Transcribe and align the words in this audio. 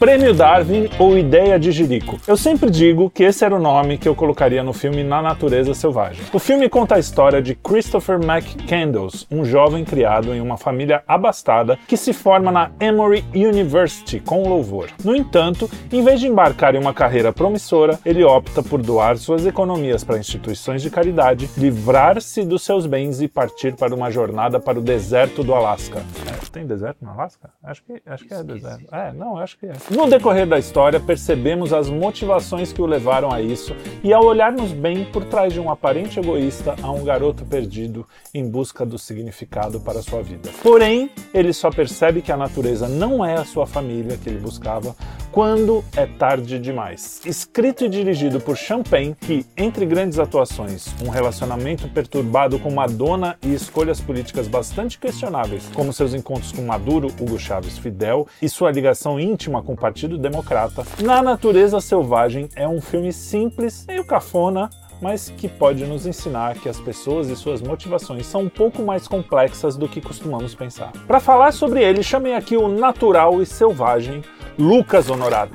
Prêmio 0.00 0.32
Darwin 0.32 0.88
ou 0.98 1.18
Ideia 1.18 1.58
de 1.58 1.70
Jerico. 1.70 2.18
Eu 2.26 2.34
sempre 2.34 2.70
digo 2.70 3.10
que 3.10 3.22
esse 3.22 3.44
era 3.44 3.54
o 3.54 3.58
nome 3.58 3.98
que 3.98 4.08
eu 4.08 4.14
colocaria 4.14 4.62
no 4.62 4.72
filme 4.72 5.04
Na 5.04 5.20
Natureza 5.20 5.74
Selvagem. 5.74 6.24
O 6.32 6.38
filme 6.38 6.70
conta 6.70 6.94
a 6.94 6.98
história 6.98 7.42
de 7.42 7.54
Christopher 7.54 8.18
McCandles, 8.18 9.26
um 9.30 9.44
jovem 9.44 9.84
criado 9.84 10.32
em 10.32 10.40
uma 10.40 10.56
família 10.56 11.02
abastada 11.06 11.78
que 11.86 11.98
se 11.98 12.14
forma 12.14 12.50
na 12.50 12.70
Emory 12.80 13.22
University 13.34 14.20
com 14.20 14.48
louvor. 14.48 14.88
No 15.04 15.14
entanto, 15.14 15.70
em 15.92 16.02
vez 16.02 16.18
de 16.18 16.28
embarcar 16.28 16.74
em 16.74 16.78
uma 16.78 16.94
carreira 16.94 17.30
promissora, 17.30 18.00
ele 18.02 18.24
opta 18.24 18.62
por 18.62 18.80
doar 18.80 19.18
suas 19.18 19.44
economias 19.44 20.02
para 20.02 20.18
instituições 20.18 20.80
de 20.80 20.88
caridade, 20.88 21.50
livrar-se 21.58 22.42
dos 22.42 22.62
seus 22.62 22.86
bens 22.86 23.20
e 23.20 23.28
partir 23.28 23.76
para 23.76 23.94
uma 23.94 24.10
jornada 24.10 24.58
para 24.58 24.78
o 24.78 24.82
deserto 24.82 25.44
do 25.44 25.54
Alasca. 25.54 25.98
É, 26.26 26.50
tem 26.50 26.66
deserto 26.66 27.04
no 27.04 27.10
Alasca? 27.10 27.50
Acho 27.62 27.84
que, 27.84 28.00
acho 28.06 28.24
que 28.24 28.32
é 28.32 28.42
deserto. 28.42 28.94
É, 28.94 29.12
não, 29.12 29.36
acho 29.36 29.58
que 29.58 29.66
é. 29.66 29.89
No 29.90 30.08
decorrer 30.08 30.46
da 30.46 30.56
história, 30.56 31.00
percebemos 31.00 31.72
as 31.72 31.90
motivações 31.90 32.72
que 32.72 32.80
o 32.80 32.86
levaram 32.86 33.32
a 33.32 33.42
isso 33.42 33.74
e 34.04 34.12
ao 34.12 34.24
olharmos 34.24 34.70
bem 34.70 35.04
por 35.04 35.24
trás 35.24 35.52
de 35.52 35.58
um 35.58 35.68
aparente 35.68 36.20
egoísta 36.20 36.76
a 36.80 36.92
um 36.92 37.02
garoto 37.02 37.44
perdido 37.44 38.06
em 38.32 38.48
busca 38.48 38.86
do 38.86 38.96
significado 38.96 39.80
para 39.80 40.00
sua 40.00 40.22
vida. 40.22 40.48
Porém, 40.62 41.10
ele 41.34 41.52
só 41.52 41.72
percebe 41.72 42.22
que 42.22 42.30
a 42.30 42.36
natureza 42.36 42.86
não 42.86 43.24
é 43.24 43.34
a 43.34 43.44
sua 43.44 43.66
família 43.66 44.16
que 44.16 44.28
ele 44.28 44.38
buscava 44.38 44.94
quando 45.32 45.84
é 45.96 46.06
tarde 46.06 46.58
demais. 46.58 47.20
Escrito 47.24 47.84
e 47.84 47.88
dirigido 47.88 48.40
por 48.40 48.56
Champagne, 48.56 49.16
que, 49.20 49.46
entre 49.56 49.86
grandes 49.86 50.18
atuações, 50.18 50.88
um 51.04 51.08
relacionamento 51.08 51.88
perturbado 51.88 52.58
com 52.58 52.70
Madonna 52.70 53.36
e 53.42 53.54
escolhas 53.54 54.00
políticas 54.00 54.48
bastante 54.48 54.98
questionáveis, 54.98 55.68
como 55.74 55.92
seus 55.92 56.14
encontros 56.14 56.52
com 56.52 56.62
Maduro, 56.62 57.08
Hugo 57.20 57.38
Chávez 57.38 57.78
Fidel 57.78 58.26
e 58.40 58.48
sua 58.48 58.70
ligação 58.70 59.18
íntima 59.18 59.62
com 59.62 59.76
Partido 59.80 60.18
Democrata, 60.18 60.84
Na 61.02 61.22
Natureza 61.22 61.80
Selvagem 61.80 62.48
é 62.54 62.68
um 62.68 62.80
filme 62.80 63.12
simples, 63.12 63.86
meio 63.88 64.04
cafona, 64.04 64.68
mas 65.00 65.30
que 65.30 65.48
pode 65.48 65.84
nos 65.86 66.06
ensinar 66.06 66.58
que 66.58 66.68
as 66.68 66.78
pessoas 66.78 67.28
e 67.30 67.34
suas 67.34 67.62
motivações 67.62 68.26
são 68.26 68.42
um 68.42 68.48
pouco 68.48 68.82
mais 68.82 69.08
complexas 69.08 69.76
do 69.76 69.88
que 69.88 70.00
costumamos 70.00 70.54
pensar. 70.54 70.92
Para 71.06 71.18
falar 71.18 71.52
sobre 71.52 71.82
ele, 71.82 72.02
chamei 72.02 72.34
aqui 72.34 72.56
o 72.56 72.68
natural 72.68 73.40
e 73.40 73.46
selvagem 73.46 74.22
Lucas 74.58 75.08
Honorado. 75.08 75.54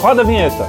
Roda 0.00 0.22
a 0.22 0.24
vinheta. 0.24 0.64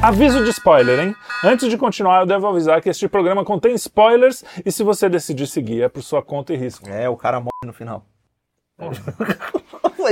Aviso 0.00 0.44
de 0.44 0.50
spoiler, 0.50 1.00
hein? 1.00 1.16
Antes 1.42 1.68
de 1.68 1.76
continuar, 1.76 2.20
eu 2.20 2.26
devo 2.26 2.46
avisar 2.46 2.80
que 2.80 2.88
este 2.88 3.08
programa 3.08 3.44
contém 3.44 3.74
spoilers 3.74 4.44
e 4.64 4.70
se 4.70 4.84
você 4.84 5.08
decidir 5.08 5.48
seguir 5.48 5.82
é 5.82 5.88
por 5.88 6.02
sua 6.02 6.22
conta 6.22 6.54
e 6.54 6.56
risco. 6.56 6.88
É, 6.88 7.08
o 7.08 7.16
cara 7.16 7.40
morre 7.40 7.66
no 7.66 7.72
final. 7.72 8.04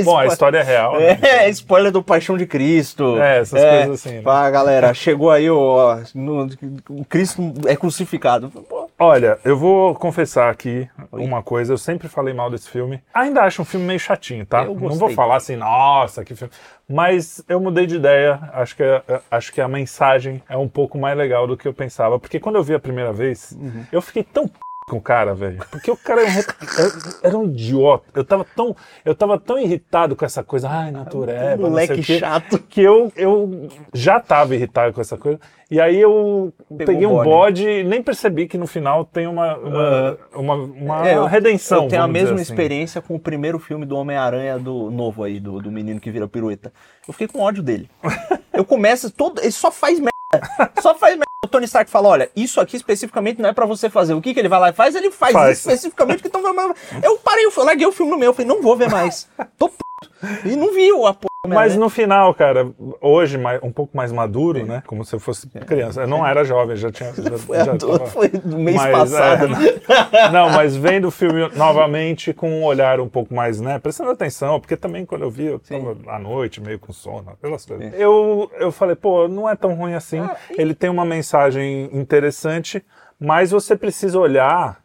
Bom, 0.05 0.19
a 0.19 0.27
história 0.27 0.59
é 0.59 0.63
real. 0.63 0.99
Né? 0.99 1.19
É, 1.23 1.49
spoiler 1.51 1.93
do 1.93 2.03
Paixão 2.03 2.37
de 2.37 2.47
Cristo. 2.47 3.17
É, 3.21 3.39
essas 3.39 3.63
é, 3.63 3.85
coisas 3.85 4.01
assim. 4.07 4.17
Né? 4.17 4.23
Pá, 4.23 4.51
galera, 4.51 4.93
chegou 4.93 5.31
aí 5.31 5.49
o, 5.49 5.97
no, 6.15 6.49
o 6.91 7.05
Cristo 7.05 7.41
é 7.67 7.77
crucificado. 7.77 8.51
Pô. 8.51 8.86
Olha, 8.99 9.39
eu 9.45 9.59
vou 9.59 9.95
confessar 9.95 10.51
aqui 10.51 10.89
Oi. 11.13 11.23
uma 11.23 11.43
coisa. 11.43 11.73
Eu 11.75 11.79
sempre 11.79 12.09
falei 12.09 12.33
mal 12.33 12.51
desse 12.51 12.71
filme. 12.71 13.03
Ainda 13.13 13.43
acho 13.43 13.61
um 13.61 13.65
filme 13.65 13.85
meio 13.85 14.01
chatinho, 14.01 14.47
tá? 14.47 14.65
Não 14.65 14.75
vou 14.75 15.11
falar 15.11 15.37
assim, 15.37 15.55
nossa, 15.55 16.25
que 16.25 16.35
filme. 16.35 16.53
Mas 16.89 17.45
eu 17.47 17.61
mudei 17.61 17.87
de 17.87 17.97
ideia. 17.97 18.41
Acho 18.55 18.75
que, 18.77 18.83
acho 19.31 19.53
que 19.53 19.61
a 19.61 19.69
mensagem 19.69 20.43
é 20.49 20.57
um 20.57 20.69
pouco 20.69 20.97
mais 20.97 21.17
legal 21.17 21.47
do 21.47 21.57
que 21.57 21.69
eu 21.69 21.75
pensava. 21.75 22.19
Porque 22.19 22.41
quando 22.41 22.57
eu 22.57 22.63
vi 22.63 22.75
a 22.75 22.79
primeira 22.79 23.13
vez, 23.13 23.53
uhum. 23.53 23.85
eu 23.93 24.01
fiquei 24.01 24.25
tão 24.25 24.51
com 24.89 24.99
o 24.99 25.01
cara, 25.01 25.35
velho. 25.35 25.59
Porque 25.69 25.91
o 25.91 25.97
cara 25.97 26.23
era 26.23 26.29
um, 26.29 27.13
era 27.21 27.39
um, 27.39 27.45
idiota. 27.47 28.05
Eu 28.15 28.25
tava 28.25 28.47
tão, 28.55 28.77
eu 29.05 29.17
tava 29.17 29.37
tão 29.37 29.59
irritado 29.59 30.15
com 30.15 30.25
essa 30.25 30.45
coisa, 30.45 30.69
ai, 30.69 30.93
natureba, 30.93 31.69
moleque 31.69 32.01
chato, 32.05 32.57
que 32.61 32.83
eu, 32.83 33.13
eu 33.17 33.69
já 33.93 34.21
tava 34.21 34.55
irritado 34.55 34.93
com 34.93 35.01
essa 35.01 35.17
coisa. 35.17 35.41
E 35.69 35.81
aí 35.81 36.01
eu 36.01 36.53
Pegou 36.69 36.87
peguei 36.87 37.05
um 37.05 37.21
bode 37.21 37.69
e 37.69 37.83
nem 37.83 38.01
percebi 38.01 38.47
que 38.47 38.57
no 38.57 38.69
final 38.69 39.05
tem 39.05 39.27
uma 39.27 39.57
uma, 39.57 40.13
uh, 40.13 40.41
uma, 40.41 40.55
uma 40.55 41.09
é, 41.09 41.27
redenção. 41.27 41.83
Eu 41.83 41.89
tenho 41.89 42.03
a 42.05 42.09
mesma 42.09 42.35
assim. 42.35 42.43
experiência 42.43 43.03
com 43.03 43.17
o 43.17 43.19
primeiro 43.19 43.59
filme 43.59 43.85
do 43.85 43.97
Homem-Aranha 43.97 44.57
do 44.57 44.89
novo 44.89 45.25
aí, 45.25 45.41
do, 45.41 45.61
do 45.61 45.73
menino 45.73 45.99
que 45.99 46.13
vira 46.13 46.29
pirueta. 46.29 46.73
Eu 47.09 47.13
fiquei 47.13 47.27
com 47.27 47.41
ódio 47.41 47.61
dele. 47.61 47.91
eu 48.55 48.65
começo 48.65 49.11
todo, 49.11 49.41
ele 49.41 49.51
só 49.51 49.73
faz 49.73 49.99
merda. 49.99 50.16
Só 50.83 50.95
faz 50.95 51.15
merda 51.15 51.27
o 51.47 51.49
Tony 51.49 51.65
Stark 51.65 51.91
fala: 51.91 52.09
olha, 52.09 52.31
isso 52.37 52.61
aqui 52.61 52.77
especificamente 52.77 53.41
não 53.41 53.49
é 53.49 53.53
para 53.53 53.65
você 53.65 53.89
fazer. 53.89 54.15
O 54.15 54.21
que, 54.21 54.35
que 54.35 54.41
ele 54.41 54.49
vai 54.49 54.61
lá 54.61 54.71
e 54.71 54.73
faz? 54.73 54.95
Ele 54.95 55.11
faz, 55.11 55.33
faz. 55.33 55.59
especificamente 55.59 56.21
que 56.21 56.27
estão 56.27 56.43
Eu 57.03 57.17
parei, 57.19 57.47
eu 57.47 57.65
larguei 57.65 57.87
o 57.87 57.93
filme 57.93 58.13
no 58.13 58.19
meu, 58.19 58.31
eu 58.31 58.35
falei, 58.35 58.49
não 58.49 58.63
vou 58.63 58.77
ver 58.77 58.91
mais. 58.91 59.29
Tô 59.59 59.69
p... 59.69 59.77
E 60.45 60.57
não 60.57 60.73
vi 60.73 60.91
a 60.91 61.15
porra. 61.15 61.36
Mas 61.47 61.77
no 61.77 61.89
final, 61.89 62.35
cara, 62.35 62.71
hoje 63.01 63.39
um 63.63 63.73
pouco 63.73 63.97
mais 63.97 64.13
maduro, 64.13 64.61
Sim. 64.61 64.65
né? 64.67 64.83
Como 64.87 65.05
se 65.05 65.15
eu 65.15 65.21
fosse 65.21 65.49
criança. 65.49 66.03
Eu 66.03 66.07
não 66.07 66.27
era 66.27 66.45
jovem, 66.45 66.77
já 66.77 66.91
tinha. 66.91 67.13
Já, 67.17 67.39
foi, 67.39 67.59
já 67.59 67.77
tava... 67.77 68.07
foi 68.07 68.31
no 68.45 68.59
mês 68.59 68.77
mas, 68.77 68.93
passado. 68.93 69.49
É, 70.13 70.31
não, 70.31 70.51
mas 70.51 70.77
vendo 70.77 71.09
o 71.09 71.11
filme 71.11 71.49
novamente 71.57 72.33
com 72.33 72.51
um 72.51 72.65
olhar 72.65 73.01
um 73.01 73.09
pouco 73.09 73.35
mais, 73.35 73.61
né? 73.61 73.79
Prestando 73.79 74.11
atenção, 74.11 74.61
porque 74.61 74.77
também 74.77 75.05
quando 75.05 75.23
eu 75.23 75.31
vi, 75.31 75.47
eu 75.47 75.59
tava 75.59 75.97
à 76.09 76.19
noite, 76.19 76.61
meio 76.61 76.79
com 76.79 76.93
sono, 76.93 77.37
pelas 77.41 77.65
coisas. 77.65 77.93
Eu, 77.95 78.51
eu 78.59 78.71
falei, 78.71 78.95
pô, 78.95 79.29
não 79.29 79.49
é 79.49 79.57
tão 79.57 79.75
ruim 79.75 79.95
assim. 79.95 80.19
Ah, 80.19 80.37
e... 80.51 80.61
Ele 80.61 80.75
tem 80.75 80.91
uma 80.91 81.05
mensagem 81.05 81.89
interessante, 81.93 82.85
mas 83.19 83.51
você 83.51 83.77
precisa 83.77 84.19
olhar. 84.19 84.81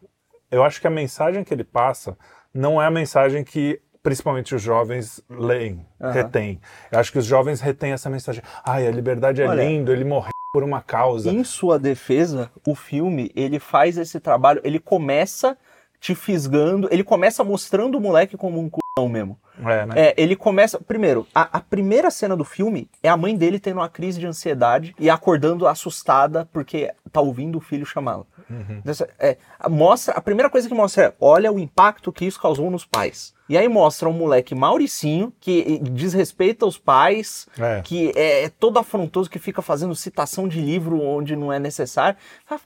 Eu 0.49 0.63
acho 0.63 0.81
que 0.81 0.87
a 0.87 0.91
mensagem 0.91 1.43
que 1.43 1.53
ele 1.53 1.63
passa 1.63 2.17
não 2.53 2.81
é 2.81 2.85
a 2.85 2.91
mensagem 2.91 3.43
que 3.43 3.79
principalmente 4.03 4.55
os 4.55 4.61
jovens 4.61 5.21
leem, 5.29 5.85
uhum. 5.99 6.11
retêm. 6.11 6.59
Eu 6.91 6.99
acho 6.99 7.11
que 7.11 7.19
os 7.19 7.25
jovens 7.25 7.61
retêm 7.61 7.91
essa 7.91 8.09
mensagem. 8.09 8.43
Ai, 8.63 8.87
a 8.87 8.91
liberdade 8.91 9.41
é 9.41 9.47
Olha, 9.47 9.63
lindo, 9.63 9.91
ele 9.91 10.03
morreu 10.03 10.31
por 10.53 10.63
uma 10.63 10.81
causa. 10.81 11.31
Em 11.31 11.43
sua 11.43 11.79
defesa, 11.79 12.51
o 12.67 12.75
filme, 12.75 13.31
ele 13.35 13.59
faz 13.59 13.97
esse 13.97 14.19
trabalho, 14.19 14.61
ele 14.63 14.79
começa 14.79 15.57
te 15.99 16.15
fisgando, 16.15 16.89
ele 16.91 17.03
começa 17.03 17.43
mostrando 17.43 17.97
o 17.97 18.01
moleque 18.01 18.35
como 18.35 18.59
um 18.59 18.69
cuzão 18.69 19.07
mesmo. 19.07 19.39
É, 19.61 19.85
né? 19.85 19.93
É, 19.95 20.13
ele 20.17 20.35
começa. 20.35 20.79
Primeiro, 20.79 21.27
a, 21.33 21.57
a, 21.57 21.59
primeira 21.59 22.09
cena 22.09 22.35
do 22.35 22.43
filme 22.43 22.89
é 23.03 23.09
a 23.09 23.17
mãe 23.17 23.35
dele 23.35 23.59
tendo 23.59 23.77
uma 23.77 23.89
crise 23.89 24.19
de 24.19 24.25
ansiedade 24.25 24.95
e 24.99 25.09
acordando 25.09 25.67
assustada 25.67 26.47
porque 26.51 26.91
tá 27.11 27.21
ouvindo 27.21 27.57
o 27.57 27.61
filho 27.61 27.85
chamá-la. 27.85 28.25
Uhum. 28.49 28.81
É, 29.19 29.37
mostra, 29.69 30.13
a 30.13 30.21
primeira 30.21 30.49
coisa 30.49 30.67
que 30.67 30.73
mostra 30.73 31.05
é: 31.05 31.13
olha 31.19 31.51
o 31.51 31.59
impacto 31.59 32.11
que 32.11 32.25
isso 32.25 32.41
causou 32.41 32.69
nos 32.69 32.85
pais. 32.85 33.33
E 33.47 33.57
aí 33.57 33.67
mostra 33.67 34.07
um 34.07 34.13
moleque 34.13 34.55
Mauricinho 34.55 35.33
que 35.39 35.79
desrespeita 35.79 36.65
os 36.65 36.77
pais, 36.77 37.47
é. 37.59 37.81
que 37.81 38.11
é, 38.15 38.45
é 38.45 38.49
todo 38.49 38.79
afrontoso, 38.79 39.29
que 39.29 39.39
fica 39.39 39.61
fazendo 39.61 39.93
citação 39.93 40.47
de 40.47 40.61
livro 40.61 41.01
onde 41.01 41.35
não 41.35 41.51
é 41.51 41.59
necessário. 41.59 42.17
Cara, 42.47 42.61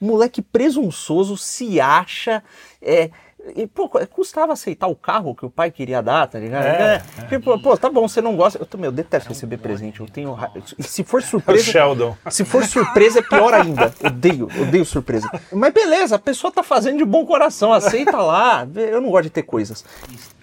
moleque 0.00 0.42
presunçoso, 0.42 1.36
se 1.36 1.80
acha. 1.80 2.42
É, 2.80 3.10
e, 3.54 3.66
pô, 3.66 3.88
custava 3.88 4.52
aceitar 4.52 4.86
o 4.86 4.96
carro 4.96 5.34
que 5.34 5.44
o 5.44 5.50
pai 5.50 5.70
queria 5.70 6.02
dar, 6.02 6.26
tá 6.26 6.38
ligado? 6.38 6.64
É, 6.64 7.02
é. 7.18 7.22
Tipo, 7.26 7.58
pô, 7.60 7.76
tá 7.76 7.88
bom, 7.88 8.08
você 8.08 8.20
não 8.20 8.36
gosta. 8.36 8.58
Eu 8.58 8.66
também 8.66 8.86
eu 8.86 8.92
detesto 8.92 9.28
receber 9.28 9.58
presente. 9.58 10.00
Eu 10.00 10.06
tenho. 10.06 10.36
Se 10.80 11.04
for 11.04 11.22
surpresa. 11.22 11.64
Sheldon. 11.64 12.16
Se 12.30 12.44
for 12.44 12.64
surpresa, 12.64 13.20
é 13.20 13.22
pior 13.22 13.54
ainda. 13.54 13.92
Odeio, 14.04 14.48
odeio 14.60 14.84
surpresa. 14.84 15.30
Mas 15.52 15.72
beleza, 15.72 16.16
a 16.16 16.18
pessoa 16.18 16.52
tá 16.52 16.62
fazendo 16.62 16.98
de 16.98 17.04
bom 17.04 17.24
coração, 17.24 17.72
aceita 17.72 18.16
lá. 18.18 18.66
Eu 18.74 19.00
não 19.00 19.10
gosto 19.10 19.24
de 19.24 19.30
ter 19.30 19.42
coisas. 19.42 19.84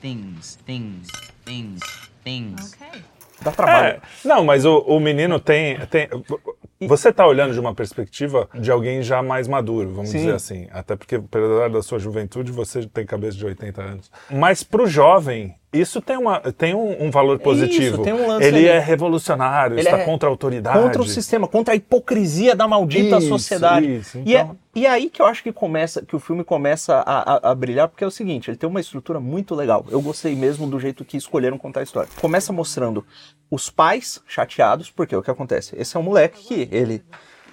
Things, 0.02 0.58
things, 0.66 1.08
things, 1.46 1.82
things. 2.24 2.74
Okay. 2.74 3.02
Dá 3.42 3.52
trabalho. 3.52 3.88
É, 3.88 4.02
não, 4.24 4.44
mas 4.46 4.64
o, 4.64 4.80
o 4.80 5.00
menino 5.00 5.40
tem, 5.40 5.78
tem. 5.88 6.08
Você 6.88 7.10
está 7.10 7.26
olhando 7.26 7.54
de 7.54 7.60
uma 7.60 7.74
perspectiva 7.74 8.50
de 8.54 8.72
alguém 8.72 9.02
já 9.02 9.22
mais 9.22 9.48
maduro, 9.48 9.90
vamos 9.90 10.10
Sim. 10.10 10.20
dizer 10.20 10.36
assim. 10.36 10.68
Até 10.72 10.96
porque, 10.96 11.16
apesar 11.16 11.70
da 11.70 11.82
sua 11.82 12.00
juventude, 12.00 12.52
você 12.52 12.86
tem 12.88 13.06
cabeça 13.06 13.38
de 13.38 13.46
80 13.46 13.82
anos. 13.82 14.12
Mas 14.30 14.64
para 14.64 14.84
o 14.84 14.88
jovem, 14.88 15.56
isso 15.74 16.02
tem, 16.02 16.18
uma, 16.18 16.40
tem 16.40 16.76
um, 16.76 17.06
um 17.06 17.12
valor 17.12 17.40
positivo. 17.40 17.96
Isso, 17.96 18.04
tem 18.04 18.14
um 18.14 18.28
lance 18.28 18.46
Ele 18.46 18.58
ali. 18.58 18.68
é 18.68 18.80
revolucionário, 18.80 19.74
Ele 19.74 19.82
está 19.82 20.00
é 20.00 20.06
contra 20.06 20.30
a 20.30 20.32
autoridade. 20.32 20.80
Contra 20.80 21.02
o 21.02 21.06
sistema, 21.06 21.48
contra 21.48 21.74
a 21.74 21.76
hipocrisia 21.78 22.56
da 22.56 22.68
maldita 22.68 23.18
isso, 23.18 23.28
sociedade. 23.28 23.96
Isso, 23.96 24.20
então... 24.20 24.32
e, 24.32 24.36
é, 24.36 24.42
então. 24.42 24.58
e 24.76 24.86
é 24.86 24.90
aí 24.90 25.10
que 25.10 25.22
eu 25.22 25.26
acho 25.26 25.42
que 25.42 25.52
começa, 25.52 26.06
que 26.06 26.16
o 26.16 26.20
filme 26.20 26.44
começa 26.44 26.96
a, 26.96 27.34
a, 27.34 27.52
a, 27.52 27.56
brilhar, 27.56 27.88
porque 27.88 28.04
é 28.04 28.08
o 28.08 28.12
seguinte, 28.12 28.50
ele 28.50 28.58
tem 28.58 28.70
uma 28.70 28.80
estrutura 28.80 29.20
muito 29.20 29.56
legal. 29.56 29.86
Eu 29.90 30.02
gostei 30.02 30.36
mesmo 30.36 30.68
do 30.68 30.80
jeito 30.80 31.04
que 31.04 31.18
escolheram 31.18 31.58
contar 31.58 31.80
a 31.80 31.84
história. 31.84 32.10
Começa 32.22 32.54
mostrando 32.54 33.04
os 33.50 33.70
pais 33.70 34.22
chateados, 34.28 34.92
porque 34.92 35.16
o 35.16 35.24
que 35.24 35.32
acontece? 35.32 35.76
Esse 35.78 35.98
é 35.98 36.00
um 36.00 36.04
moleque 36.04 36.44
que 36.44 36.70
ele 36.72 37.04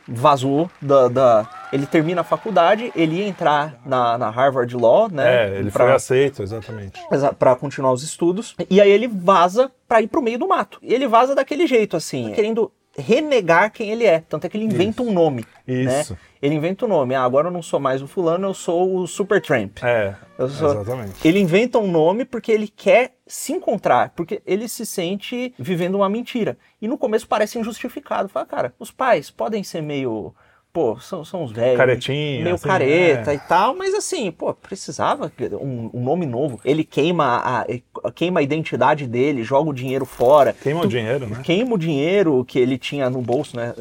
vazou 0.08 0.70
da, 0.80 1.08
da, 1.08 1.48
Ele 1.72 1.86
termina 1.86 2.20
a 2.22 2.24
faculdade, 2.24 2.92
ele 2.96 3.16
ia 3.16 3.26
entrar 3.28 3.80
na, 3.84 4.18
na 4.18 4.30
Harvard 4.30 4.74
Law, 4.76 5.08
né? 5.10 5.46
É, 5.46 5.58
ele 5.58 5.70
pra, 5.70 5.84
foi 5.86 5.94
aceito, 5.94 6.42
exatamente. 6.42 7.00
Para 7.38 7.54
continuar 7.56 7.92
os 7.92 8.02
estudos. 8.02 8.54
E 8.68 8.80
aí 8.80 8.90
ele 8.90 9.06
vaza 9.08 9.70
para 9.88 10.02
ir 10.02 10.08
pro 10.08 10.22
meio 10.22 10.38
do 10.38 10.48
mato. 10.48 10.78
E 10.82 10.92
ele 10.92 11.06
vaza 11.06 11.34
daquele 11.34 11.66
jeito, 11.66 11.96
assim, 11.96 12.32
querendo 12.34 12.70
renegar 12.98 13.72
quem 13.72 13.90
ele 13.90 14.04
é. 14.04 14.20
Tanto 14.28 14.46
é 14.46 14.48
que 14.50 14.56
ele 14.56 14.64
inventa 14.64 15.02
um 15.02 15.12
nome. 15.12 15.44
né? 15.66 16.00
Isso. 16.00 16.16
Ele 16.42 16.54
inventa 16.54 16.84
um 16.84 16.88
nome. 16.88 17.14
Ah, 17.14 17.22
agora 17.22 17.48
eu 17.48 17.52
não 17.52 17.62
sou 17.62 17.78
mais 17.78 18.02
o 18.02 18.06
fulano, 18.06 18.48
eu 18.48 18.54
sou 18.54 18.96
o 18.96 19.06
Supertramp. 19.06 19.78
É, 19.82 20.14
Eu 20.38 20.48
sou- 20.48 20.72
exatamente. 20.72 21.26
Ele 21.26 21.38
inventa 21.38 21.78
um 21.78 21.90
nome 21.90 22.24
porque 22.24 22.50
ele 22.50 22.66
quer 22.68 23.12
se 23.30 23.52
encontrar, 23.52 24.12
porque 24.16 24.42
ele 24.44 24.66
se 24.68 24.84
sente 24.84 25.54
vivendo 25.58 25.94
uma 25.94 26.08
mentira. 26.08 26.58
E 26.82 26.88
no 26.88 26.98
começo 26.98 27.28
parece 27.28 27.58
injustificado. 27.58 28.28
Fala, 28.28 28.44
cara, 28.46 28.74
os 28.78 28.90
pais 28.90 29.30
podem 29.30 29.62
ser 29.62 29.80
meio. 29.82 30.34
Pô, 30.72 30.96
são, 31.00 31.24
são 31.24 31.42
os 31.42 31.50
velhos. 31.50 31.76
Caretinha, 31.76 32.44
Meio 32.44 32.54
assim, 32.54 32.68
careta 32.68 33.32
é. 33.32 33.34
e 33.34 33.38
tal, 33.40 33.74
mas 33.74 33.92
assim, 33.92 34.30
pô, 34.30 34.54
precisava 34.54 35.32
um, 35.60 35.90
um 35.92 36.00
nome 36.00 36.24
novo. 36.26 36.60
Ele 36.64 36.84
queima 36.84 37.38
a, 37.38 38.10
queima 38.12 38.38
a 38.38 38.42
identidade 38.42 39.04
dele, 39.08 39.42
joga 39.42 39.68
o 39.68 39.72
dinheiro 39.72 40.06
fora. 40.06 40.52
Queima 40.52 40.82
o 40.82 40.86
dinheiro, 40.86 41.26
né? 41.26 41.40
Queima 41.42 41.74
o 41.74 41.78
dinheiro 41.78 42.44
que 42.44 42.56
ele 42.56 42.78
tinha 42.78 43.10
no 43.10 43.20
bolso, 43.20 43.56
né? 43.56 43.74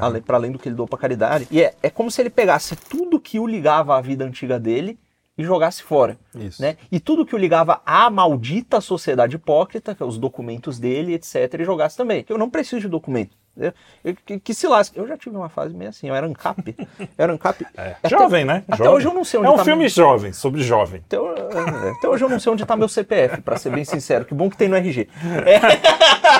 ale- 0.00 0.20
Pra 0.20 0.36
além 0.36 0.50
do 0.50 0.58
que 0.58 0.68
ele 0.68 0.74
doou 0.74 0.88
pra 0.88 0.98
caridade. 0.98 1.46
E 1.52 1.62
é, 1.62 1.72
é 1.80 1.88
como 1.88 2.10
se 2.10 2.20
ele 2.20 2.30
pegasse 2.30 2.74
tudo 2.74 3.20
que 3.20 3.38
o 3.38 3.46
ligava 3.46 3.96
à 3.96 4.00
vida 4.00 4.24
antiga 4.24 4.58
dele 4.58 4.98
e 5.36 5.42
jogasse 5.44 5.82
fora. 5.82 6.16
Isso. 6.34 6.62
Né? 6.62 6.76
E 6.92 7.00
tudo 7.00 7.26
que 7.26 7.34
o 7.34 7.38
ligava 7.38 7.80
à 7.84 8.08
maldita 8.08 8.80
sociedade 8.80 9.36
hipócrita, 9.36 9.94
que 9.94 10.02
é 10.02 10.06
os 10.06 10.16
documentos 10.18 10.78
dele, 10.78 11.14
etc., 11.14 11.54
e 11.58 11.64
jogasse 11.64 11.96
também. 11.96 12.24
Eu 12.28 12.38
não 12.38 12.48
preciso 12.48 12.80
de 12.82 12.88
documento. 12.88 13.36
Eu- 13.56 13.72
eu- 14.04 14.16
que, 14.26 14.38
que 14.40 14.52
se 14.54 14.66
lasque. 14.66 14.98
Eu 14.98 15.06
já 15.06 15.16
tive 15.16 15.36
uma 15.36 15.48
fase 15.48 15.72
meio 15.74 15.88
assim, 15.90 16.08
eu 16.08 16.14
era 16.14 16.26
ANCAP. 16.26 16.74
Era 17.16 17.32
ANCAP. 17.32 17.64
É. 17.76 17.96
Jovem, 18.08 18.44
né? 18.44 18.64
Até 18.68 18.78
Jovem. 18.78 18.92
hoje 18.94 19.06
eu 19.06 19.14
não 19.14 19.24
sei 19.24 19.38
onde 19.40 19.48
É 19.48 19.52
um 19.52 19.56
tá 19.56 19.64
filme 19.64 19.80
meu- 19.80 19.88
jovem, 19.88 20.32
sobre 20.32 20.62
jovem. 20.62 21.02
Até, 21.06 21.16
é, 21.16 21.90
até 21.90 22.08
hoje 22.08 22.24
eu 22.24 22.28
não 22.28 22.40
sei 22.40 22.52
onde 22.52 22.66
tá 22.66 22.76
meu 22.76 22.88
CPF, 22.88 23.40
pra 23.42 23.56
ser 23.56 23.70
bem 23.70 23.84
sincero. 23.84 24.24
Que 24.24 24.34
bom 24.34 24.50
que 24.50 24.56
tem 24.56 24.68
no 24.68 24.74
RG. 24.76 25.08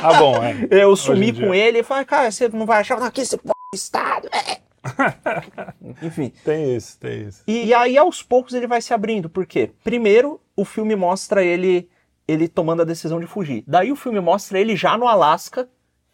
Ah, 0.03 0.15
bom, 0.19 0.43
é. 0.43 0.67
Eu 0.71 0.95
sumi 0.97 1.33
com 1.33 1.51
dia. 1.53 1.57
ele 1.57 1.79
e 1.79 1.83
falei, 1.85 2.05
cara, 2.05 2.31
você 2.31 2.49
não 2.49 2.67
vai 2.67 2.81
achar 2.81 3.01
aqui 3.03 3.21
esse 3.21 3.37
p... 3.39 3.51
estado. 3.75 4.29
é." 4.33 4.59
Enfim. 6.03 6.33
Tem 6.45 6.77
isso, 6.77 6.99
tem 6.99 7.23
isso. 7.29 7.43
E, 7.47 7.67
e 7.67 7.75
aí, 7.75 7.97
aos 7.97 8.23
poucos, 8.23 8.55
ele 8.55 8.67
vai 8.67 8.81
se 8.81 8.93
abrindo. 8.95 9.29
Por 9.29 9.47
quê? 9.47 9.71
Primeiro, 9.83 10.41
o 10.57 10.65
filme 10.65 10.95
mostra 10.97 11.43
ele 11.45 11.89
ele 12.27 12.49
tomando 12.49 12.81
a 12.81 12.85
decisão 12.87 13.21
de 13.21 13.27
fugir. 13.27 13.63
Daí 13.67 13.93
o 13.93 13.97
filme 13.97 14.19
mostra 14.19 14.59
ele 14.59 14.75
já 14.75 14.97
no 14.97 15.07
Alasca, 15.07 15.61
É, 15.61 15.67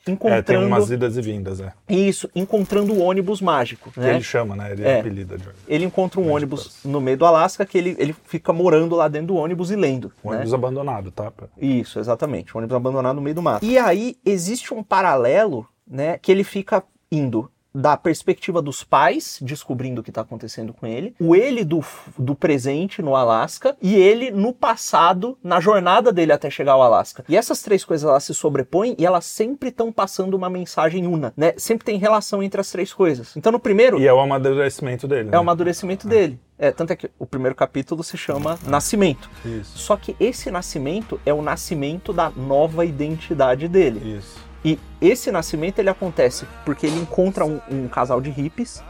tem 0.04 0.14
encontrando 0.14 0.66
umas 0.66 0.90
idas 0.90 1.16
e 1.16 1.20
vindas, 1.22 1.60
é. 1.60 1.72
isso, 1.88 2.28
encontrando 2.34 2.92
o 2.92 2.98
ônibus 3.00 3.40
mágico. 3.40 3.92
Que 3.92 4.00
Né? 4.00 4.14
ele 4.14 4.22
chama, 4.24 4.56
né? 4.56 4.72
Ele 4.72 4.82
É. 4.82 4.98
apelida 4.98 5.38
de 5.38 5.44
Ele 5.68 5.84
encontra 5.84 6.18
um 6.18 6.24
Magic 6.24 6.36
ônibus 6.36 6.64
Bus. 6.64 6.84
no 6.84 7.00
meio 7.00 7.16
do 7.16 7.24
Alasca 7.26 7.64
que 7.64 7.78
ele, 7.78 7.94
ele 7.96 8.12
fica 8.24 8.52
morando 8.52 8.96
lá 8.96 9.06
dentro 9.06 9.28
do 9.28 9.36
ônibus 9.36 9.70
e 9.70 9.76
lendo. 9.76 10.10
um 10.24 10.30
né? 10.30 10.36
ônibus 10.36 10.52
abandonado, 10.54 11.12
tá? 11.12 11.32
Isso, 11.56 12.00
exatamente. 12.00 12.56
Um 12.56 12.58
ônibus 12.58 12.76
abandonado 12.76 13.14
no 13.16 13.22
meio 13.22 13.36
do 13.36 13.42
mato. 13.42 13.64
E 13.64 13.78
aí 13.78 14.16
existe 14.24 14.74
um 14.74 14.82
paralelo, 14.82 15.64
né, 15.86 16.18
que 16.18 16.32
ele 16.32 16.42
fica 16.42 16.82
indo 17.12 17.48
da 17.74 17.96
perspectiva 17.96 18.60
dos 18.60 18.82
pais, 18.82 19.38
descobrindo 19.40 20.00
o 20.00 20.04
que 20.04 20.10
está 20.10 20.22
acontecendo 20.22 20.72
com 20.72 20.86
ele, 20.86 21.14
o 21.20 21.34
ele 21.34 21.64
do, 21.64 21.84
do 22.18 22.34
presente 22.34 23.00
no 23.00 23.14
Alasca 23.14 23.76
e 23.80 23.94
ele 23.94 24.30
no 24.30 24.52
passado, 24.52 25.38
na 25.42 25.60
jornada 25.60 26.12
dele 26.12 26.32
até 26.32 26.50
chegar 26.50 26.72
ao 26.72 26.82
Alasca. 26.82 27.24
E 27.28 27.36
essas 27.36 27.62
três 27.62 27.84
coisas 27.84 28.08
elas 28.08 28.24
se 28.24 28.34
sobrepõem 28.34 28.96
e 28.98 29.06
elas 29.06 29.24
sempre 29.24 29.68
estão 29.68 29.92
passando 29.92 30.34
uma 30.34 30.50
mensagem 30.50 31.06
una, 31.06 31.32
né? 31.36 31.54
Sempre 31.56 31.84
tem 31.84 31.98
relação 31.98 32.42
entre 32.42 32.60
as 32.60 32.70
três 32.70 32.92
coisas. 32.92 33.36
Então 33.36 33.52
no 33.52 33.60
primeiro 33.60 34.00
E 34.00 34.06
é 34.06 34.12
o 34.12 34.20
amadurecimento 34.20 35.06
dele. 35.06 35.28
é 35.28 35.32
né? 35.32 35.38
o 35.38 35.40
amadurecimento 35.40 36.08
dele. 36.08 36.38
É, 36.58 36.70
tanto 36.70 36.92
é 36.92 36.96
que 36.96 37.10
o 37.18 37.24
primeiro 37.24 37.54
capítulo 37.54 38.04
se 38.04 38.18
chama 38.18 38.58
Nascimento. 38.66 39.30
Isso. 39.44 39.78
Só 39.78 39.96
que 39.96 40.14
esse 40.20 40.50
nascimento 40.50 41.18
é 41.24 41.32
o 41.32 41.40
nascimento 41.40 42.12
da 42.12 42.28
nova 42.28 42.84
identidade 42.84 43.66
dele. 43.66 44.18
Isso. 44.18 44.49
E 44.64 44.78
esse 45.00 45.30
nascimento 45.30 45.78
ele 45.78 45.88
acontece 45.88 46.46
porque 46.64 46.86
ele 46.86 47.00
encontra 47.00 47.44
um, 47.44 47.60
um 47.70 47.88
casal 47.88 48.20
de 48.20 48.30
hippies, 48.30 48.82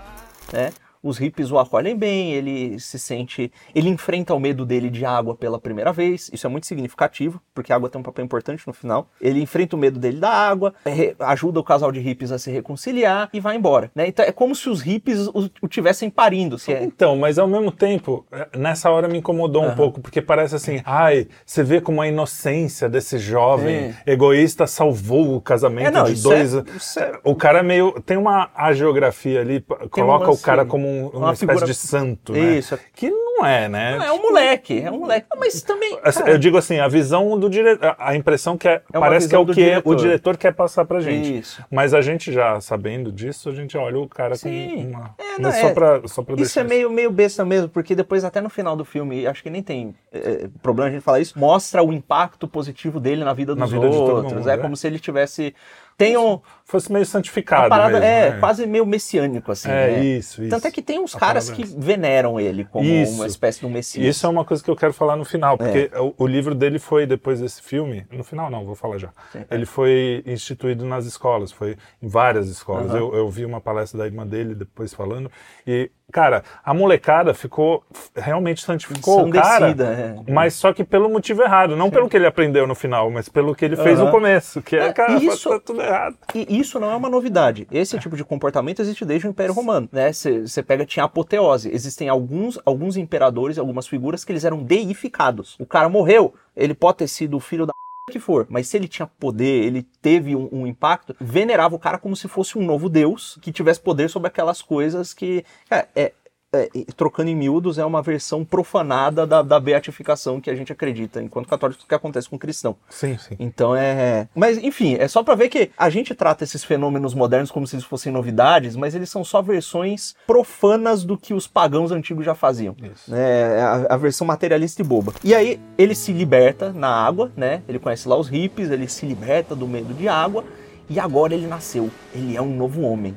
né? 0.53 0.73
Os 1.03 1.17
hippies 1.19 1.51
o 1.51 1.59
acolhem 1.59 1.97
bem, 1.97 2.33
ele 2.35 2.79
se 2.79 2.99
sente. 2.99 3.51
Ele 3.75 3.89
enfrenta 3.89 4.35
o 4.35 4.41
medo 4.41 4.67
dele 4.67 4.91
de 4.91 5.05
água 5.05 5.35
pela 5.35 5.59
primeira 5.59 5.93
vez. 5.93 6.31
Isso 6.33 6.47
é 6.47 6.51
muito 6.51 6.67
significativo, 6.67 7.41
porque 7.55 7.73
a 7.73 7.77
água 7.77 7.89
tem 7.89 7.99
um 7.99 8.05
papel 8.05 8.25
importante 8.25 8.67
no 8.67 8.73
final. 8.75 9.09
Ele 9.21 9.41
enfrenta 9.41 9.77
o 9.77 9.79
medo 9.79 9.99
dele 9.99 10.19
da 10.19 10.29
água, 10.31 10.75
ajuda 11.21 11.59
o 11.61 11.65
casal 11.65 11.91
de 11.91 12.01
hippies 12.01 12.31
a 12.33 12.39
se 12.39 12.51
reconciliar 12.51 13.31
e 13.33 13.41
vai 13.41 13.57
embora. 13.57 13.91
Né? 13.95 14.07
Então 14.09 14.25
é 14.25 14.31
como 14.33 14.55
se 14.55 14.69
os 14.69 14.83
hippies 14.83 15.27
o, 15.29 15.51
o 15.63 15.69
tivessem 15.69 16.11
parindo. 16.11 16.59
Se 16.59 16.73
é, 16.73 16.83
Então, 16.85 17.17
mas 17.17 17.39
ao 17.39 17.47
mesmo 17.49 17.73
tempo, 17.73 18.27
nessa 18.57 18.91
hora 18.91 19.09
me 19.09 19.19
incomodou 19.19 19.63
um 19.63 19.67
Aham. 19.69 19.77
pouco, 19.77 20.01
porque 20.01 20.21
parece 20.21 20.55
assim, 20.55 20.83
ai, 20.85 21.29
você 21.47 21.63
vê 21.63 21.81
como 21.81 22.03
a 22.03 22.09
inocência 22.09 22.89
desse 22.91 23.19
jovem 23.19 23.95
É. 24.07 24.13
egoísta 24.13 24.67
salvou 24.67 25.35
o 25.37 25.41
casamento 25.41 25.89
É, 25.89 25.91
não, 25.91 26.05
de 26.05 26.13
isso 26.13 26.25
dois. 26.25 26.55
é- 26.55 26.61
é- 27.01 27.21
O 27.25 27.35
cara 27.35 27.63
meio. 27.63 27.93
Tem 28.03 28.17
uma 28.17 28.51
agiografia 28.55 29.41
ali, 29.41 29.65
coloca 29.91 30.27
o 30.27 30.29
lance- 30.31 30.43
cara 30.43 30.65
como 30.67 30.90
um- 30.91 31.09
uma, 31.09 31.19
uma 31.27 31.33
espécie 31.33 31.47
figura- 31.53 31.67
de 31.67 31.75
santo, 31.75 32.33
né? 32.33 32.59
Isso. 32.59 32.79
Que 32.95 33.11
não 33.11 33.47
é, 33.47 33.69
né? 33.69 33.97
Não, 33.99 34.05
é 34.05 34.13
um 34.13 34.23
moleque, 34.23 34.81
é 34.81 34.91
um 34.91 34.99
moleque. 35.01 35.27
Ah, 35.31 35.37
Mas 35.39 35.63
também. 35.63 35.99
Assim, 36.03 36.19
cara, 36.21 36.33
Eu 36.33 36.39
digo 36.39 36.59
assim, 36.59 36.79
a 36.79 36.89
visão 36.89 37.39
do 37.39 37.49
diretor, 37.49 37.95
a 37.99 38.15
impressão 38.17 38.57
que 38.59 38.69
é, 38.69 38.83
É 38.93 38.99
parece 38.99 39.29
que 39.29 39.35
é 39.35 39.39
o 39.39 39.47
que 39.47 39.55
diretor. 39.55 39.91
o 39.91 39.97
diretor 39.97 40.37
quer 40.37 40.53
passar 40.55 40.85
pra 40.85 41.01
gente. 41.01 41.39
Isso. 41.39 41.65
Mas 41.71 41.95
a 41.95 42.01
gente 42.01 42.33
já 42.33 42.61
sabendo 42.61 43.11
disso, 43.11 43.49
a 43.49 43.55
gente 43.55 43.77
olha 43.79 43.99
o 43.99 44.09
cara 44.09 44.35
Sim. 44.35 44.69
com 44.93 44.99
uma. 44.99 45.15
É, 45.19 45.41
não, 45.41 45.51
só 45.53 45.69
é- 45.69 45.73
pra, 45.75 46.01
só 46.07 46.23
pra 46.23 46.35
Isso 46.37 46.59
é 46.61 46.65
meio, 46.65 46.91
meio 46.91 47.11
besta 47.11 47.45
mesmo, 47.45 47.69
porque 47.69 47.95
depois, 47.95 48.25
até 48.25 48.41
no 48.41 48.51
final 48.51 48.77
do 48.77 48.85
filme, 48.85 49.27
acho 49.27 49.43
que 49.43 49.51
nem 49.51 49.63
tem 49.63 49.95
é, 50.13 50.49
problema 50.63 50.91
a 50.91 50.93
gente 50.93 51.03
falar 51.03 51.21
isso, 51.21 51.39
mostra 51.39 51.83
o 51.83 51.93
impacto 51.93 52.47
positivo 52.49 52.99
dele 53.01 53.25
na 53.25 53.33
vida 53.33 53.55
dos 53.55 53.61
Na 53.61 53.67
vida 53.67 53.87
outros. 53.87 54.33
mundo, 54.35 54.51
é 54.51 54.55
é. 54.55 54.57
como 54.59 54.77
se 54.77 54.87
ele 54.87 54.99
tivesse. 54.99 55.55
Tem 55.97 56.17
um, 56.17 56.41
Fosse 56.71 56.93
meio 56.93 57.05
santificado. 57.05 57.69
parada, 57.69 57.95
mesmo, 57.95 58.05
é, 58.07 58.31
né? 58.31 58.39
quase 58.39 58.65
meio 58.65 58.87
messiânico, 58.87 59.51
assim. 59.51 59.69
É, 59.69 59.89
né? 59.91 60.05
isso, 60.05 60.41
isso. 60.43 60.51
Tanto 60.51 60.69
é 60.69 60.71
que 60.71 60.81
tem 60.81 61.01
uns 61.01 61.17
A 61.17 61.19
caras 61.19 61.51
que 61.51 61.63
é 61.63 61.67
veneram 61.67 62.39
ele 62.39 62.65
como 62.65 62.85
Isso. 62.89 63.15
uma 63.15 63.27
espécie 63.27 63.59
de 63.61 63.67
um 63.67 63.71
messias. 63.71 64.07
Isso 64.07 64.25
é 64.25 64.29
uma 64.29 64.45
coisa 64.45 64.63
que 64.63 64.71
eu 64.71 64.77
quero 64.77 64.93
falar 64.93 65.17
no 65.17 65.25
final, 65.25 65.59
porque 65.59 65.91
É. 65.93 65.99
o, 66.01 66.15
o 66.17 66.27
livro 66.29 66.55
dele 66.55 66.79
foi, 66.79 67.07
depois 67.07 67.41
desse 67.41 67.61
filme, 67.61 68.07
no 68.13 68.23
final 68.23 68.49
não, 68.49 68.65
vou 68.65 68.77
falar 68.77 68.99
já. 68.99 69.09
Sim. 69.33 69.45
Ele 69.51 69.67
foi 69.67 70.23
instituído 70.25 70.85
nas 70.87 71.07
escolas, 71.07 71.51
foi 71.51 71.77
em 72.01 72.07
várias 72.07 72.47
escolas. 72.49 72.91
Aham. 72.91 72.99
Eu, 72.99 73.15
eu 73.17 73.29
vi 73.31 73.45
uma 73.45 73.61
palestra 73.61 73.99
da 73.99 74.07
irmã 74.07 74.25
dele 74.25 74.55
depois 74.55 74.95
falando, 74.95 75.29
e, 75.67 75.91
cara, 76.13 76.45
a 76.65 76.73
molecada 76.73 77.35
ficou, 77.35 77.83
realmente 78.17 78.63
santificou 78.63 79.27
o 79.27 79.31
cara, 79.33 79.71
é. 79.71 80.15
mas 80.33 80.55
só 80.55 80.73
que 80.73 80.85
pelo 80.85 81.09
motivo 81.11 81.43
errado, 81.43 81.75
não 81.77 81.91
pelo 81.91 82.09
que 82.09 82.17
ele 82.17 82.27
aprendeu 82.27 82.65
no 82.67 82.77
final, 82.77 83.11
mas 83.11 83.29
pelo 83.29 83.55
que 83.57 83.65
ele 83.65 83.75
fez 83.77 83.99
Aham. 83.99 84.05
no 84.07 84.11
começo, 84.13 84.63
que 84.63 84.77
é, 84.77 84.87
É, 84.87 84.93
cara, 84.93 85.15
isso- 85.15 85.49
tá 85.51 85.59
tudo 85.59 85.83
errado. 85.83 86.17
E 86.35 86.60
isso 86.61 86.79
não 86.79 86.91
é 86.91 86.97
uma 86.97 87.09
novidade. 87.09 87.67
Esse 87.71 87.99
tipo 87.99 88.17
de 88.17 88.25
comportamento 88.25 88.81
existe 88.81 89.05
desde 89.05 89.27
o 89.27 89.31
Império 89.31 89.55
Romano, 89.55 89.89
né? 89.93 90.13
Você 90.13 90.63
pega, 90.63 90.85
tinha 90.85 91.05
apoteose. 91.05 91.71
Existem 91.73 92.09
alguns, 92.09 92.59
alguns 92.65 92.97
imperadores, 92.97 93.59
algumas 93.59 93.87
figuras 93.87 94.25
que 94.25 94.33
eles 94.33 94.45
eram 94.45 94.63
deificados. 94.63 95.57
O 95.59 95.67
cara 95.67 95.89
morreu, 95.89 96.35
ele 96.57 96.75
pode 96.75 96.99
ter 96.99 97.09
sido 97.09 97.37
o 97.37 97.41
filho 97.41 97.67
da 97.67 97.73
que 98.11 98.19
for, 98.19 98.47
mas 98.51 98.67
se 98.67 98.77
ele 98.77 98.89
tinha 98.89 99.07
poder, 99.07 99.65
ele 99.65 99.87
teve 100.03 100.35
um, 100.35 100.49
um 100.51 100.67
impacto, 100.67 101.15
venerava 101.21 101.77
o 101.77 101.79
cara 101.79 101.97
como 101.97 102.17
se 102.17 102.29
fosse 102.29 102.59
um 102.59 102.65
novo 102.65 102.89
deus 102.89 103.39
que 103.41 103.53
tivesse 103.53 103.81
poder 103.81 104.11
sobre 104.11 104.27
aquelas 104.27 104.61
coisas 104.61 105.15
que 105.15 105.45
é, 105.71 105.87
é- 105.95 106.13
é, 106.53 106.69
trocando 106.97 107.31
em 107.31 107.35
miúdos, 107.35 107.79
é 107.79 107.85
uma 107.85 108.03
versão 108.03 108.45
profanada 108.45 109.27
da, 109.27 109.43
da 109.43 109.61
beatificação 109.61 110.41
que 110.41 110.51
a 110.51 110.55
gente 110.55 110.73
acredita, 110.73 111.23
enquanto 111.23 111.49
católico, 111.49 111.85
que 111.87 111.95
acontece 111.95 112.29
com 112.29 112.39
cristão. 112.39 112.77
Sim, 112.89 113.17
sim. 113.19 113.37
Então 113.39 113.75
é. 113.75 114.29
Mas 114.35 114.59
enfim, 114.59 114.97
é 114.99 115.07
só 115.07 115.23
pra 115.23 115.35
ver 115.35 115.49
que 115.49 115.71
a 115.77 115.89
gente 115.89 116.15
trata 116.15 116.45
esses 116.45 116.65
fenômenos 116.65 117.15
modernos 117.15 117.51
como 117.51 117.67
se 117.67 117.77
eles 117.77 117.85
fossem 117.85 118.13
novidades, 118.13 118.75
mas 118.77 118.95
eles 118.95 119.09
são 119.09 119.23
só 119.23 119.41
versões 119.41 120.15
profanas 120.27 121.05
do 121.05 121.17
que 121.17 121.33
os 121.33 121.47
pagãos 121.47 121.93
antigos 121.93 122.25
já 122.25 122.35
faziam. 122.35 122.75
Isso. 122.83 123.15
É 123.15 123.61
a, 123.61 123.95
a 123.95 123.97
versão 123.97 124.27
materialista 124.27 124.83
e 124.83 124.85
boba. 124.85 125.15
E 125.23 125.35
aí 125.35 125.61
ele 125.79 125.95
se 125.95 126.13
liberta 126.13 126.73
na 126.73 126.89
água, 126.89 127.31
né? 127.37 127.63
Ele 127.69 127.79
conhece 127.79 128.09
lá 128.09 128.17
os 128.17 128.29
hippies, 128.29 128.71
ele 128.71 128.89
se 128.89 129.07
liberta 129.07 129.55
do 129.55 129.69
medo 129.69 129.95
de 129.95 130.09
água 130.09 130.45
e 130.89 130.99
agora 130.99 131.35
ele 131.35 131.47
nasceu. 131.47 131.89
Ele 132.13 132.37
é 132.37 132.43
um 132.43 132.55
novo 132.55 132.83
homem. 132.83 133.15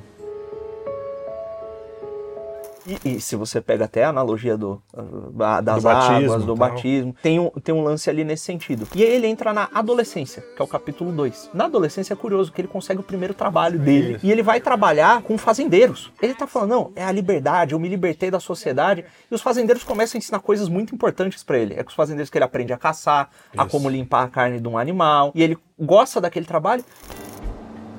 E, 2.85 3.15
e 3.15 3.21
se 3.21 3.35
você 3.35 3.61
pega 3.61 3.85
até 3.85 4.03
a 4.03 4.09
analogia 4.09 4.57
do, 4.57 4.81
ah, 5.39 5.61
das 5.61 5.77
Do 5.77 5.81
batismo 5.83 6.33
águas, 6.33 6.41
do 6.41 6.47
tal. 6.47 6.55
batismo, 6.55 7.15
tem 7.21 7.39
um, 7.39 7.49
tem 7.49 7.73
um 7.73 7.83
lance 7.83 8.09
ali 8.09 8.23
nesse 8.23 8.43
sentido. 8.43 8.87
E 8.93 9.03
aí 9.03 9.11
ele 9.11 9.27
entra 9.27 9.53
na 9.53 9.69
adolescência, 9.73 10.43
que 10.55 10.61
é 10.61 10.65
o 10.65 10.67
capítulo 10.67 11.11
2. 11.11 11.51
Na 11.53 11.65
adolescência 11.65 12.13
é 12.13 12.15
curioso 12.15 12.51
que 12.51 12.61
ele 12.61 12.67
consegue 12.67 12.99
o 12.99 13.03
primeiro 13.03 13.33
trabalho 13.33 13.79
dele. 13.79 14.15
Isso. 14.15 14.25
E 14.25 14.31
ele 14.31 14.43
vai 14.43 14.59
trabalhar 14.59 15.21
com 15.21 15.37
fazendeiros. 15.37 16.11
Ele 16.21 16.33
tá 16.33 16.45
falando, 16.45 16.69
não, 16.69 16.91
é 16.95 17.03
a 17.03 17.11
liberdade, 17.11 17.73
eu 17.73 17.79
me 17.79 17.87
libertei 17.87 18.29
da 18.29 18.39
sociedade. 18.39 19.05
E 19.29 19.33
os 19.33 19.41
fazendeiros 19.41 19.83
começam 19.83 20.17
a 20.17 20.19
ensinar 20.19 20.39
coisas 20.39 20.67
muito 20.67 20.93
importantes 20.93 21.43
pra 21.43 21.57
ele. 21.57 21.73
É 21.75 21.83
com 21.83 21.89
os 21.89 21.95
fazendeiros 21.95 22.29
que 22.29 22.37
ele 22.37 22.45
aprende 22.45 22.73
a 22.73 22.77
caçar, 22.77 23.29
a 23.57 23.61
Isso. 23.63 23.71
como 23.71 23.89
limpar 23.89 24.23
a 24.23 24.27
carne 24.27 24.59
de 24.59 24.67
um 24.67 24.77
animal. 24.77 25.31
E 25.33 25.41
ele 25.41 25.57
gosta 25.79 26.19
daquele 26.19 26.45
trabalho. 26.45 26.83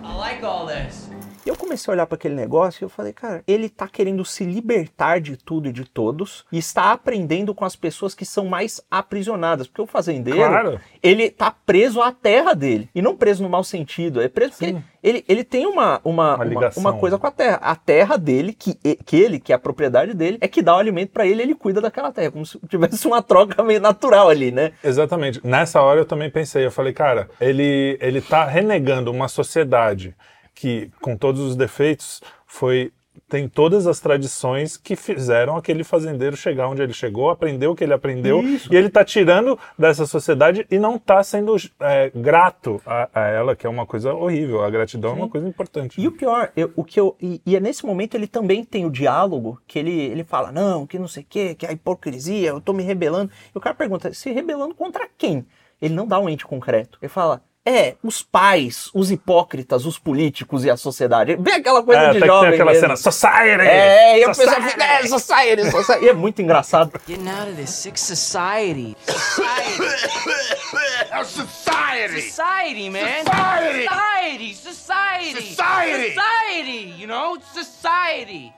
I 0.02 0.16
like 0.16 0.44
all 0.44 0.66
this. 0.66 1.03
E 1.44 1.48
eu 1.50 1.56
comecei 1.56 1.90
a 1.90 1.94
olhar 1.94 2.06
para 2.06 2.16
aquele 2.16 2.34
negócio 2.34 2.82
e 2.82 2.84
eu 2.84 2.88
falei, 2.88 3.12
cara, 3.12 3.42
ele 3.46 3.68
tá 3.68 3.86
querendo 3.86 4.24
se 4.24 4.44
libertar 4.44 5.20
de 5.20 5.36
tudo 5.36 5.68
e 5.68 5.72
de 5.72 5.84
todos 5.84 6.44
e 6.50 6.56
está 6.58 6.92
aprendendo 6.92 7.54
com 7.54 7.64
as 7.66 7.76
pessoas 7.76 8.14
que 8.14 8.24
são 8.24 8.46
mais 8.46 8.80
aprisionadas. 8.90 9.66
Porque 9.66 9.82
o 9.82 9.86
fazendeiro, 9.86 10.38
Claro. 10.38 10.80
ele 11.02 11.30
tá 11.30 11.50
preso 11.50 12.00
à 12.00 12.10
terra 12.10 12.54
dele. 12.54 12.88
E 12.94 13.02
não 13.02 13.14
preso 13.14 13.42
no 13.42 13.48
mau 13.50 13.62
sentido, 13.62 14.22
é 14.22 14.28
preso 14.28 14.52
porque 14.52 14.72
Sim. 14.72 14.82
ele, 15.02 15.22
ele 15.28 15.44
tem 15.44 15.66
uma, 15.66 16.00
uma, 16.02 16.36
uma, 16.36 16.44
ligação. 16.44 16.80
uma 16.80 16.94
coisa 16.94 17.18
com 17.18 17.26
a 17.26 17.30
terra. 17.30 17.56
A 17.60 17.76
terra 17.76 18.16
dele, 18.16 18.54
que, 18.54 18.74
que 19.04 19.16
ele, 19.16 19.38
que 19.38 19.52
é 19.52 19.56
a 19.56 19.58
propriedade 19.58 20.14
dele, 20.14 20.38
é 20.40 20.48
que 20.48 20.62
dá 20.62 20.74
o 20.74 20.78
alimento 20.78 21.10
para 21.10 21.26
ele, 21.26 21.42
ele 21.42 21.54
cuida 21.54 21.80
daquela 21.80 22.10
terra. 22.10 22.30
Como 22.30 22.46
se 22.46 22.58
tivesse 22.68 23.06
uma 23.06 23.22
troca 23.22 23.62
meio 23.62 23.80
natural 23.80 24.30
ali, 24.30 24.50
né? 24.50 24.72
Exatamente. 24.82 25.40
Nessa 25.46 25.82
hora 25.82 26.00
eu 26.00 26.06
também 26.06 26.30
pensei, 26.30 26.64
eu 26.64 26.70
falei, 26.70 26.94
cara, 26.94 27.28
ele, 27.38 27.98
ele 28.00 28.22
tá 28.22 28.46
renegando 28.46 29.10
uma 29.10 29.28
sociedade 29.28 30.14
que, 30.54 30.90
com 31.00 31.16
todos 31.16 31.40
os 31.40 31.56
defeitos, 31.56 32.22
foi 32.46 32.92
tem 33.28 33.48
todas 33.48 33.86
as 33.86 34.00
tradições 34.00 34.76
que 34.76 34.96
fizeram 34.96 35.56
aquele 35.56 35.84
fazendeiro 35.84 36.36
chegar 36.36 36.68
onde 36.68 36.82
ele 36.82 36.92
chegou, 36.92 37.30
aprender 37.30 37.68
o 37.68 37.74
que 37.74 37.84
ele 37.84 37.92
aprendeu, 37.92 38.42
Isso. 38.42 38.72
e 38.72 38.76
ele 38.76 38.90
tá 38.90 39.04
tirando 39.04 39.56
dessa 39.78 40.04
sociedade 40.04 40.66
e 40.68 40.78
não 40.80 40.98
tá 40.98 41.22
sendo 41.22 41.54
é, 41.80 42.10
grato 42.14 42.82
a, 42.84 43.08
a 43.14 43.26
ela, 43.28 43.54
que 43.54 43.66
é 43.66 43.70
uma 43.70 43.86
coisa 43.86 44.12
horrível. 44.12 44.62
A 44.64 44.70
gratidão 44.70 45.10
é 45.10 45.14
uma 45.14 45.28
coisa 45.28 45.48
importante. 45.48 46.00
E 46.00 46.08
o 46.08 46.12
pior, 46.12 46.50
eu- 46.56 46.72
o 46.74 46.82
que 46.84 46.98
eu. 46.98 47.16
E, 47.22 47.40
e 47.46 47.54
é 47.56 47.60
nesse 47.60 47.86
momento 47.86 48.16
ele 48.16 48.26
também 48.26 48.64
tem 48.64 48.84
o 48.84 48.90
diálogo 48.90 49.60
que 49.66 49.78
ele, 49.78 49.92
ele 49.92 50.24
fala, 50.24 50.50
não, 50.50 50.84
que 50.84 50.98
não 50.98 51.08
sei 51.08 51.22
o 51.22 51.26
que, 51.28 51.54
que 51.54 51.66
é 51.66 51.68
a 51.70 51.72
hipocrisia, 51.72 52.48
eu 52.48 52.60
tô 52.60 52.72
me 52.72 52.82
rebelando. 52.82 53.30
E 53.54 53.56
o 53.56 53.60
cara 53.60 53.76
pergunta, 53.76 54.12
se 54.12 54.32
rebelando 54.32 54.74
contra 54.74 55.08
quem? 55.16 55.46
Ele 55.80 55.94
não 55.94 56.06
dá 56.06 56.18
um 56.18 56.28
ente 56.28 56.44
concreto. 56.44 56.98
Ele 57.00 57.08
fala. 57.08 57.40
É, 57.66 57.94
os 58.02 58.22
pais, 58.22 58.90
os 58.92 59.10
hipócritas, 59.10 59.86
os 59.86 59.98
políticos 59.98 60.64
e 60.66 60.70
a 60.70 60.76
sociedade. 60.76 61.34
Bem 61.36 61.54
aquela 61.54 61.82
coisa 61.82 61.98
É, 61.98 62.10
de 62.10 62.16
até 62.18 62.20
que 62.20 62.26
jovem 62.26 62.50
tem 62.50 62.54
aquela 62.60 62.70
mesmo. 62.72 62.82
cena, 62.82 62.96
society! 62.96 63.62
É, 63.66 64.18
e 64.18 64.34
fica, 64.34 64.84
é, 64.84 65.06
society, 65.06 65.70
society. 65.70 66.04
E 66.04 66.08
é 66.10 66.12
muito 66.12 66.42
engraçado. 66.42 66.92
Getting 67.08 67.26
out 67.28 67.48
of 67.50 67.56
this 67.56 67.70
sick 67.70 67.98
society. 67.98 68.94
Society. 69.06 69.82
society! 71.24 72.22
Society, 72.30 72.90
man. 72.90 73.24
Society! 73.24 74.54
Society. 74.54 74.54
Society. 74.54 75.54
Society! 75.54 76.14
Society. 76.14 76.94
You 77.00 77.06
know, 77.08 77.38
society. 77.54 78.52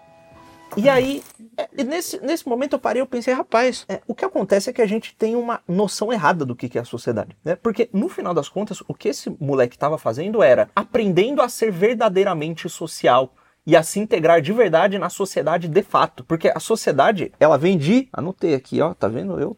E 0.76 0.88
aí, 0.88 1.22
é, 1.56 1.68
e 1.76 1.84
nesse, 1.84 2.20
nesse 2.20 2.48
momento 2.48 2.74
eu 2.74 2.78
parei 2.78 3.00
e 3.00 3.02
eu 3.02 3.06
pensei, 3.06 3.32
rapaz, 3.32 3.84
é, 3.88 4.00
o 4.06 4.14
que 4.14 4.24
acontece 4.24 4.68
é 4.68 4.72
que 4.72 4.82
a 4.82 4.86
gente 4.86 5.14
tem 5.16 5.34
uma 5.34 5.60
noção 5.66 6.12
errada 6.12 6.44
do 6.44 6.54
que, 6.54 6.68
que 6.68 6.78
é 6.78 6.80
a 6.82 6.84
sociedade, 6.84 7.36
né? 7.44 7.56
Porque, 7.56 7.88
no 7.92 8.08
final 8.08 8.34
das 8.34 8.48
contas, 8.48 8.82
o 8.86 8.94
que 8.94 9.08
esse 9.08 9.30
moleque 9.40 9.76
estava 9.76 9.96
fazendo 9.96 10.42
era 10.42 10.68
aprendendo 10.74 11.40
a 11.40 11.48
ser 11.48 11.70
verdadeiramente 11.70 12.68
social 12.68 13.34
e 13.66 13.74
a 13.74 13.82
se 13.82 13.98
integrar 13.98 14.40
de 14.40 14.52
verdade 14.52 14.98
na 14.98 15.08
sociedade 15.08 15.68
de 15.68 15.82
fato. 15.82 16.24
Porque 16.24 16.48
a 16.48 16.60
sociedade, 16.60 17.32
ela 17.40 17.58
vem 17.58 17.76
de... 17.76 18.08
Anotei 18.12 18.54
aqui, 18.54 18.80
ó, 18.80 18.94
tá 18.94 19.08
vendo? 19.08 19.40
Eu, 19.40 19.56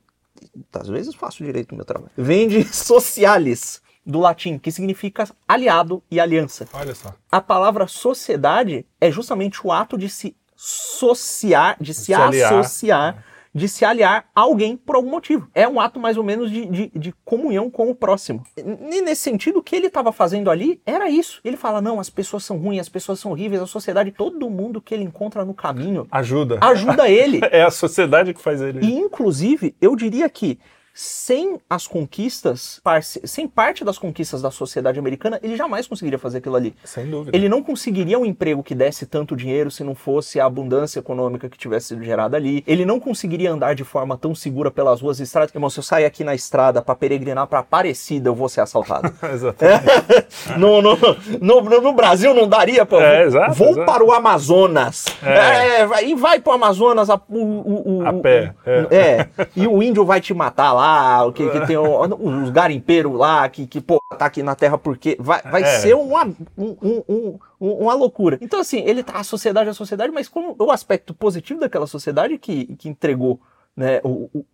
às 0.72 0.88
vezes, 0.88 1.14
faço 1.14 1.44
direito 1.44 1.72
o 1.72 1.76
meu 1.76 1.84
trabalho. 1.84 2.12
Vem 2.16 2.48
de 2.48 2.64
socialis, 2.72 3.82
do 4.08 4.18
latim, 4.20 4.58
que 4.58 4.72
significa 4.72 5.28
aliado 5.46 6.02
e 6.10 6.18
aliança. 6.18 6.66
Olha 6.72 6.94
só. 6.94 7.14
A 7.30 7.42
palavra 7.42 7.86
sociedade 7.86 8.86
é 8.98 9.10
justamente 9.10 9.64
o 9.66 9.70
ato 9.70 9.98
de 9.98 10.08
se 10.08 10.34
associar, 10.58 11.76
de 11.80 11.94
se, 11.94 12.06
Se 12.06 12.14
associar, 12.14 13.24
de 13.54 13.68
se 13.68 13.84
aliar 13.84 14.26
a 14.34 14.40
alguém 14.40 14.76
por 14.76 14.96
algum 14.96 15.10
motivo. 15.10 15.48
É 15.54 15.66
um 15.66 15.80
ato 15.80 15.98
mais 15.98 16.16
ou 16.16 16.24
menos 16.24 16.50
de, 16.50 16.66
de, 16.66 16.90
de 16.94 17.14
comunhão 17.24 17.70
com 17.70 17.88
o 17.88 17.94
próximo. 17.94 18.42
E 18.56 19.00
nesse 19.00 19.22
sentido, 19.22 19.60
o 19.60 19.62
que 19.62 19.74
ele 19.74 19.86
estava 19.86 20.12
fazendo 20.12 20.50
ali 20.50 20.80
era 20.84 21.08
isso. 21.08 21.40
Ele 21.44 21.56
fala: 21.56 21.80
não, 21.80 22.00
as 22.00 22.10
pessoas 22.10 22.44
são 22.44 22.58
ruins, 22.58 22.80
as 22.80 22.88
pessoas 22.88 23.20
são 23.20 23.30
horríveis, 23.32 23.62
a 23.62 23.66
sociedade, 23.66 24.10
todo 24.10 24.50
mundo 24.50 24.80
que 24.80 24.94
ele 24.94 25.04
encontra 25.04 25.44
no 25.44 25.54
caminho 25.54 26.06
Ajuda. 26.10 26.58
ajuda 26.60 27.08
ele. 27.08 27.40
É 27.50 27.62
a 27.62 27.70
sociedade 27.70 28.34
que 28.34 28.40
faz 28.40 28.60
ele. 28.60 28.84
E, 28.84 28.98
inclusive, 28.98 29.74
eu 29.80 29.96
diria 29.96 30.28
que 30.28 30.58
sem 31.00 31.60
as 31.70 31.86
conquistas, 31.86 32.80
sem 33.22 33.46
parte 33.46 33.84
das 33.84 33.96
conquistas 33.96 34.42
da 34.42 34.50
sociedade 34.50 34.98
americana, 34.98 35.38
ele 35.44 35.54
jamais 35.56 35.86
conseguiria 35.86 36.18
fazer 36.18 36.38
aquilo 36.38 36.56
ali. 36.56 36.74
Sem 36.82 37.06
dúvida. 37.08 37.36
Ele 37.36 37.48
não 37.48 37.62
conseguiria 37.62 38.18
um 38.18 38.24
emprego 38.26 38.64
que 38.64 38.74
desse 38.74 39.06
tanto 39.06 39.36
dinheiro 39.36 39.70
se 39.70 39.84
não 39.84 39.94
fosse 39.94 40.40
a 40.40 40.44
abundância 40.46 40.98
econômica 40.98 41.48
que 41.48 41.56
tivesse 41.56 41.88
sido 41.88 42.02
gerada 42.02 42.36
ali. 42.36 42.64
Ele 42.66 42.84
não 42.84 42.98
conseguiria 42.98 43.52
andar 43.52 43.76
de 43.76 43.84
forma 43.84 44.16
tão 44.18 44.34
segura 44.34 44.72
pelas 44.72 45.00
ruas 45.00 45.20
e 45.20 45.22
estradas. 45.22 45.54
Irmão, 45.54 45.70
se 45.70 45.78
eu 45.78 45.84
sair 45.84 46.04
aqui 46.04 46.24
na 46.24 46.34
estrada 46.34 46.82
pra 46.82 46.96
peregrinar 46.96 47.46
pra 47.46 47.60
Aparecida, 47.60 48.28
eu 48.28 48.34
vou 48.34 48.48
ser 48.48 48.62
assaltado. 48.62 49.14
Exatamente. 49.32 49.84
no, 50.58 50.82
no, 50.82 50.96
no, 51.40 51.80
no- 51.80 51.92
Brasil 51.92 52.34
não 52.34 52.48
daria, 52.48 52.84
pô. 52.84 52.98
É, 53.00 53.22
exato, 53.22 53.52
Vou 53.54 53.68
exato. 53.70 53.86
para 53.86 54.02
o 54.04 54.12
Amazonas. 54.12 55.04
É. 55.22 55.82
É, 55.82 56.04
e 56.04 56.14
vai 56.16 56.40
pro 56.40 56.52
Amazonas 56.52 57.08
a, 57.08 57.20
o, 57.28 57.38
o- 57.38 57.98
o- 57.98 58.06
A 58.06 58.12
pé, 58.14 58.52
o- 58.66 58.92
é. 58.94 59.28
E 59.54 59.64
o 59.68 59.80
índio 59.80 60.04
vai 60.04 60.20
te 60.20 60.34
matar 60.34 60.72
lá, 60.72 60.87
o 61.26 61.32
que, 61.32 61.48
que 61.50 61.66
tem 61.66 61.76
o- 61.76 62.00
os 62.44 62.50
garimpeiros 62.50 63.12
lá, 63.14 63.48
que, 63.48 63.66
que 63.66 63.80
pô, 63.80 64.00
tá 64.18 64.26
aqui 64.26 64.42
na 64.42 64.54
terra 64.54 64.76
porque. 64.78 65.16
Vai, 65.20 65.42
vai 65.42 65.62
É. 65.62 65.78
ser 65.80 65.94
uma, 65.94 66.24
um- 66.56 66.76
um- 66.82 67.02
um- 67.08 67.38
um- 67.60 67.72
uma 67.84 67.94
loucura. 67.94 68.38
Então, 68.40 68.60
assim, 68.60 68.80
ele 68.80 69.02
tá 69.02 69.14
a 69.18 69.24
sociedade, 69.24 69.68
a 69.70 69.74
sociedade, 69.74 70.12
mas 70.12 70.28
como 70.28 70.54
o 70.58 70.70
aspecto 70.70 71.12
positivo 71.14 71.60
daquela 71.60 71.86
sociedade 71.86 72.38
que, 72.38 72.66
que 72.76 72.88
entregou, 72.88 73.40
né? 73.76 74.00
O- 74.04 74.44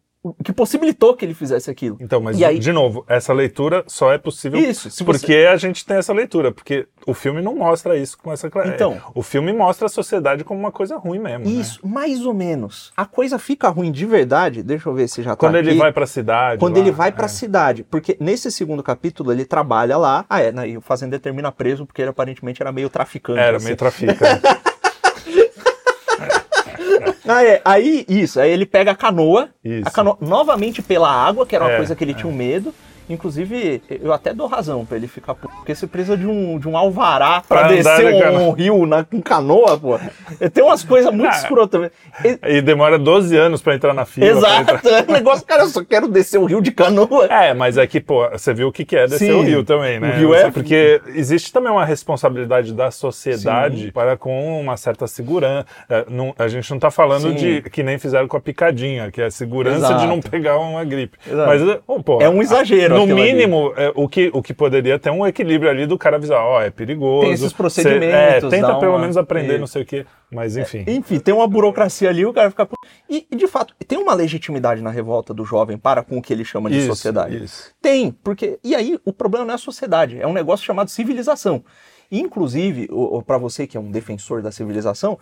que 0.42 0.52
possibilitou 0.52 1.14
que 1.16 1.24
ele 1.24 1.34
fizesse 1.34 1.70
aquilo. 1.70 1.96
Então, 2.00 2.20
mas 2.20 2.40
aí- 2.42 2.58
de 2.58 2.72
novo, 2.72 3.04
essa 3.08 3.32
leitura 3.32 3.84
só 3.86 4.12
é 4.12 4.18
possível 4.18 4.58
Isso, 4.58 4.90
se 4.90 4.98
você- 4.98 5.04
porque 5.04 5.34
a 5.50 5.56
gente 5.56 5.84
tem 5.84 5.96
essa 5.96 6.12
leitura, 6.12 6.50
porque 6.52 6.86
o 7.06 7.12
filme 7.12 7.42
não 7.42 7.54
mostra 7.54 7.96
isso 7.96 8.16
com 8.18 8.32
essa 8.32 8.48
clareza. 8.50 8.74
Então. 8.74 9.00
o 9.14 9.22
filme 9.22 9.52
mostra 9.52 9.86
a 9.86 9.88
sociedade 9.88 10.44
como 10.44 10.58
uma 10.58 10.72
coisa 10.72 10.96
ruim 10.96 11.18
mesmo. 11.18 11.44
né? 11.44 11.50
Isso, 11.50 11.86
mais 11.86 12.24
ou 12.24 12.32
menos. 12.34 12.92
A 12.96 13.04
coisa 13.04 13.38
fica 13.38 13.68
ruim 13.68 13.90
de 13.92 14.06
verdade, 14.06 14.62
deixa 14.62 14.88
eu 14.88 14.94
ver 14.94 15.08
se 15.08 15.22
já 15.22 15.30
tá 15.30 15.36
Quando 15.36 15.56
ele 15.56 15.70
aqui. 15.70 15.78
vai 15.78 15.92
pra 15.92 16.06
cidade. 16.06 16.58
Quando 16.60 16.74
lá, 16.76 16.80
ele 16.80 16.90
vai 16.90 17.12
pra 17.12 17.26
é. 17.26 17.28
cidade, 17.28 17.82
porque 17.84 18.16
nesse 18.20 18.50
segundo 18.50 18.82
capítulo 18.82 19.32
ele 19.32 19.44
trabalha 19.44 19.96
lá. 19.96 20.24
Ah, 20.28 20.40
é, 20.40 20.52
né, 20.52 20.68
e 20.70 20.76
o 20.76 20.80
fazendeiro 20.80 21.22
termina 21.22 21.50
preso 21.52 21.84
porque 21.86 22.00
ele 22.02 22.10
aparentemente 22.10 22.62
era 22.62 22.72
meio 22.72 22.88
traficante. 22.88 23.38
Era 23.38 23.56
assim. 23.58 23.66
meio 23.66 23.76
traficante. 23.76 24.20
Ah, 27.26 27.42
é, 27.44 27.60
aí 27.64 28.04
isso, 28.08 28.38
aí 28.40 28.50
ele 28.50 28.66
pega 28.66 28.90
a 28.90 28.94
canoa, 28.94 29.48
Isso. 29.64 29.88
a 29.88 29.90
canoa 29.90 30.18
novamente 30.20 30.82
pela 30.82 31.10
água, 31.10 31.46
que 31.46 31.54
era 31.54 31.64
uma 31.64 31.72
É, 31.72 31.76
coisa 31.78 31.96
que 31.96 32.04
ele 32.04 32.14
tinha 32.14 32.30
um 32.30 32.34
medo. 32.36 32.74
Inclusive, 33.08 33.82
eu 34.02 34.12
até 34.12 34.32
dou 34.32 34.46
razão 34.46 34.84
pra 34.84 34.96
ele 34.96 35.06
ficar 35.06 35.34
puto, 35.34 35.54
porque 35.56 35.74
você 35.74 35.86
precisa 35.86 36.16
de 36.16 36.26
um, 36.26 36.58
de 36.58 36.68
um 36.68 36.76
alvará 36.76 37.42
pra, 37.46 37.60
Pra 37.60 37.68
descer 37.68 38.10
de 38.10 38.16
um, 38.16 38.20
canoa. 38.20 38.54
rio 38.56 38.86
na, 38.86 39.04
com 39.04 39.20
canoa, 39.20 39.78
pô. 39.78 39.98
Tem 40.52 40.64
umas 40.64 40.82
coisas 40.82 41.12
muito 41.12 41.32
Ah, 41.32 41.36
escrotas. 41.36 41.90
E- 42.24 42.56
e 42.58 42.62
demora 42.62 42.98
12 42.98 43.36
anos 43.36 43.60
pra 43.62 43.74
entrar 43.74 43.92
na 43.92 44.04
fila. 44.04 44.26
Exato, 44.26 44.88
é 44.88 45.02
um 45.08 45.12
negócio, 45.12 45.44
cara, 45.46 45.62
eu 45.62 45.68
só 45.68 45.84
quero 45.84 46.08
descer 46.08 46.38
o 46.38 46.44
rio 46.46 46.60
de 46.60 46.70
canoa. 46.72 47.26
É, 47.26 47.52
mas 47.52 47.76
é 47.76 47.86
que, 47.86 48.00
pô, 48.00 48.28
você 48.30 48.54
viu 48.54 48.68
o 48.68 48.72
que 48.72 48.84
que 48.84 48.96
é 48.96 49.06
descer 49.06 49.32
Sim. 49.32 49.38
o 49.38 49.42
rio 49.42 49.64
também, 49.64 50.00
né? 50.00 50.14
O 50.14 50.18
rio 50.18 50.34
é- 50.34 50.50
Porque 50.50 51.00
existe 51.14 51.52
também 51.52 51.70
uma 51.72 51.84
responsabilidade 51.84 52.72
da 52.72 52.90
sociedade 52.90 53.90
para 53.92 54.16
com 54.16 54.60
uma 54.60 54.76
certa 54.76 55.06
segurança. 55.06 55.66
É, 55.88 56.04
não- 56.08 56.34
a 56.38 56.48
gente 56.48 56.70
não 56.70 56.78
tá 56.78 56.90
falando 56.90 57.30
Sim. 57.30 57.34
de 57.34 57.62
que 57.70 57.82
nem 57.82 57.98
fizeram 57.98 58.26
com 58.28 58.36
a 58.36 58.40
picadinha, 58.40 59.10
que 59.10 59.20
é 59.20 59.26
a 59.26 59.30
segurança 59.30 59.76
Exato. 59.78 60.00
de 60.00 60.06
não 60.06 60.20
pegar 60.20 60.58
uma 60.58 60.84
gripe. 60.84 61.18
Exato. 61.26 61.46
Mas, 61.48 61.80
oh, 61.86 62.02
pô, 62.02 62.20
É 62.20 62.28
um 62.28 62.40
exagero 62.42 62.93
No 62.98 63.06
mínimo, 63.14 63.72
é, 63.76 63.92
o, 63.94 64.08
que, 64.08 64.30
o 64.32 64.42
que 64.42 64.52
poderia 64.54 64.98
ter 64.98 65.10
um 65.10 65.26
equilíbrio 65.26 65.70
ali 65.70 65.86
do 65.86 65.96
cara 65.98 66.16
avisar, 66.16 66.40
ó, 66.44 66.60
é 66.62 66.70
perigoso. 66.70 67.22
Tem 67.22 67.32
esses 67.32 67.50
Cê- 67.50 67.56
procedimentos, 67.56 68.44
é, 68.44 68.48
tenta 68.48 68.74
pelo 68.76 68.92
uma- 68.92 68.98
menos 69.00 69.16
aprender, 69.16 69.52
Isso. 69.52 69.60
não 69.60 69.66
sei 69.66 69.82
o 69.82 69.86
quê. 69.86 70.06
Mas 70.30 70.56
enfim. 70.56 70.84
Enfim, 70.86 71.18
tem 71.20 71.32
uma 71.32 71.46
burocracia 71.46 72.08
ali, 72.08 72.26
o 72.26 72.32
cara 72.32 72.50
fica. 72.50 72.68
E, 73.08 73.26
e, 73.30 73.36
de 73.36 73.46
fato, 73.46 73.74
tem 73.86 73.98
uma 73.98 74.14
legitimidade 74.14 74.82
na 74.82 74.90
revolta 74.90 75.32
do 75.32 75.44
jovem 75.44 75.76
para 75.78 76.02
com 76.02 76.18
o 76.18 76.22
que 76.22 76.32
ele 76.32 76.44
chama 76.44 76.68
de 76.70 76.78
Isso, 76.78 76.88
sociedade. 76.88 77.44
isso. 77.44 77.70
Tem, 77.80 78.10
porque. 78.10 78.58
E 78.64 78.74
aí, 78.74 78.98
o 79.04 79.12
problema 79.12 79.44
não 79.44 79.52
é 79.52 79.54
a 79.54 79.58
sociedade, 79.58 80.20
é 80.20 80.26
um 80.26 80.32
negócio 80.32 80.64
chamado 80.66 80.90
civilização. 80.90 81.62
Inclusive, 82.10 82.88
para 83.26 83.38
você 83.38 83.66
que 83.66 83.76
é 83.76 83.80
um 83.80 83.90
defensor 83.90 84.42
da 84.42 84.52
civilização 84.52 85.18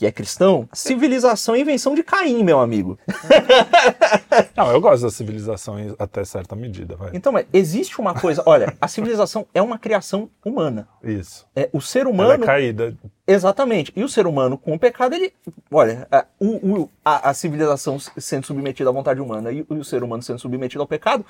e 0.00 0.06
é 0.06 0.12
cristão, 0.12 0.68
civilização 0.72 1.54
é 1.54 1.60
invenção 1.60 1.94
de 1.94 2.02
Caim, 2.02 2.42
meu 2.42 2.58
amigo. 2.60 2.98
Não, 4.56 4.70
eu 4.72 4.80
gosto 4.80 5.02
da 5.04 5.10
civilização 5.10 5.76
até 5.98 6.24
certa 6.24 6.54
medida, 6.56 6.96
vai. 6.96 7.10
Então, 7.14 7.32
existe 7.52 8.00
uma 8.00 8.14
coisa. 8.14 8.42
Olha, 8.46 8.74
a 8.80 8.88
civilização 8.88 9.46
é 9.54 9.60
uma 9.62 9.78
criação 9.78 10.28
humana. 10.44 10.88
Isso. 11.02 11.46
É, 11.54 11.68
o 11.72 11.80
ser 11.80 12.00
Ela 12.00 12.08
é 12.08 12.12
humano. 12.12 12.44
caída. 12.46 12.96
Exatamente. 13.26 13.92
E 13.96 14.02
o 14.02 14.08
ser 14.08 14.26
humano 14.26 14.58
com 14.58 14.74
o 14.74 14.78
pecado, 14.78 15.14
ele. 15.14 15.32
Olha, 15.70 16.06
a, 16.10 16.24
o- 16.38 16.80
o- 16.82 16.90
a- 17.04 17.30
a 17.30 17.34
civilização 17.34 17.98
sendo 17.98 18.46
submetida 18.46 18.90
à 18.90 18.92
vontade 18.92 19.20
humana 19.20 19.50
e, 19.52 19.64
o 19.68 19.84
ser 19.84 20.02
humano 20.02 20.22
sendo 20.22 20.38
submetido 20.38 20.82
ao 20.82 20.86
pecado, 20.88 21.24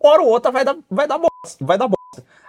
hora 0.00 0.22
ou 0.22 0.28
outra 0.28 0.50
vai 0.50 0.64
dar, 0.64 0.76
vai 0.90 1.06
dar 1.06 1.18
bosta. 1.18 1.64
Vai 1.64 1.78
dar 1.78 1.86
bosta. 1.88 1.96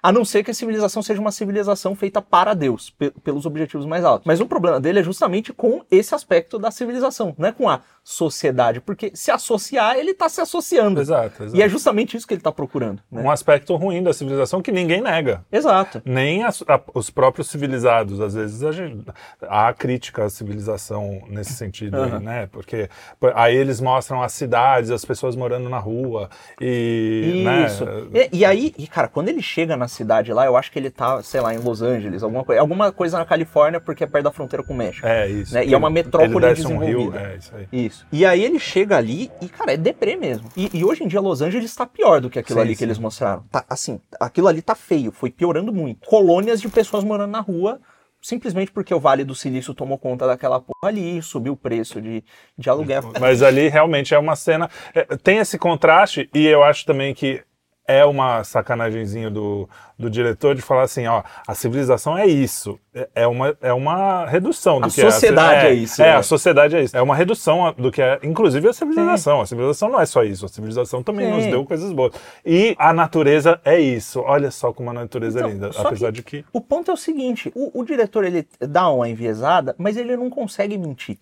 A 0.08 0.12
não 0.14 0.24
ser 0.24 0.42
que 0.42 0.52
a 0.52 0.54
civilização 0.54 1.02
seja 1.04 1.20
uma 1.20 1.32
civilização 1.34 1.94
feita 1.94 2.22
para 2.22 2.54
Deus, 2.54 2.90
pe- 2.92 3.12
pelos 3.24 3.46
objetivos 3.46 3.86
mais 3.86 4.06
altos. 4.06 4.26
Mas 4.26 4.40
o 4.40 4.46
problema 4.46 4.80
dele 4.80 5.00
é 5.00 5.04
justamente 5.04 5.52
com 5.52 5.82
esse 5.92 6.16
aspecto 6.16 6.58
da 6.58 6.72
civilização, 6.72 7.36
não 7.38 7.50
é 7.50 7.52
com 7.52 7.68
a 7.68 7.82
sociedade, 8.06 8.80
porque 8.80 9.12
se 9.14 9.30
associar, 9.32 9.98
ele 9.98 10.14
tá 10.14 10.30
se 10.30 10.40
associando. 10.40 11.02
Exato, 11.02 11.44
exato. 11.44 11.58
E 11.58 11.62
é 11.62 11.68
justamente 11.68 12.16
isso 12.16 12.26
que 12.26 12.34
ele 12.34 12.42
tá 12.42 12.54
procurando, 12.54 13.02
né? 13.12 13.22
Um 13.22 13.30
aspecto 13.30 13.76
ruim 13.76 14.02
da 14.02 14.14
civilização 14.14 14.62
que 14.62 14.72
ninguém 14.72 15.02
nega. 15.02 15.44
Exato. 15.52 16.02
Nem 16.06 16.46
as- 16.46 16.64
a- 16.70 16.80
os 16.94 17.10
próprios 17.10 17.50
civilizados. 17.50 18.22
Às 18.22 18.34
vezes 18.34 18.64
a 18.64 18.72
gente, 18.72 19.04
há 19.42 19.74
crítica 19.74 20.24
à 20.24 20.30
civilização 20.30 21.22
nesse 21.28 21.52
sentido, 21.52 21.98
aí, 22.02 22.10
Aham. 22.12 22.20
né? 22.22 22.48
Porque 22.50 22.90
aí 23.36 23.58
eles 23.58 23.82
mostram 23.82 24.24
as 24.24 24.32
cidades, 24.32 24.90
as 24.90 25.04
pessoas 25.04 25.36
morando 25.36 25.68
na 25.68 25.80
rua 25.80 26.30
e. 26.62 27.44
Isso. 27.66 27.84
Né? 27.84 28.30
E, 28.32 28.38
e 28.38 28.46
aí, 28.46 28.74
e, 28.78 28.88
cara, 28.88 29.10
quando 29.10 29.28
ele 29.28 29.42
chega 29.42 29.76
na 29.76 29.90
cidade 29.98 30.32
lá, 30.32 30.46
eu 30.46 30.56
acho 30.56 30.72
que 30.72 30.80
ele 30.80 30.90
tá, 30.90 31.22
sei 31.24 31.42
lá, 31.42 31.54
em 31.54 31.58
Los 31.58 31.82
Angeles, 31.82 32.24
alguma 32.24 32.44
coisa, 32.44 32.62
alguma 32.62 32.92
coisa 32.92 33.18
na 33.18 33.26
Califórnia, 33.26 33.80
porque 33.82 34.04
é 34.04 34.08
perto 34.08 34.26
da 34.26 34.32
fronteira 34.32 34.64
com 34.64 34.74
o 34.74 34.78
México. 34.78 35.06
É 35.06 35.28
isso. 35.28 35.54
Né? 35.54 35.66
E 35.66 35.74
é 35.74 35.78
uma 35.78 35.90
metrópole 35.90 36.46
Ele 36.46 36.66
um 36.68 36.78
rio, 36.78 36.98
desenvolvida. 37.12 37.20
é 37.20 37.36
isso 37.38 37.56
aí. 37.56 37.68
Isso. 37.72 38.08
E 38.12 38.26
aí 38.26 38.44
ele 38.44 38.60
chega 38.60 38.98
ali 38.98 39.32
e, 39.42 39.50
cara, 39.50 39.74
é 39.74 39.78
deprê 39.78 40.16
mesmo. 40.16 40.48
E, 40.56 40.70
e 40.74 40.86
hoje 40.86 41.04
em 41.04 41.08
dia 41.08 41.20
Los 41.20 41.42
Angeles 41.42 41.76
tá 41.76 41.86
pior 41.86 42.22
do 42.22 42.30
que 42.30 42.40
aquilo 42.40 42.60
Sim, 42.60 42.66
ali 42.66 42.74
que 42.74 42.80
sim. 42.80 42.86
eles 42.86 42.98
mostraram. 43.00 43.44
Tá, 43.52 43.66
assim, 43.70 44.00
aquilo 44.20 44.48
ali 44.48 44.62
tá 44.62 44.76
feio, 44.76 45.12
foi 45.12 45.30
piorando 45.32 45.74
muito. 45.74 46.08
Colônias 46.08 46.62
de 46.62 46.70
pessoas 46.70 47.04
morando 47.04 47.32
na 47.32 47.40
rua, 47.42 47.80
simplesmente 48.22 48.72
porque 48.72 48.94
o 48.94 49.00
Vale 49.00 49.24
do 49.24 49.36
Silício 49.36 49.74
tomou 49.74 49.98
conta 49.98 50.28
daquela 50.28 50.60
porra 50.60 50.90
ali, 50.90 51.22
subiu 51.22 51.54
o 51.54 51.58
preço 51.58 52.02
de, 52.02 52.24
de 52.58 52.70
aluguel. 52.70 53.12
Mas 53.20 53.42
ali 53.42 53.68
realmente 53.68 54.14
é 54.14 54.20
uma 54.20 54.36
cena. 54.36 54.70
é, 54.94 55.04
tem 55.18 55.38
esse 55.38 55.58
contraste, 55.58 56.30
e 56.34 56.46
eu 56.46 56.64
acho 56.64 56.86
também 56.86 57.14
que 57.14 57.42
é 57.88 58.04
uma 58.04 58.44
sacanagemzinho 58.44 59.32
do, 59.32 59.70
do 59.98 60.10
diretor 60.10 60.54
de 60.54 60.62
falar 60.62 60.84
assim, 60.84 61.08
ó, 61.08 61.24
a 61.48 61.56
civilização 61.56 62.18
é 62.18 62.28
isso. 62.28 62.78
É, 62.94 63.10
é 63.16 63.28
uma, 63.28 63.58
é 63.62 63.72
uma 63.72 64.26
redução 64.26 64.82
do 64.82 64.88
A 64.88 64.90
que 64.90 65.02
é. 65.02 65.10
sociedade 65.10 65.66
é, 65.66 65.70
é 65.70 65.74
isso, 65.74 66.02
É, 66.02 66.08
né? 66.08 66.16
a 66.18 66.24
sociedade 66.24 66.76
é 66.76 66.84
isso. 66.84 66.98
É 66.98 67.02
uma 67.02 67.16
redução 67.16 67.74
do 67.78 67.92
que 67.92 68.02
é, 68.02 68.20
inclusive, 68.24 68.68
a 68.68 68.74
civilização. 68.74 69.40
A 69.40 69.46
civilização 69.46 69.90
não 69.90 70.02
é 70.02 70.06
só 70.06 70.24
isso. 70.24 70.46
A 70.46 70.50
civilização 70.50 71.02
também 71.02 71.28
Sim. 71.28 71.36
nos 71.38 71.46
deu 71.46 71.64
coisas 71.66 71.92
boas. 71.94 72.12
E 72.46 72.76
a 72.78 72.92
natureza 72.92 73.62
é 73.64 73.80
isso. 73.80 74.20
Olha 74.20 74.52
só 74.52 74.74
como 74.74 74.90
a 74.90 74.94
natureza 74.94 75.40
Então, 75.40 75.50
é 75.50 75.54
linda. 75.54 75.72
Apesar 75.78 76.12
de 76.12 76.22
que. 76.24 76.44
O 76.52 76.60
ponto 76.60 76.92
é 76.92 76.94
o 76.94 76.98
seguinte, 76.98 77.52
o, 77.56 77.80
o 77.80 77.86
diretor 77.86 78.26
ele 78.26 78.46
dá 78.60 78.90
uma 78.90 79.08
enviesada, 79.08 79.74
mas 79.78 79.96
ele 79.96 80.18
não 80.18 80.30
consegue 80.30 80.78
mentir. 80.78 81.18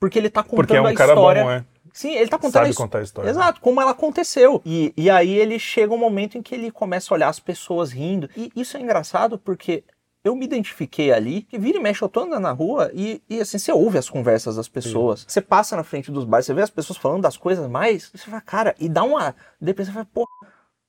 Porque 0.00 0.18
ele 0.18 0.30
tá 0.30 0.42
contando 0.42 0.58
Porque 0.58 0.76
é 0.76 0.80
um 0.80 0.86
a 0.86 0.94
cara 0.94 1.12
história. 1.12 1.44
bom, 1.44 1.50
é. 1.50 1.64
Sim, 1.98 2.14
ele 2.14 2.28
tá 2.30 2.38
contando 2.38 2.52
Sabe 2.52 2.70
his- 2.70 2.76
contar 2.76 2.98
a 3.00 3.02
história. 3.02 3.28
Exato, 3.28 3.60
como 3.60 3.80
ela 3.80 3.90
aconteceu. 3.90 4.62
E, 4.64 4.94
e 4.96 5.10
aí 5.10 5.36
ele 5.36 5.58
chega 5.58 5.92
um 5.92 5.98
momento 5.98 6.38
em 6.38 6.42
que 6.42 6.54
ele 6.54 6.70
começa 6.70 7.12
a 7.12 7.16
olhar 7.16 7.28
as 7.28 7.40
pessoas 7.40 7.90
rindo. 7.90 8.30
E 8.36 8.52
isso 8.54 8.76
é 8.76 8.80
engraçado 8.80 9.36
porque 9.36 9.82
eu 10.22 10.36
me 10.36 10.44
identifiquei 10.44 11.12
ali, 11.12 11.42
que 11.42 11.58
vira 11.58 11.76
e 11.76 11.82
mexe, 11.82 12.00
eu 12.00 12.08
tô 12.08 12.20
andando 12.20 12.42
na 12.42 12.52
rua 12.52 12.88
e, 12.94 13.20
e 13.28 13.40
assim, 13.40 13.58
você 13.58 13.72
ouve 13.72 13.98
as 13.98 14.08
conversas 14.08 14.54
das 14.54 14.68
pessoas. 14.68 15.24
Você 15.26 15.40
passa 15.40 15.74
na 15.74 15.82
frente 15.82 16.12
dos 16.12 16.24
bares, 16.24 16.46
você 16.46 16.54
vê 16.54 16.62
as 16.62 16.70
pessoas 16.70 16.96
falando 16.96 17.22
das 17.22 17.36
coisas 17.36 17.68
mais. 17.68 18.12
Você 18.14 18.30
fala, 18.30 18.42
cara, 18.42 18.76
e 18.78 18.88
dá 18.88 19.02
uma 19.02 19.34
depressão, 19.60 19.92
você 19.92 19.98
fala, 19.98 20.08
pô, 20.14 20.24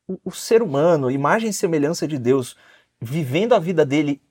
o, 0.07 0.19
o 0.25 0.31
ser 0.31 0.61
humano, 0.61 1.09
imagem 1.09 1.49
e 1.49 1.53
semelhança 1.53 2.07
de 2.07 2.19
Deus, 2.19 2.55
vivendo 3.01 3.53
a 3.55 3.59
vida 3.59 3.83
dele, 3.83 4.21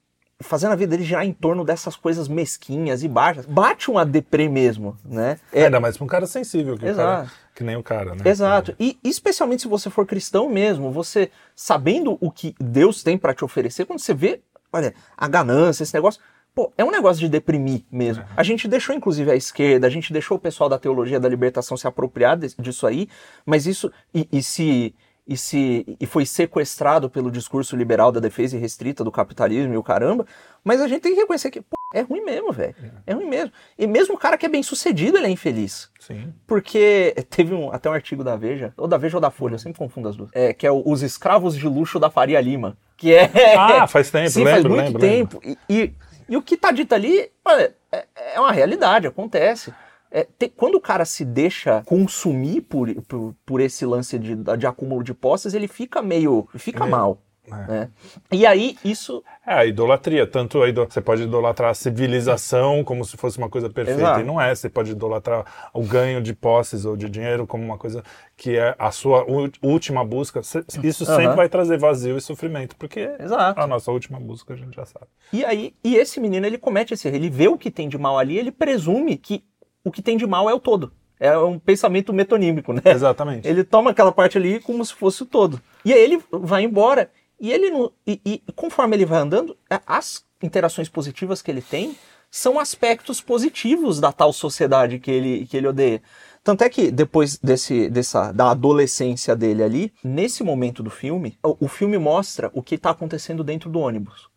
fazendo 0.41 0.73
a 0.73 0.77
vida 0.77 0.91
dele 0.91 1.03
girar 1.05 1.25
em 1.25 1.33
torno 1.33 1.65
dessas 1.65 1.97
coisas 1.97 2.29
mesquinhas 2.29 3.03
e 3.03 3.09
baixas, 3.09 3.45
bate 3.45 3.91
uma 3.91 4.05
deprê 4.07 4.49
mesmo, 4.49 4.97
né? 5.05 5.39
É, 5.53 5.65
Ainda 5.65 5.81
mais 5.81 5.97
pra 5.97 6.05
um 6.05 6.09
cara 6.09 6.27
sensível, 6.27 6.77
que, 6.79 6.89
o 6.89 6.95
cara- 6.95 7.27
que 7.55 7.65
nem 7.65 7.77
o 7.77 7.83
cara, 7.83 8.15
né? 8.15 8.23
Exato. 8.25 8.75
E 8.79 8.97
especialmente 9.03 9.63
se 9.63 9.69
você 9.69 9.91
for 9.91 10.07
cristão 10.07 10.49
mesmo, 10.49 10.93
você 10.93 11.31
sabendo 11.57 12.17
o 12.21 12.31
que 12.31 12.55
Deus 12.61 13.03
tem 13.03 13.19
pra 13.19 13.35
te 13.35 13.45
oferecer, 13.45 13.85
quando 13.85 13.99
você 13.99 14.15
vê, 14.15 14.41
olha, 14.73 14.95
a 15.17 15.27
ganância, 15.27 15.83
esse 15.83 15.93
negócio, 15.95 16.21
pô, 16.55 16.73
é 16.79 16.85
um 16.85 16.91
negócio 16.93 17.19
de 17.21 17.29
deprimir 17.29 17.83
mesmo. 17.91 18.25
A 18.37 18.45
gente 18.45 18.69
deixou 18.69 18.95
inclusive 18.95 19.31
a 19.33 19.35
esquerda, 19.37 19.89
a 19.89 19.91
gente 19.91 20.13
deixou 20.13 20.37
o 20.37 20.41
pessoal 20.41 20.69
da 20.71 20.79
teologia 20.79 21.19
da 21.19 21.29
libertação 21.29 21.77
se 21.77 21.87
apropriar 21.89 22.37
disso 22.39 22.87
aí, 22.87 23.09
mas 23.45 23.67
isso 23.67 23.91
e, 24.15 24.29
e 24.31 24.41
se 24.41 24.95
e 25.29 25.37
se 25.37 25.85
e 26.01 26.07
foi 26.07 26.25
sequestrado 26.25 27.11
pelo 27.11 27.31
discurso 27.31 27.77
liberal 27.77 28.11
da 28.11 28.19
defesa 28.19 28.57
irrestrita 28.57 29.05
do 29.05 29.13
capitalismo 29.13 29.75
e 29.75 29.77
o 29.77 29.83
caramba, 29.83 30.27
mas 30.65 30.81
a 30.81 30.89
gente 30.89 31.03
tem 31.03 31.15
que 31.15 31.21
reconhecer 31.21 31.51
que 31.51 31.61
pô, 31.61 31.77
é 31.95 32.01
ruim 32.01 32.25
mesmo, 32.25 32.51
velho. 32.51 32.75
É 33.07 33.13
ruim 33.13 33.27
mesmo. 33.29 33.53
E 33.79 33.87
mesmo 33.87 34.15
o 34.15 34.19
cara 34.19 34.39
que 34.39 34.47
é 34.47 34.49
bem 34.49 34.63
sucedido, 34.63 35.19
ele 35.19 35.27
é 35.27 35.31
infeliz. 35.31 35.91
Sim. 36.01 36.33
Porque 36.47 37.15
teve 37.29 37.55
um, 37.55 37.71
até 37.73 37.91
um 37.91 37.93
artigo 37.93 38.25
da 38.25 38.35
Veja, 38.37 38.73
ou 38.77 38.89
da 38.89 38.97
Veja 38.97 39.19
ou 39.19 39.21
da 39.21 39.31
Folha, 39.31 39.55
eu 39.55 39.59
sempre 39.59 39.79
confundo 39.79 40.09
as 40.09 40.17
duas, 40.17 40.31
é, 40.33 40.55
que 40.55 40.67
é 40.67 40.73
o- 40.73 40.83
Os 40.87 41.03
Escravos 41.03 41.55
de 41.55 41.67
Luxo 41.69 41.99
da 41.99 42.11
Faria 42.11 42.41
Lima. 42.41 42.77
Que 42.97 43.15
é. 43.15 43.31
Ah, 43.57 43.87
faz 43.87 44.11
tempo, 44.11 44.31
Sim, 44.31 44.45
faz 44.45 44.57
lembro, 44.65 44.71
muito 44.73 44.99
lembro, 44.99 45.41
tempo. 45.41 45.41
E, 45.45 45.59
e, 45.69 45.95
e 46.31 46.37
o 46.37 46.43
que 46.43 46.57
tá 46.57 46.71
dito 46.73 46.95
ali, 46.95 47.31
olha, 47.45 47.75
é, 47.93 48.07
é 48.35 48.41
uma 48.41 48.51
realidade, 48.53 49.07
acontece. 49.07 49.73
É, 50.11 50.25
te- 50.39 50.49
quando 50.49 50.77
o 50.77 50.81
cara 50.81 51.05
se 51.05 51.25
deixa 51.25 51.83
consumir 51.85 52.63
por, 52.63 52.93
por, 53.03 53.35
por 53.45 53.61
esse 53.61 53.85
lance 53.85 54.19
de, 54.19 54.35
de 54.35 54.67
acúmulo 54.67 55.03
de 55.05 55.13
posses, 55.15 55.55
ele 55.55 55.69
fica 55.69 56.01
meio. 56.03 56.49
fica 56.57 56.85
É. 56.85 56.89
mal. 56.89 57.23
É. 57.51 57.51
né? 57.67 57.91
E 58.31 58.45
aí, 58.47 58.77
isso. 58.85 59.25
É, 59.47 59.55
a 59.55 59.65
idolatria. 59.65 60.27
Tanto 60.27 60.63
a 60.63 60.71
você 60.71 61.01
pode 61.01 61.23
idolatrar 61.23 61.71
a 61.71 61.75
civilização 61.75 62.85
como 62.85 63.03
se 63.07 63.17
fosse 63.17 63.39
uma 63.39 63.49
coisa 63.49 63.71
perfeita. 63.71 64.01
Exato. 64.03 64.21
E 64.21 64.23
não 64.25 64.39
é. 64.41 64.55
Você 64.55 64.69
pode 64.69 64.91
idolatrar 64.93 65.71
o 65.73 65.83
ganho 65.83 66.21
de 66.21 66.35
posses 66.35 66.85
ou 66.85 66.95
de 66.97 67.09
dinheiro 67.09 67.47
como 67.47 67.65
uma 67.65 67.79
coisa 67.79 68.03
que 68.37 68.57
é 68.57 68.75
a 68.79 68.91
sua 68.91 69.25
última 69.63 70.05
busca. 70.05 70.41
Isso 70.83 71.05
sempre 71.07 71.35
vai 71.35 71.49
trazer 71.49 71.79
vazio 71.79 72.17
e 72.17 72.21
sofrimento, 72.21 72.77
porque 72.77 73.11
Exato. 73.19 73.59
a 73.61 73.67
nossa 73.67 73.91
última 73.91 74.21
busca 74.21 74.53
a 74.53 74.57
gente 74.57 74.75
já 74.77 74.85
sabe. 74.85 75.07
E 75.33 75.43
aí, 75.45 75.75
e 75.83 75.97
esse 75.97 76.21
menino, 76.21 76.47
ele 76.47 76.59
comete 76.59 76.93
esse 76.95 77.09
erro. 77.09 77.17
Ele 77.17 77.31
vê 77.31 77.49
o 77.49 77.57
que 77.59 77.71
tem 77.71 77.89
de 77.89 77.97
mal 77.97 78.19
ali, 78.19 78.37
ele 78.39 78.53
presume 78.53 79.17
que 79.17 79.43
o 79.85 79.91
que 79.91 80.03
tem 80.03 80.17
de 80.17 80.27
mal 80.27 80.49
é 80.49 80.55
o 80.55 80.61
todo. 80.61 80.93
É 81.21 81.37
um 81.37 81.59
pensamento 81.59 82.13
metonímico, 82.13 82.73
né? 82.73 82.83
Exatamente. 82.85 83.47
Ele 83.47 83.65
toma 83.65 83.91
aquela 83.91 84.13
parte 84.13 84.39
ali 84.39 84.61
como 84.61 84.85
se 84.85 84.95
fosse 84.95 85.23
o 85.23 85.27
todo. 85.27 85.61
E 85.85 85.93
aí 85.93 86.01
ele 86.01 86.23
vai 86.31 86.63
embora. 86.63 87.11
E 87.41 87.51
ele 87.51 87.71
não. 87.71 87.93
E, 88.07 88.21
e 88.25 88.43
conforme 88.55 88.97
ele 88.97 89.05
vai 89.05 89.21
andando, 89.21 89.57
as 89.87 90.25
interações 90.43 90.89
positivas 90.89 91.43
que 91.43 91.51
ele 91.51 91.63
tem 91.63 91.97
são 92.31 92.61
aspectos 92.61 93.21
positivos 93.21 94.01
da 94.01 94.13
tal 94.13 94.33
sociedade 94.33 94.99
que 94.99 95.11
ele, 95.11 95.47
que 95.47 95.57
ele 95.57 95.67
odeia. 95.67 96.03
Tanto 96.45 96.63
é 96.63 96.69
que 96.69 96.91
depois 96.91 97.37
desse, 97.39 97.91
dessa, 97.91 98.33
da 98.33 98.51
adolescência 98.51 99.35
dele 99.35 99.63
ali, 99.63 99.93
nesse 100.05 100.45
momento 100.45 100.83
do 100.83 100.91
filme, 100.91 101.39
o, 101.43 101.65
o 101.65 101.69
filme 101.69 101.99
mostra 101.99 102.51
o 102.55 102.63
que 102.63 102.77
está 102.77 102.91
acontecendo 102.91 103.43
dentro 103.43 103.71
do 103.71 103.81
ônibus. 103.81 104.29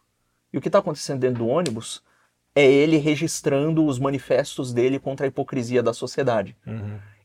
E 0.51 0.57
o 0.57 0.61
que 0.61 0.67
está 0.67 0.79
acontecendo 0.79 1.19
dentro 1.19 1.43
do 1.43 1.47
ônibus 1.47 2.01
é 2.55 2.65
ele 2.65 2.97
registrando 2.97 3.85
os 3.85 3.97
manifestos 3.99 4.73
dele 4.73 4.99
contra 4.99 5.25
a 5.25 5.29
hipocrisia 5.29 5.81
da 5.81 5.93
sociedade. 5.93 6.55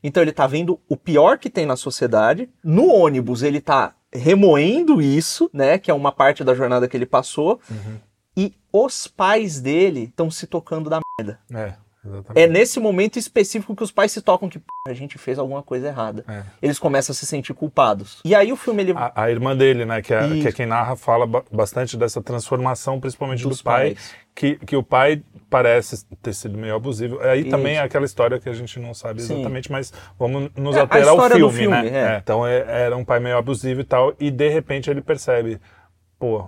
Então 0.03 0.21
ele 0.23 0.31
tá 0.31 0.45
vendo 0.47 0.79
o 0.87 0.95
pior 0.95 1.37
que 1.37 1.49
tem 1.49 1.65
na 1.65 1.75
sociedade. 1.75 2.49
No 2.63 2.87
ônibus 2.87 3.43
ele 3.43 3.59
tá 3.59 3.93
remoendo 4.13 5.01
isso, 5.01 5.49
né? 5.53 5.77
Que 5.77 5.91
é 5.91 5.93
uma 5.93 6.11
parte 6.11 6.43
da 6.43 6.53
jornada 6.55 6.87
que 6.87 6.95
ele 6.95 7.05
passou. 7.05 7.59
E 8.35 8.53
os 8.71 9.07
pais 9.07 9.59
dele 9.59 10.03
estão 10.03 10.29
se 10.29 10.45
tocando 10.47 10.89
da 10.89 10.99
merda. 11.19 11.39
É, 11.53 11.73
exatamente. 12.07 12.43
É 12.43 12.47
nesse 12.47 12.79
momento 12.79 13.17
específico 13.19 13.75
que 13.75 13.83
os 13.83 13.91
pais 13.91 14.11
se 14.11 14.21
tocam 14.21 14.47
que 14.49 14.59
"Pô, 14.59 14.65
a 14.87 14.93
gente 14.93 15.17
fez 15.17 15.37
alguma 15.37 15.61
coisa 15.63 15.87
errada. 15.87 16.23
É. 16.27 16.43
Eles 16.61 16.79
começam 16.79 17.11
a 17.13 17.15
se 17.15 17.25
sentir 17.25 17.53
culpados. 17.53 18.19
E 18.25 18.33
aí 18.35 18.51
o 18.51 18.55
filme 18.55 18.81
ele 18.83 18.93
A, 18.95 19.23
a 19.23 19.31
irmã 19.31 19.55
dele, 19.55 19.85
né, 19.85 20.01
que 20.01 20.13
é, 20.13 20.27
que 20.41 20.47
é 20.47 20.51
quem 20.51 20.65
narra, 20.65 20.95
fala 20.95 21.25
ba- 21.27 21.43
bastante 21.51 21.95
dessa 21.97 22.21
transformação, 22.21 22.99
principalmente 22.99 23.43
Dos 23.43 23.59
do 23.59 23.63
pai, 23.63 23.91
pais. 23.95 24.15
que, 24.35 24.55
que 24.57 24.75
o 24.75 24.83
pai 24.83 25.21
parece 25.49 26.05
ter 26.21 26.33
sido 26.33 26.57
meio 26.57 26.75
abusivo. 26.75 27.19
Aí 27.21 27.45
também 27.45 27.73
Isso. 27.73 27.81
é 27.81 27.85
aquela 27.85 28.05
história 28.05 28.39
que 28.39 28.49
a 28.49 28.53
gente 28.53 28.79
não 28.79 28.93
sabe 28.93 29.21
Sim. 29.21 29.35
exatamente, 29.35 29.71
mas 29.71 29.93
vamos 30.19 30.49
nos 30.55 30.75
É, 30.75 30.79
a 30.79 30.81
alterar 30.83 31.09
ao 31.09 31.29
filme, 31.31 31.53
filme, 31.53 31.89
né? 31.91 32.15
é. 32.15 32.17
então 32.21 32.45
é- 32.45 32.65
era 32.85 32.95
um 32.97 33.05
pai 33.05 33.19
meio 33.19 33.37
abusivo 33.37 33.81
e 33.81 33.83
tal, 33.83 34.13
e 34.19 34.29
de 34.29 34.49
repente 34.49 34.89
ele 34.89 35.01
percebe, 35.01 35.59
pô, 36.19 36.47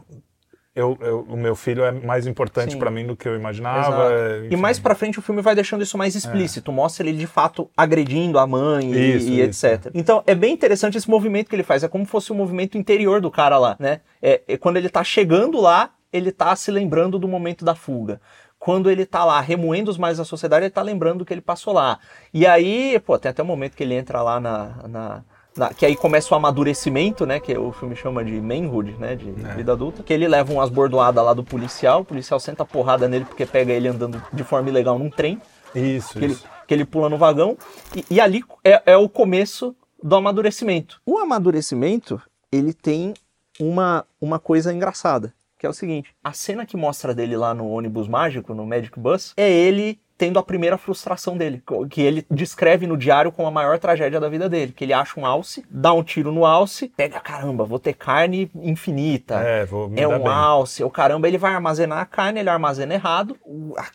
eu, 0.79 0.97
eu- 1.01 1.25
o 1.29 1.37
meu 1.37 1.55
filho 1.55 1.83
é 1.83 1.91
mais 1.91 2.25
importante 2.25 2.77
pra 2.77 2.89
mim 2.89 3.05
do 3.05 3.15
que 3.15 3.27
eu 3.27 3.35
imaginava. 3.35 4.11
É, 4.13 4.47
E 4.49 4.55
mais 4.55 4.79
pra 4.79 4.95
frente 4.95 5.19
o 5.19 5.21
filme 5.21 5.41
vai 5.41 5.53
deixando 5.55 5.81
isso 5.83 5.97
mais 5.97 6.15
explícito, 6.15 6.71
mostra 6.71 7.07
ele 7.07 7.17
de 7.17 7.27
fato 7.27 7.69
agredindo 7.75 8.39
a 8.39 8.47
mãe 8.47 8.91
e- 8.93 9.15
Isso, 9.17 9.29
e, 9.29 9.41
isso. 9.47 9.65
etc. 9.67 9.91
Então 9.93 10.23
é 10.25 10.33
bem 10.33 10.53
interessante 10.53 10.97
esse 10.97 11.09
movimento 11.09 11.49
que 11.49 11.55
ele 11.55 11.63
faz, 11.63 11.83
é 11.83 11.87
como 11.87 12.05
se 12.05 12.11
fosse 12.11 12.31
o 12.31 12.35
movimento 12.35 12.77
interior 12.77 13.21
do 13.21 13.29
cara 13.29 13.57
lá, 13.57 13.75
né? 13.79 14.01
É, 14.21 14.41
é 14.47 14.57
quando 14.57 14.77
ele 14.77 14.89
tá 14.89 15.03
chegando 15.03 15.59
lá, 15.61 15.91
ele 16.11 16.31
tá 16.31 16.55
se 16.55 16.71
lembrando 16.71 17.19
do 17.19 17.27
momento 17.27 17.63
da 17.63 17.75
fuga. 17.75 18.19
Quando 18.57 18.89
ele 18.91 19.05
tá 19.05 19.23
lá 19.23 19.39
remoendo 19.39 19.89
os 19.89 19.97
males 19.97 20.17
da 20.17 20.25
sociedade, 20.25 20.65
ele 20.65 20.69
tá 20.71 20.81
lembrando 20.81 21.19
do 21.19 21.25
que 21.25 21.33
ele 21.33 21.39
passou 21.39 21.73
lá. 21.73 21.97
E 22.33 22.45
aí, 22.45 22.99
pô, 23.05 23.17
tem 23.17 23.29
até 23.29 23.41
um 23.41 23.45
momento 23.45 23.75
que 23.75 23.83
ele 23.83 23.93
entra 23.93 24.21
lá 24.21 24.37
na. 24.39 24.75
na- 24.87 25.23
na- 25.59 25.73
que 25.73 25.85
aí 25.85 25.95
começa 25.95 26.33
o 26.33 26.37
amadurecimento, 26.37 27.25
né? 27.25 27.39
Que 27.39 27.55
o 27.57 27.71
filme 27.71 27.95
chama 27.95 28.23
de 28.23 28.31
manhood, 28.41 28.93
né? 28.97 29.15
De 29.15 29.29
É. 29.29 29.55
vida 29.55 29.73
adulta. 29.73 30.01
Que 30.01 30.13
ele 30.13 30.27
leva 30.27 30.51
umas 30.51 30.69
bordoadas 30.69 31.23
lá 31.23 31.33
do 31.33 31.43
policial. 31.43 32.01
O 32.01 32.05
policial 32.05 32.39
senta 32.39 32.63
a 32.63 32.65
porrada 32.65 33.07
nele 33.07 33.25
porque 33.25 33.45
pega 33.45 33.71
ele 33.73 33.87
andando 33.87 34.21
de 34.33 34.43
forma 34.43 34.69
ilegal 34.69 34.97
num 34.97 35.09
trem. 35.09 35.39
Isso, 35.75 36.13
Que 36.17 36.25
ele, 36.25 36.33
isso. 36.33 36.47
que 36.67 36.73
ele 36.73 36.85
pula 36.85 37.09
no 37.09 37.17
vagão. 37.17 37.55
E, 37.95 38.03
e 38.15 38.19
ali 38.19 38.43
é, 38.63 38.81
é 38.87 38.97
o 38.97 39.07
começo 39.07 39.75
do 40.01 40.15
amadurecimento. 40.15 40.99
O 41.05 41.17
amadurecimento, 41.19 42.21
ele 42.51 42.73
tem 42.73 43.13
uma, 43.59 44.05
uma 44.21 44.39
coisa 44.39 44.73
engraçada. 44.73 45.33
Que 45.59 45.65
é 45.65 45.69
o 45.69 45.73
seguinte, 45.73 46.15
a 46.23 46.31
cena 46.31 46.65
que 46.65 46.77
mostra 46.77 47.13
dele 47.13 47.35
lá 47.35 47.53
no 47.53 47.67
ônibus 47.69 48.07
mágico, 48.07 48.53
no 48.53 48.65
Magic 48.65 48.97
Bus, 48.97 49.33
é 49.35 49.51
ele 49.51 49.99
tendo 50.19 50.37
a 50.37 50.43
primeira 50.43 50.77
frustração 50.77 51.37
dele, 51.37 51.63
que 51.89 52.01
ele 52.01 52.25
descreve 52.29 52.85
no 52.85 52.97
diário 52.97 53.31
como 53.31 53.47
a 53.47 53.51
maior 53.51 53.79
tragédia 53.79 54.19
da 54.19 54.27
vida 54.27 54.49
dele, 54.49 54.73
que 54.73 54.83
ele 54.83 54.91
acha 54.91 55.17
um 55.17 55.25
alce, 55.25 55.63
dá 55.71 55.93
um 55.93 56.03
tiro 56.03 56.29
no 56.29 56.45
alce, 56.45 56.89
pega, 56.89 57.21
caramba, 57.21 57.63
vou 57.63 57.79
ter 57.79 57.93
carne 57.93 58.51
infinita. 58.53 59.35
É, 59.35 59.65
vou 59.65 59.87
me 59.87 59.99
É 60.01 60.05
um 60.05 60.17
bem. 60.19 60.27
alce, 60.27 60.83
o 60.83 60.89
caramba, 60.89 61.25
ele 61.25 61.37
vai 61.37 61.53
armazenar 61.53 61.99
a 61.99 62.05
carne, 62.05 62.41
ele 62.41 62.49
armazena 62.49 62.93
errado, 62.93 63.37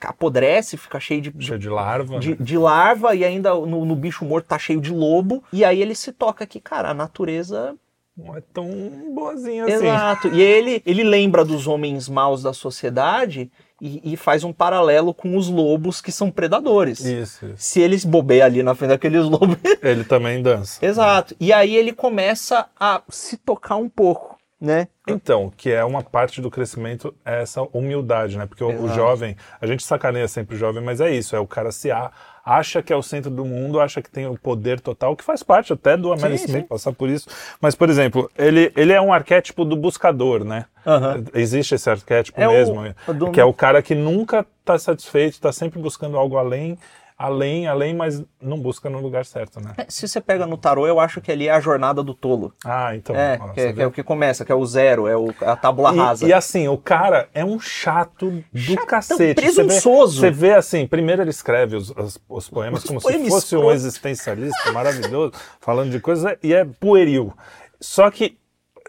apodrece, 0.01 0.77
fica 0.79 0.99
cheio 0.99 1.21
de, 1.21 1.35
Cheio 1.45 1.59
de 1.59 1.69
larva. 1.69 2.19
de, 2.19 2.31
né? 2.31 2.37
de 2.41 2.57
larva 2.57 3.15
e 3.15 3.23
ainda 3.23 3.55
no, 3.55 3.85
no 3.85 3.95
bicho 3.95 4.25
morto 4.25 4.47
tá 4.47 4.59
cheio 4.59 4.81
de 4.81 4.93
lobo. 4.93 5.45
E 5.53 5.63
aí 5.63 5.81
ele 5.83 5.95
se 5.95 6.11
toca 6.11 6.47
que, 6.47 6.59
cara, 6.59 6.89
a 6.91 6.95
natureza. 6.95 7.75
Não 8.17 8.37
é 8.37 8.41
tão 8.41 8.67
boazinha 9.15 9.65
assim. 9.65 9.75
Exato. 9.75 10.29
E 10.29 10.41
ele, 10.41 10.83
ele 10.87 11.03
lembra 11.03 11.45
dos 11.45 11.67
homens 11.67 12.09
maus 12.09 12.43
da 12.43 12.53
sociedade 12.53 13.51
e, 13.85 14.15
e 14.15 14.17
faz 14.17 14.43
um 14.45 14.53
paralelo 14.53 15.13
com 15.13 15.37
os 15.37 15.51
lobos 15.51 16.01
que 16.01 16.11
são 16.11 16.31
predadores. 16.31 17.01
Isso. 17.01 17.53
Se 17.57 17.81
eles 17.81 18.03
bobeiam 18.03 18.47
ali 18.47 18.63
na 18.63 18.75
frente 18.75 18.91
daqueles 18.91 19.25
lobos. 19.25 19.59
Ele 19.83 20.05
também 20.05 20.43
dança. 20.43 20.85
Exato. 20.85 21.37
E 21.39 21.53
aí 21.53 21.77
ele 21.77 21.93
começa 21.93 22.67
a 22.81 23.03
se 23.11 23.37
tocar 23.37 23.77
um 23.77 23.89
pouco, 23.89 24.39
né? 24.59 24.89
Então, 25.07 25.53
que 25.55 25.71
é 25.71 25.85
uma 25.85 26.03
parte 26.03 26.41
do 26.41 26.51
crescimento, 26.51 27.15
é 27.25 27.43
essa 27.43 27.61
humildade, 27.73 28.39
né? 28.39 28.47
Porque 28.47 28.65
o, 28.65 28.85
o 28.85 28.89
jovem, 28.89 29.37
a 29.61 29.67
gente 29.67 29.83
sacaneia 29.83 30.27
sempre 30.27 30.57
o 30.57 30.59
jovem, 30.59 30.83
mas 30.83 31.01
é 31.01 31.11
isso, 31.11 31.37
é 31.37 31.39
o 31.39 31.47
cara 31.47 31.71
se 31.71 31.91
a, 31.91 32.11
acha 32.45 32.83
que 32.83 32.93
é 32.93 32.97
o 32.97 33.03
centro 33.03 33.31
do 33.31 33.45
mundo, 33.45 33.81
acha 33.81 34.03
que 34.03 34.11
tem 34.11 34.27
o 34.27 34.39
poder 34.39 34.81
total, 34.81 35.17
que 35.17 35.25
faz 35.25 35.43
parte 35.43 35.73
até 35.73 35.97
do. 35.97 36.13
Smith 36.37 36.69
passar 36.69 36.93
por 36.93 37.09
isso. 37.09 37.29
Mas, 37.61 37.75
por 37.75 37.89
exemplo, 37.89 38.31
ele, 38.37 38.71
ele 38.77 38.93
é 38.93 39.01
um 39.01 39.13
arquétipo 39.13 39.65
do 39.65 39.77
buscador, 39.77 40.45
né? 40.45 40.67
Aham. 40.87 41.25
Existe 41.33 41.75
esse 41.75 41.89
arquétipo 41.89 42.41
É 42.41 42.47
mesmo, 42.47 42.83
o 43.09 43.15
do- 43.15 43.31
que 43.31 43.41
é 43.41 43.45
o 43.45 43.53
cara 43.55 43.81
que 43.83 43.95
nunca 43.95 44.45
está 44.61 44.79
satisfeito, 44.79 45.33
está 45.35 45.51
sempre 45.53 45.81
buscando 45.81 46.19
algo 46.19 46.37
além, 46.37 46.79
além, 47.17 47.67
além, 47.67 47.95
mas 47.95 48.23
não 48.41 48.59
busca 48.61 48.91
no 48.91 49.01
lugar 49.01 49.25
certo, 49.25 49.61
né? 49.61 49.73
É, 49.77 49.87
Se 49.89 50.07
você 50.09 50.21
pega 50.21 50.47
no 50.47 50.57
tarô, 50.57 50.87
eu 50.87 50.99
acho 50.99 51.21
que 51.21 51.31
ali 51.31 51.49
é 51.49 51.53
a 51.53 51.61
jornada 51.61 52.03
do 52.03 52.13
tolo. 52.15 52.53
Ah, 52.65 52.95
então. 52.97 53.15
É, 53.15 53.39
ó, 53.41 53.49
que, 53.49 53.61
você 53.61 53.67
que 53.69 53.73
vê? 53.75 53.83
é 53.83 53.87
o 53.87 53.91
que 53.93 54.03
começa, 54.03 54.45
que 54.45 54.51
é 54.53 54.55
o 54.55 54.67
zero, 54.67 55.07
é 55.07 55.17
o, 55.17 55.33
a 55.41 55.55
tábula 55.57 55.91
rasa. 55.93 56.27
E, 56.27 56.33
assim, 56.33 56.67
o 56.69 56.77
cara 56.77 57.29
é 57.33 57.45
um 57.45 57.59
chato 57.61 58.45
do 58.53 58.77
cacete. 58.87 59.17
Você 59.17 59.27
vê- 59.29 59.35
presunçoso. 59.65 60.21
Você 60.21 60.31
vê, 60.31 60.55
assim, 60.55 60.87
primeiro 60.87 61.23
ele 61.23 61.31
escreve 61.31 61.77
os, 61.77 61.91
os- 61.91 62.19
os 62.29 62.49
poemas 62.49 62.81
Os 62.83 62.89
como 62.89 63.01
poemas 63.01 63.23
se 63.25 63.29
fosse 63.31 63.55
um 63.55 63.59
escroto. 63.59 63.75
existencialista 63.77 64.73
maravilhoso, 64.73 65.33
falando 65.61 65.91
de 65.91 66.01
coisas, 66.01 66.37
e 66.43 66.53
é 66.53 66.65
pueril. 66.65 67.33
Só 67.81 68.11
que 68.11 68.37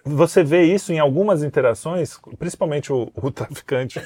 você 0.05 0.43
vê 0.43 0.63
isso 0.63 0.93
em 0.93 0.99
algumas 0.99 1.43
interações, 1.43 2.17
principalmente 2.37 2.93
o, 2.93 3.11
o 3.15 3.31
traficante, 3.31 3.99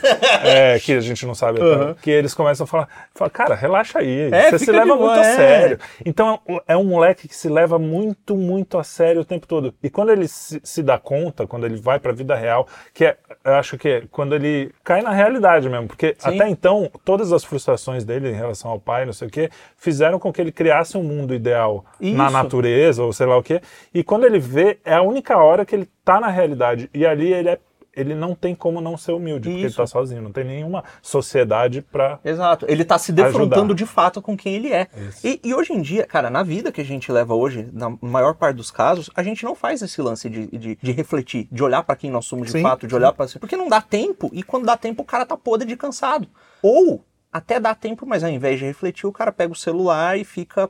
é, 0.43 0.79
que 0.79 0.93
a 0.93 1.01
gente 1.01 1.25
não 1.25 1.35
sabe, 1.35 1.59
até, 1.61 1.69
Uhum. 1.69 1.93
que 1.95 2.09
eles 2.09 2.33
começam 2.33 2.63
a 2.63 2.67
falar, 2.67 2.87
fala, 3.13 3.29
cara, 3.29 3.55
relaxa 3.55 3.99
aí, 3.99 4.29
É, 4.31 4.49
você 4.49 4.59
se 4.59 4.71
leva 4.71 4.95
boa, 4.95 5.07
muito 5.13 5.19
a 5.19 5.25
é. 5.27 5.35
sério. 5.35 5.79
Então 6.05 6.39
é 6.67 6.77
um 6.77 6.85
moleque 6.85 7.27
que 7.27 7.35
se 7.35 7.49
leva 7.49 7.77
muito, 7.77 8.35
muito 8.35 8.77
a 8.77 8.83
sério 8.83 9.21
o 9.21 9.25
tempo 9.25 9.45
todo. 9.45 9.73
E 9.83 9.89
quando 9.89 10.11
ele 10.11 10.27
se, 10.27 10.61
se 10.63 10.81
dá 10.81 10.97
conta, 10.97 11.45
quando 11.45 11.65
ele 11.65 11.75
vai 11.75 11.99
pra 11.99 12.11
vida 12.13 12.33
real, 12.35 12.65
que 12.93 13.03
é, 13.05 13.17
eu 13.43 13.53
acho 13.55 13.77
que 13.77 13.87
é 13.89 14.03
quando 14.09 14.33
ele 14.35 14.71
cai 14.83 15.01
na 15.01 15.11
realidade 15.11 15.67
mesmo, 15.69 15.87
porque 15.87 16.15
Sim. 16.17 16.29
até 16.35 16.47
então 16.49 16.89
todas 17.03 17.33
as 17.33 17.43
frustrações 17.43 18.05
dele 18.05 18.29
em 18.29 18.33
relação 18.35 18.71
ao 18.71 18.79
pai, 18.79 19.05
não 19.05 19.13
sei 19.13 19.27
o 19.27 19.31
quê, 19.31 19.49
fizeram 19.77 20.17
com 20.17 20.31
que 20.31 20.39
ele 20.39 20.51
criasse 20.51 20.97
um 20.97 21.03
mundo 21.03 21.33
ideal 21.33 21.83
na 21.99 22.25
Isso. 22.25 22.33
natureza 22.33 23.03
ou 23.03 23.11
sei 23.11 23.25
lá 23.25 23.37
o 23.37 23.43
quê. 23.43 23.61
E 23.93 24.03
quando 24.03 24.25
ele 24.25 24.39
vê, 24.39 24.79
é 24.85 24.93
a 24.93 25.01
única 25.01 25.37
hora 25.37 25.65
que 25.65 25.75
ele 25.75 25.88
tá 26.03 26.19
na 26.19 26.27
realidade. 26.29 26.89
E 26.93 27.05
ali 27.05 27.31
ele 27.33 27.49
é 27.49 27.59
ele 27.91 28.13
não 28.15 28.33
tem 28.35 28.55
como 28.55 28.79
não 28.79 28.95
ser 28.95 29.11
humilde, 29.11 29.49
porque 29.49 29.59
ele 29.61 29.67
Isso. 29.67 29.75
tá 29.77 29.85
sozinho, 29.85 30.21
não 30.21 30.31
tem 30.31 30.45
nenhuma 30.45 30.83
sociedade 31.01 31.81
pra 31.81 32.19
Exato. 32.23 32.65
Ele 32.69 32.85
tá 32.85 32.97
se 32.97 33.11
defrontando 33.11 33.73
Ajudar. 33.73 33.73
de 33.73 33.85
fato 33.85 34.21
com 34.21 34.37
quem 34.37 34.53
ele 34.55 34.71
é. 34.71 34.87
Isso. 35.09 35.27
E, 35.27 35.41
e 35.43 35.53
hoje 35.53 35.73
em 35.73 35.81
dia, 35.81 36.05
cara, 36.05 36.29
na 36.29 36.41
vida 36.43 36.71
que 36.71 36.79
a 36.79 36.85
gente 36.85 37.11
leva 37.11 37.33
hoje, 37.33 37.67
na 37.73 37.89
maior 37.99 38.35
parte 38.35 38.55
dos 38.55 38.71
casos, 38.71 39.09
a 39.15 39.23
gente 39.23 39.43
não 39.43 39.53
faz 39.53 39.81
esse 39.81 40.01
lance 40.01 40.29
de, 40.29 40.47
de, 40.47 40.77
de 40.81 40.91
refletir, 40.93 41.47
de 41.51 41.61
olhar 41.61 41.83
pra 41.83 41.95
quem 41.95 42.09
nós 42.11 42.25
somos 42.25 42.45
de 42.45 42.53
Sim, 42.53 42.61
fato, 42.61 42.87
de 42.87 42.95
olhar 42.95 43.11
pra 43.11 43.27
si. 43.27 43.37
Porque 43.39 43.57
não 43.57 43.67
dá 43.67 43.81
tempo, 43.81 44.29
e 44.31 44.43
quando 44.43 44.65
dá 44.65 44.77
tempo, 44.77 45.01
o 45.01 45.05
cara 45.05 45.25
tá 45.25 45.35
podre 45.35 45.67
de 45.67 45.75
cansado. 45.75 46.27
Ou 46.61 47.03
até 47.33 47.59
dá 47.59 47.73
tempo, 47.75 48.05
mas 48.05 48.23
ao 48.23 48.29
invés 48.29 48.59
de 48.59 48.65
refletir, 48.65 49.07
o 49.07 49.11
cara 49.11 49.31
pega 49.31 49.51
o 49.51 49.55
celular 49.55 50.17
e 50.17 50.23
fica 50.23 50.69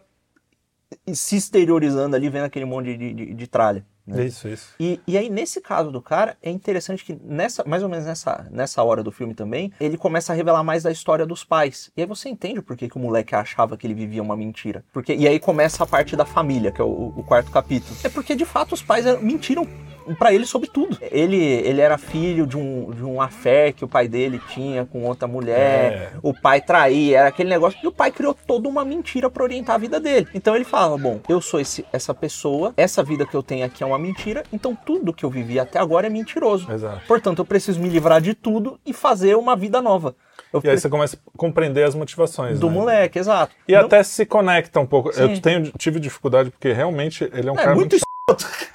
se 1.14 1.36
exteriorizando 1.36 2.16
ali, 2.16 2.30
vendo 2.30 2.46
aquele 2.46 2.66
monte 2.66 2.86
de, 2.86 2.98
de, 2.98 3.14
de- 3.14 3.34
de 3.36 3.48
tralha. 3.48 3.86
Né? 4.10 4.26
Isso, 4.26 4.48
isso. 4.48 4.74
E, 4.80 5.00
e 5.08 5.18
aí, 5.18 5.30
nesse 5.30 5.62
caso 5.62 5.92
do 5.92 6.02
cara, 6.02 6.38
é 6.42 6.50
interessante 6.50 7.04
que 7.04 7.20
nessa, 7.24 7.64
mais 7.66 7.84
ou 7.84 7.90
menos 7.90 8.06
nessa, 8.06 8.48
nessa 8.52 8.84
hora 8.84 9.04
do 9.04 9.12
filme 9.12 9.34
também, 9.34 9.72
ele 9.80 9.98
começa 9.98 10.34
a 10.34 10.36
revelar 10.36 10.64
mais 10.64 10.84
da 10.84 10.92
história 10.92 11.26
dos 11.26 11.44
pais. 11.44 11.92
E 11.96 12.02
aí 12.02 12.08
você 12.08 12.30
entende 12.30 12.62
por 12.62 12.76
que, 12.76 12.90
que 12.90 12.98
o 12.98 13.00
moleque 13.00 13.36
achava 13.36 13.78
que 13.78 13.86
ele 13.86 13.94
vivia 13.94 14.22
uma 14.22 14.36
mentira. 14.36 14.84
Porque, 14.92 15.14
e 15.14 15.28
aí 15.28 15.40
começa 15.40 15.84
a 15.84 15.88
parte 15.88 16.16
da 16.16 16.26
família, 16.26 16.72
que 16.72 16.82
é 16.82 16.84
o, 16.84 17.14
o 17.16 17.24
quarto 17.24 17.52
capítulo. 17.52 17.96
É 18.04 18.10
porque, 18.10 18.36
de 18.36 18.46
fato, 18.46 18.74
os 18.74 18.82
pais 18.82 19.06
mentiram 19.22 19.68
pra 20.16 20.34
ele 20.34 20.46
sobre 20.46 20.70
tudo. 20.70 20.98
Ele, 21.02 21.36
ele 21.38 21.82
era 21.82 21.98
filho 21.98 22.46
de 22.48 22.58
um, 22.58 22.92
de 22.92 23.04
um 23.04 23.22
affair 23.22 23.74
que 23.74 23.84
o 23.84 23.88
pai 23.88 24.08
dele 24.08 24.40
tinha 24.50 24.86
com 24.86 25.04
outra 25.04 25.28
mulher. 25.28 25.92
É. 25.92 26.10
O 26.22 26.34
pai 26.34 26.62
traía, 26.62 27.20
era 27.20 27.28
aquele 27.30 27.50
negócio. 27.50 27.80
E 27.84 27.88
o 27.88 27.92
pai 27.92 28.12
criou 28.12 28.34
toda 28.34 28.68
uma 28.68 28.84
mentira 28.86 29.30
pra 29.30 29.44
orientar 29.44 29.76
a 29.76 29.80
vida 29.80 30.00
dele. 30.00 30.28
Então 30.34 30.56
ele 30.56 30.66
falava: 30.66 30.98
Bom, 30.98 31.20
eu 31.30 31.42
sou 31.42 31.60
esse, 31.60 31.86
essa 31.92 32.14
pessoa, 32.14 32.74
essa 32.78 33.04
vida 33.04 33.26
que 33.26 33.36
eu 33.36 33.44
tenho 33.44 33.66
aqui 33.66 33.84
é 33.84 33.86
uma 33.86 34.00
mentira, 34.00 34.44
então 34.52 34.76
tudo 34.76 35.14
que 35.14 35.24
eu 35.24 35.30
vivi 35.30 35.60
até 35.60 35.80
agora 35.80 36.08
é 36.08 36.10
mentiroso. 36.10 36.72
Exato. 36.72 37.02
Portanto, 37.08 37.40
eu 37.40 37.46
preciso 37.46 37.80
me 37.80 37.90
livrar 37.90 38.22
de 38.22 38.34
tudo 38.34 38.80
e 38.86 38.94
fazer 38.94 39.36
uma 39.36 39.56
vida 39.56 39.82
nova. 39.82 40.16
Eu 40.52 40.62
E 40.64 40.70
aí 40.70 40.78
você 40.80 40.90
começa 40.90 41.16
a 41.18 41.38
compreender 41.38 41.84
as 41.84 41.94
motivações. 41.94 42.60
do 42.60 42.68
né? 42.68 42.74
moleque, 42.74 43.20
exato. 43.20 43.54
E 43.68 43.74
Não- 43.74 43.82
até 43.82 44.02
se 44.04 44.26
conecta 44.26 44.80
um 44.80 44.86
pouco. 44.86 45.14
Sim. 45.14 45.22
Eu 45.34 45.42
tenho, 45.42 45.72
tive 45.78 46.00
dificuldade 46.00 46.50
porque 46.50 46.72
realmente 46.74 47.24
ele 47.34 47.50
é 47.50 47.52
um 47.52 47.56
É 47.56 47.58
cara 47.58 47.76
muito 47.76 47.92
muito. 47.94 48.09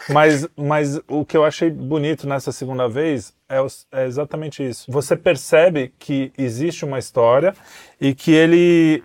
Mas, 0.08 0.46
mas 0.56 1.00
o 1.08 1.24
que 1.24 1.36
eu 1.36 1.44
achei 1.44 1.70
bonito 1.70 2.26
nessa 2.26 2.52
segunda 2.52 2.88
vez 2.88 3.34
é, 3.48 3.56
é 3.92 4.06
exatamente 4.06 4.66
isso. 4.66 4.90
Você 4.90 5.16
percebe 5.16 5.94
que 5.98 6.32
existe 6.36 6.84
uma 6.84 6.98
história 6.98 7.54
e 8.00 8.14
que 8.14 8.32
ele 8.32 9.02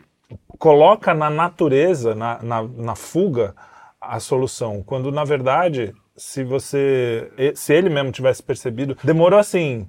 coloca 0.57 1.13
na 1.13 1.29
natureza, 1.29 2.13
na, 2.13 2.39
na, 2.41 2.63
na 2.63 2.95
fuga, 2.95 3.55
a 3.99 4.19
solução. 4.19 4.83
Quando 4.85 5.11
na 5.11 5.23
verdade, 5.23 5.93
se 6.15 6.43
você. 6.43 7.31
Se 7.55 7.73
ele 7.73 7.89
mesmo 7.89 8.11
tivesse 8.11 8.43
percebido, 8.43 8.97
demorou 9.03 9.39
assim. 9.39 9.87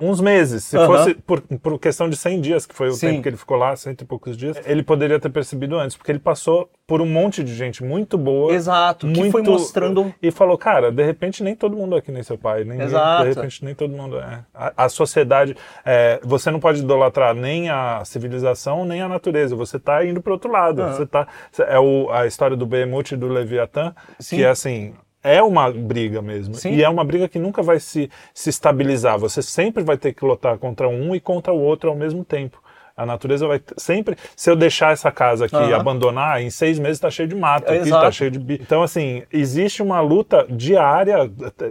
Uns 0.00 0.18
meses. 0.18 0.64
Se 0.64 0.76
fosse 0.78 1.14
por, 1.14 1.42
por 1.42 1.78
questão 1.78 2.08
de 2.08 2.16
100 2.16 2.40
dias, 2.40 2.66
que 2.66 2.74
foi 2.74 2.88
o 2.88 2.92
Sim. 2.92 3.08
tempo 3.08 3.22
que 3.22 3.28
ele 3.28 3.36
ficou 3.36 3.58
lá, 3.58 3.76
cento 3.76 4.00
e 4.00 4.04
poucos 4.06 4.34
dias, 4.34 4.58
ele 4.64 4.82
poderia 4.82 5.20
ter 5.20 5.28
percebido 5.28 5.78
antes, 5.78 5.94
porque 5.94 6.10
ele 6.10 6.18
passou 6.18 6.70
por 6.86 7.02
um 7.02 7.06
monte 7.06 7.44
de 7.44 7.54
gente 7.54 7.84
muito 7.84 8.16
boa. 8.16 8.52
Exato, 8.52 9.06
que 9.06 9.18
muito 9.20 9.32
foi 9.32 9.42
mostrando. 9.42 10.12
E 10.22 10.30
falou, 10.30 10.56
cara, 10.56 10.90
de 10.90 11.04
repente 11.04 11.42
nem 11.42 11.54
todo 11.54 11.76
mundo 11.76 11.94
aqui 11.94 12.10
nem 12.10 12.22
seu 12.22 12.38
pai. 12.38 12.64
Nem, 12.64 12.80
Exato. 12.80 13.24
De 13.24 13.34
repente 13.34 13.62
nem 13.62 13.74
todo 13.74 13.94
mundo 13.94 14.18
é. 14.18 14.42
A, 14.54 14.84
a 14.84 14.88
sociedade. 14.88 15.54
é, 15.84 16.18
você 16.24 16.50
não 16.50 16.60
pode 16.60 16.80
idolatrar 16.80 17.34
nem 17.34 17.68
a 17.68 18.02
civilização, 18.04 18.86
nem 18.86 19.02
a 19.02 19.08
natureza. 19.08 19.54
Você 19.54 19.78
tá 19.78 20.04
indo 20.04 20.22
para 20.22 20.32
outro 20.32 20.50
lado. 20.50 20.82
Você 20.88 21.04
tá. 21.04 21.28
É 21.68 21.78
o, 21.78 22.10
a 22.10 22.26
história 22.26 22.56
do 22.56 22.64
Behemoth 22.64 23.12
e 23.12 23.16
do 23.16 23.28
Leviatã, 23.28 23.94
Sim. 24.18 24.36
que 24.36 24.44
é 24.44 24.48
assim. 24.48 24.94
É 25.22 25.42
uma 25.42 25.70
briga 25.70 26.22
mesmo. 26.22 26.54
Sim. 26.54 26.72
E 26.72 26.82
é 26.82 26.88
uma 26.88 27.04
briga 27.04 27.28
que 27.28 27.38
nunca 27.38 27.62
vai 27.62 27.78
se, 27.78 28.10
se 28.32 28.48
estabilizar. 28.50 29.18
Você 29.18 29.42
sempre 29.42 29.82
vai 29.82 29.98
ter 29.98 30.14
que 30.14 30.24
lutar 30.24 30.56
contra 30.58 30.88
um 30.88 31.14
e 31.14 31.20
contra 31.20 31.52
o 31.52 31.60
outro 31.60 31.90
ao 31.90 31.96
mesmo 31.96 32.24
tempo. 32.24 32.60
A 32.96 33.06
natureza 33.06 33.46
vai 33.46 33.60
sempre. 33.76 34.16
Se 34.36 34.50
eu 34.50 34.56
deixar 34.56 34.92
essa 34.92 35.10
casa 35.10 35.46
aqui 35.46 35.56
Aham. 35.56 35.74
abandonar, 35.74 36.42
em 36.42 36.50
seis 36.50 36.78
meses 36.78 36.98
está 36.98 37.10
cheio 37.10 37.28
de 37.28 37.34
mato, 37.34 37.70
aqui 37.70 37.88
Exato. 37.88 38.04
tá 38.04 38.10
cheio 38.10 38.30
de. 38.30 38.54
Então, 38.54 38.82
assim, 38.82 39.22
existe 39.32 39.82
uma 39.82 40.00
luta 40.00 40.46
diária 40.50 41.30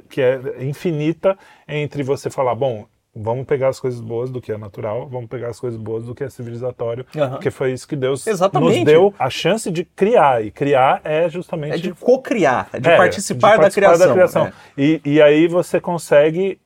que 0.10 0.22
é 0.22 0.40
infinita 0.62 1.38
entre 1.68 2.02
você 2.02 2.32
falar, 2.32 2.56
bom, 2.56 2.88
vamos 3.22 3.46
pegar 3.46 3.68
as 3.68 3.80
coisas 3.80 4.00
boas 4.00 4.30
do 4.30 4.40
que 4.42 4.52
é 4.52 4.58
natural, 4.58 5.08
vamos 5.10 5.30
pegar 5.30 5.50
as 5.50 5.60
coisas 5.60 5.80
boas 5.80 6.06
do 6.06 6.16
que 6.16 6.24
é 6.24 6.30
civilizatório, 6.30 7.06
Aham. 7.16 7.32
porque 7.32 7.52
foi 7.52 7.74
isso 7.74 7.88
que 7.88 7.96
Deus 7.96 8.26
Exatamente. 8.26 8.78
nos 8.78 8.86
deu 8.86 9.14
a 9.20 9.30
chance 9.30 9.70
de 9.70 9.84
criar. 9.84 10.44
E 10.44 10.52
criar 10.52 11.02
é 11.04 11.28
justamente 11.30 11.76
É 11.76 11.78
de 11.78 11.94
co-criar, 11.94 12.70
é 12.72 12.80
de 12.80 12.90
é, 12.90 12.96
participar, 12.98 13.52
de 13.56 13.58
participar 13.62 13.98
da 13.98 14.12
criação. 14.12 14.48
é. 14.48 14.54
E, 14.78 15.02
e 15.04 15.22
aí 15.22 15.48
você 15.48 15.82
consegue, 15.82 16.60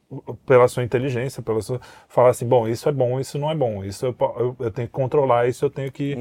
pela 0.45 0.67
sua 0.67 0.83
inteligência, 0.83 1.41
pela 1.41 1.61
sua, 1.61 1.79
falar 2.07 2.29
assim, 2.29 2.47
bom, 2.47 2.67
isso 2.67 2.87
é 2.87 2.91
bom, 2.91 3.19
isso 3.19 3.39
não 3.39 3.49
é 3.49 3.55
bom, 3.55 3.83
isso 3.83 4.05
eu, 4.05 4.15
eu, 4.37 4.55
eu 4.59 4.71
tenho 4.71 4.87
que 4.87 4.93
controlar, 4.93 5.47
isso 5.47 5.65
eu 5.65 5.69
tenho 5.69 5.91
que 5.91 6.15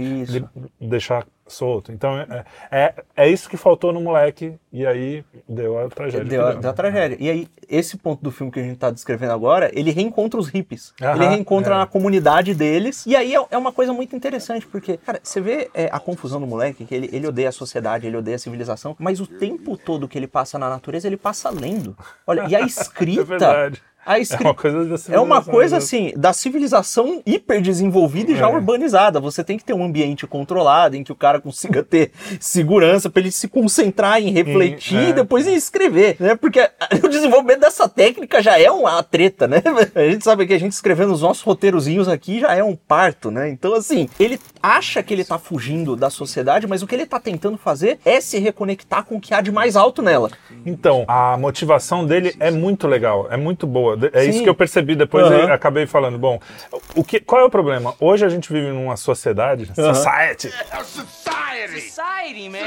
deixar 0.80 1.26
solto. 1.46 1.92
Então 1.92 2.18
é, 2.18 2.44
é, 2.70 2.94
é 3.16 3.28
isso 3.28 3.48
que 3.48 3.56
faltou 3.56 3.92
no 3.92 4.00
moleque 4.00 4.54
e 4.72 4.86
aí 4.86 5.24
deu 5.48 5.78
a 5.78 5.88
tragédia. 5.88 6.24
Deu, 6.24 6.46
a- 6.46 6.54
deu. 6.54 6.70
a 6.70 6.72
tragédia. 6.72 7.16
E 7.20 7.28
aí, 7.28 7.48
esse 7.68 7.96
ponto 7.96 8.22
do 8.22 8.30
filme 8.30 8.50
que 8.50 8.58
a 8.58 8.62
gente 8.62 8.78
tá 8.78 8.90
descrevendo 8.90 9.32
agora, 9.32 9.70
ele 9.78 9.90
reencontra 9.90 10.40
os 10.40 10.48
hippies. 10.48 10.94
Aham, 11.00 11.16
ele 11.16 11.26
reencontra 11.34 11.74
é. 11.74 11.78
na 11.78 11.86
comunidade 11.86 12.54
deles. 12.54 13.04
E 13.06 13.14
aí 13.14 13.34
é, 13.34 13.44
é 13.50 13.58
uma 13.58 13.72
coisa 13.72 13.92
muito 13.92 14.16
interessante, 14.16 14.66
porque, 14.66 14.96
cara, 14.96 15.20
você 15.22 15.40
vê 15.40 15.70
é, 15.74 15.88
a 15.92 16.00
confusão 16.00 16.40
do 16.40 16.46
moleque, 16.46 16.84
que 16.84 16.94
ele, 16.94 17.10
ele 17.12 17.26
odeia 17.26 17.50
a 17.50 17.52
sociedade, 17.52 18.06
ele 18.06 18.16
odeia 18.16 18.36
a 18.36 18.38
civilização, 18.38 18.96
mas 18.98 19.20
o 19.20 19.26
tempo 19.26 19.76
todo 19.76 20.08
que 20.08 20.18
ele 20.18 20.26
passa 20.26 20.58
na 20.58 20.68
natureza, 20.68 21.06
ele 21.06 21.16
passa 21.16 21.50
lendo. 21.50 21.96
Olha, 22.26 22.46
e 22.48 22.56
a 22.56 22.62
É 22.62 22.66
escrita. 22.66 23.72
A 24.04 24.18
É 24.18 24.22
escri- 24.22 24.44
uma 24.44 24.54
coisa 24.54 24.84
da 24.84 25.14
É 25.14 25.20
uma 25.20 25.42
coisa 25.42 25.76
assim, 25.76 26.12
da 26.16 26.32
civilização 26.32 27.22
hiperdesenvolvida 27.24 28.32
e 28.32 28.36
já 28.36 28.48
É. 28.48 28.52
urbanizada. 28.52 29.20
Você 29.20 29.44
tem 29.44 29.56
que 29.56 29.64
ter 29.64 29.72
um 29.74 29.84
ambiente 29.84 30.26
controlado 30.26 30.96
em 30.96 31.04
que 31.04 31.12
o 31.12 31.14
cara 31.14 31.40
consiga 31.40 31.82
ter 31.84 32.10
segurança 32.40 33.08
pra 33.08 33.20
ele 33.20 33.30
se 33.30 33.46
concentrar 33.48 34.20
em 34.20 34.30
refletir 34.30 34.98
é. 34.98 35.08
e 35.10 35.12
depois 35.12 35.46
em 35.46 35.54
escrever, 35.54 36.16
né? 36.18 36.34
Porque 36.34 36.68
o 37.04 37.08
desenvolvimento 37.08 37.60
dessa 37.60 37.88
técnica 37.88 38.42
já 38.42 38.58
é 38.58 38.70
uma 38.70 39.02
treta, 39.02 39.46
né? 39.46 39.62
A 39.94 40.08
gente 40.10 40.24
sabe 40.24 40.46
que 40.46 40.54
a 40.54 40.58
gente 40.58 40.72
escrevendo 40.72 41.12
os 41.12 41.22
nossos 41.22 41.42
roteirozinhos 41.42 42.08
aqui 42.08 42.40
já 42.40 42.54
é 42.54 42.62
um 42.64 42.74
parto, 42.76 43.30
né? 43.30 43.48
Então, 43.50 43.74
assim, 43.74 44.08
ele 44.18 44.38
acha 44.62 45.02
que 45.02 45.12
ele 45.14 45.24
tá 45.24 45.38
fugindo 45.38 45.94
da 45.96 46.10
sociedade, 46.10 46.66
mas 46.66 46.82
o 46.82 46.86
que 46.86 46.94
ele 46.94 47.06
tá 47.06 47.20
tentando 47.20 47.56
fazer 47.56 47.98
é 48.04 48.20
se 48.20 48.38
reconectar 48.38 49.04
com 49.04 49.16
o 49.16 49.20
que 49.20 49.34
há 49.34 49.40
de 49.40 49.52
mais 49.52 49.76
alto 49.76 50.02
nela. 50.02 50.30
Então, 50.64 51.04
a 51.08 51.36
motivação 51.36 52.04
dele 52.06 52.34
é 52.40 52.50
muito 52.50 52.86
legal, 52.88 53.28
é 53.30 53.36
muito 53.36 53.66
boa. 53.66 53.91
De- 53.96 54.10
É 54.12 54.22
Sim. 54.24 54.30
isso 54.30 54.42
que 54.42 54.48
eu 54.48 54.54
percebi 54.54 54.94
depois 54.94 55.30
eu 55.30 55.52
acabei 55.52 55.86
falando. 55.86 56.18
Bom, 56.18 56.40
o 56.94 57.02
que, 57.04 57.20
qual 57.20 57.40
é 57.40 57.44
o 57.44 57.50
problema? 57.50 57.94
Hoje 58.00 58.24
a 58.24 58.28
gente 58.28 58.52
vive 58.52 58.68
numa 58.68 58.96
sociedade, 58.96 59.66
society. 59.74 60.50
Society, 61.66 62.48
man. 62.48 62.58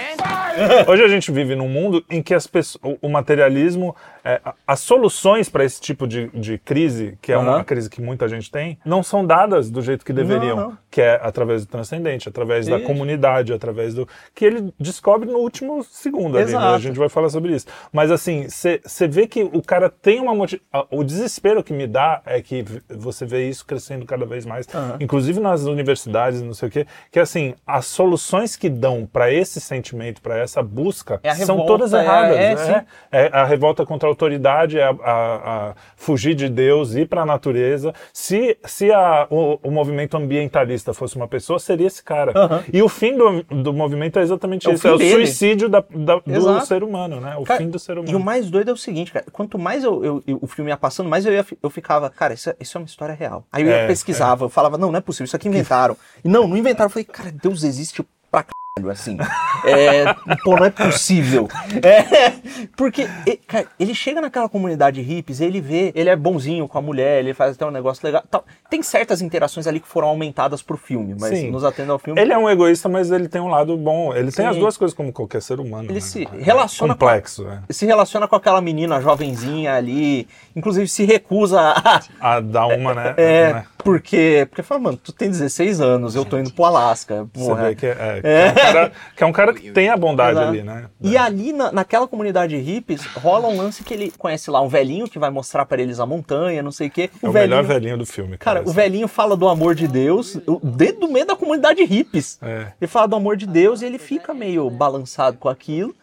Hoje 0.88 1.04
a 1.04 1.08
gente 1.08 1.32
vive 1.32 1.56
num 1.56 1.68
mundo 1.68 2.04
em 2.10 2.22
que 2.22 2.34
as 2.34 2.48
pessoas, 2.48 2.98
o, 3.02 3.10
materialismo, 3.10 3.96
é, 4.24 4.40
a- 4.44 4.54
as 4.66 4.80
soluções 4.80 5.50
para 5.50 5.64
esse 5.66 5.82
tipo 5.82 6.08
de, 6.08 6.28
de 6.34 6.58
crise, 6.58 7.18
que 7.22 7.32
é 7.32 7.38
uma 7.38 7.56
Aham. 7.56 7.64
crise 7.64 7.90
que 7.90 8.02
muita 8.02 8.28
gente 8.28 8.50
tem, 8.50 8.78
não 8.86 9.04
são 9.04 9.26
dadas 9.26 9.70
do 9.70 9.82
jeito 9.82 10.06
que 10.06 10.14
deveriam, 10.14 10.56
não. 10.56 10.78
que 10.90 11.02
é 11.02 11.20
através 11.22 11.66
do 11.66 11.70
transcendente, 11.70 12.30
através 12.30 12.68
da 12.68 12.78
Isso. 12.78 12.86
comunidade, 12.88 13.52
através 13.54 13.94
do 13.94 14.08
que 14.34 14.46
ele 14.46 14.74
descobre 14.80 15.30
no 15.30 15.40
último 15.40 15.84
segundo 15.84 16.38
ali, 16.38 16.52
né? 16.52 16.58
A 16.58 16.78
gente 16.78 16.98
vai 16.98 17.10
falar 17.10 17.30
sobre 17.30 17.54
isso. 17.54 17.66
Mas 17.92 18.12
assim, 18.12 18.48
você 18.48 19.08
vê 19.08 19.28
que 19.28 19.44
o 19.44 19.62
cara 19.62 19.90
tem 19.90 20.20
uma 20.22 20.34
motivação. 20.34 20.88
Desespero 21.16 21.64
que 21.64 21.72
me 21.72 21.88
dá 21.88 22.22
é 22.26 22.42
que 22.42 22.66
você 22.90 23.26
vê 23.26 23.48
isso 23.48 23.66
crescendo 23.66 24.06
cada 24.06 24.26
vez 24.26 24.46
mais, 24.46 24.68
inclusive 25.00 25.40
nas 25.40 25.64
universidades, 25.64 26.42
não 26.42 26.54
sei 26.54 26.68
o 26.68 26.72
quê, 26.72 26.86
que 27.10 27.20
assim, 27.20 27.54
as 27.66 27.86
soluções 27.86 28.56
que 28.58 28.70
dão 28.70 29.08
para 29.12 29.32
esse 29.32 29.62
sentimento, 29.62 30.22
para 30.22 30.38
essa 30.38 30.62
busca, 30.62 31.20
É 31.24 31.30
a 31.30 31.36
são 31.36 31.56
revolta, 31.56 31.68
todas 31.72 31.94
é- 31.94 32.04
erradas. 32.04 32.38
é, 32.38 32.56
né? 32.56 32.80
sim. 32.80 32.86
É 33.12 33.30
a 33.32 33.46
revolta 33.46 33.86
contra 33.86 34.10
a 34.10 34.12
autoridade, 34.12 34.78
é 34.78 34.84
a, 34.84 34.90
a- 34.90 35.70
a 35.70 35.74
fugir 35.96 36.36
de 36.36 36.50
Deus, 36.50 36.96
ir 36.96 37.08
para 37.08 37.22
a 37.22 37.26
natureza. 37.26 37.94
Se, 38.12 38.58
se 38.66 38.92
a- 38.92 39.26
o, 39.30 39.58
o 39.64 39.72
movimento 39.72 40.18
ambientalista 40.18 40.94
fosse 40.94 41.16
uma 41.16 41.28
pessoa, 41.28 41.60
seria 41.60 41.88
esse 41.88 42.04
cara. 42.04 42.34
E 42.74 42.82
o 42.82 42.90
fim 42.90 43.16
do, 43.18 43.44
do 43.44 43.74
movimento 43.74 44.20
é 44.20 44.22
exatamente 44.22 44.70
É 44.70 44.74
isso: 44.74 44.86
é 44.88 44.92
o 44.94 44.98
dele. 44.98 45.12
suicídio 45.26 45.70
da- 45.70 45.84
da- 45.90 46.20
do 46.20 46.62
ser 46.66 46.84
humano, 46.84 47.22
né? 47.22 47.36
O 47.38 47.44
Cara, 47.44 47.60
fim 47.60 47.70
do 47.70 47.80
ser 47.80 47.94
humano. 47.94 48.12
E 48.12 48.16
o 48.16 48.20
mais 48.20 48.50
doido 48.50 48.70
é 48.70 48.74
o 48.74 48.78
seguinte, 48.78 49.12
cara. 49.12 49.26
Quanto 49.32 49.58
mais 49.58 49.84
eu, 49.84 50.04
eu- 50.04 50.24
eu- 50.28 50.40
o 50.42 50.48
filme 50.48 50.70
ia 50.72 50.78
passando, 50.78 51.05
mais 51.10 51.26
eu, 51.26 51.34
ia, 51.34 51.46
eu 51.62 51.70
ficava, 51.70 52.10
cara, 52.10 52.34
isso 52.34 52.50
é, 52.50 52.56
isso 52.60 52.78
é 52.78 52.82
uma 52.82 52.86
história 52.86 53.14
real. 53.16 53.46
Aí 53.52 53.64
eu 53.64 53.70
ia 53.70 53.76
É, 53.76 53.88
pesquisava, 53.88 54.46
eu 54.46 54.50
falava, 54.50 54.78
não, 54.78 54.92
não 54.92 54.98
é 54.98 55.02
possível, 55.02 55.26
isso 55.26 55.36
aqui 55.36 55.48
inventaram. 55.48 55.98
E 56.24 56.30
não, 56.30 56.48
não 56.48 56.58
inventaram. 56.58 56.86
Eu 56.88 56.90
falei, 56.92 57.06
cara, 57.06 57.32
Deus 57.32 57.64
existe 57.64 58.04
pra 58.32 58.44
caralho, 58.44 58.65
assim. 58.92 59.18
É, 59.64 60.14
pô, 60.44 60.58
não 60.58 60.66
é 60.66 60.70
possível. 60.70 61.48
É, 61.82 62.34
porque, 62.76 63.08
cara, 63.48 63.68
ele 63.80 63.96
chega 63.96 64.20
naquela 64.20 64.50
comunidade 64.50 65.02
hippies, 65.02 65.40
ele 65.40 65.62
vê, 65.62 65.94
ele 65.96 66.10
é 66.10 66.16
bonzinho 66.16 66.68
com 66.68 66.78
a 66.78 66.82
mulher, 66.82 67.20
ele 67.20 67.34
faz 67.34 67.56
até 67.56 67.66
um 67.66 67.72
negócio 67.72 68.06
legal. 68.06 68.22
tal. 68.30 68.44
Tem 68.70 68.84
certas 68.84 69.22
interações 69.22 69.66
ali 69.66 69.80
que 69.80 69.88
foram 69.88 70.10
aumentadas 70.10 70.62
pro 70.62 70.76
filme, 70.76 71.16
mas 71.18 71.40
Sim. 71.40 71.52
nos 71.52 71.64
atendo 71.64 71.94
ao 71.94 72.00
filme. 72.00 72.20
Ele 72.20 72.34
é 72.34 72.38
um 72.38 72.50
egoísta, 72.50 72.90
mas 72.90 73.12
ele 73.12 73.30
tem 73.30 73.40
um 73.40 73.48
lado 73.48 73.78
bom. 73.78 74.14
Ele 74.14 74.30
tem 74.30 74.46
Sim. 74.46 74.52
as 74.52 74.58
duas 74.58 74.76
coisas 74.76 74.96
como 74.96 75.14
qualquer 75.14 75.42
ser 75.42 75.60
humano. 75.62 75.86
Ele 75.86 75.94
né? 75.94 76.00
se 76.02 76.28
relaciona 76.38 76.94
com 76.96 77.06
a- 77.06 77.10
Complexo, 77.12 77.46
né? 77.46 77.64
se 77.70 77.86
relaciona 77.86 78.28
com 78.28 78.36
aquela 78.36 78.60
menina 78.60 79.00
jovenzinha 79.00 79.74
ali, 79.74 80.28
inclusive 80.54 80.88
se 80.90 81.06
recusa 81.06 81.62
a, 81.62 82.02
A 82.20 82.40
dar 82.42 82.68
uma, 82.68 82.94
né? 82.94 83.14
É, 83.16 83.54
né? 83.54 83.66
Porque, 83.86 84.48
porque 84.50 84.64
fala, 84.64 84.82
mano, 84.82 84.98
tu 84.98 85.14
tem 85.14 85.30
16 85.30 85.80
anos, 85.80 86.16
eu 86.16 86.26
tô 86.26 86.40
indo 86.40 86.52
pro 86.52 86.66
Alasca. 86.66 87.28
Você 87.34 87.46
porra. 87.46 87.68
vê 87.68 87.76
que 87.76 87.86
é, 87.86 87.94
que 88.22 88.28
é 88.28 88.50
um 88.50 88.54
cara, 88.56 88.92
que 89.16 89.24
é 89.24 89.26
um 89.28 89.32
cara 89.32 89.54
que 89.54 89.72
tem 89.72 89.90
a 89.90 89.96
bondade 89.96 90.32
Exato. 90.32 90.50
ali, 90.50 90.64
né? 90.64 90.86
E 91.00 91.16
ali, 91.16 91.54
na, 91.54 91.72
naquela 91.72 92.08
comunidade 92.08 92.58
hippies, 92.58 93.06
rola 93.06 93.48
um 93.48 93.56
lance 93.56 93.84
que 93.84 93.94
ele 93.94 94.12
conhece 94.18 94.50
lá 94.50 94.60
um 94.60 94.68
velhinho 94.68 95.08
que 95.08 95.20
vai 95.20 95.30
mostrar 95.30 95.66
pra 95.68 95.80
eles 95.80 96.00
a 96.00 96.06
montanha, 96.06 96.64
não 96.64 96.72
sei 96.72 96.88
o 96.88 96.92
quê. 96.92 97.12
É 97.22 97.30
o 97.30 97.32
melhor 97.32 97.64
velhinho 97.64 97.98
do 97.98 98.06
filme, 98.08 98.38
cara. 98.40 98.60
Cara, 98.62 98.70
o 98.70 98.74
velhinho 98.74 99.08
fala 99.08 99.38
do 99.38 99.48
amor 99.48 99.76
de 99.76 99.88
Deus, 99.88 100.36
o- 100.48 100.60
dentro 100.64 101.02
do 101.02 101.08
meio 101.08 101.28
da 101.28 101.36
comunidade 101.36 101.84
hippies. 101.84 102.40
É. 102.42 102.72
Ele 102.82 102.88
fala 102.90 103.08
do 103.08 103.16
amor 103.16 103.38
de 103.38 103.46
Deus 103.46 103.84
e 103.84 103.86
ele 103.86 104.00
fica 104.00 104.34
meio 104.34 104.68
balançado 104.70 105.38
com 105.38 105.48
aquilo, 105.48 105.94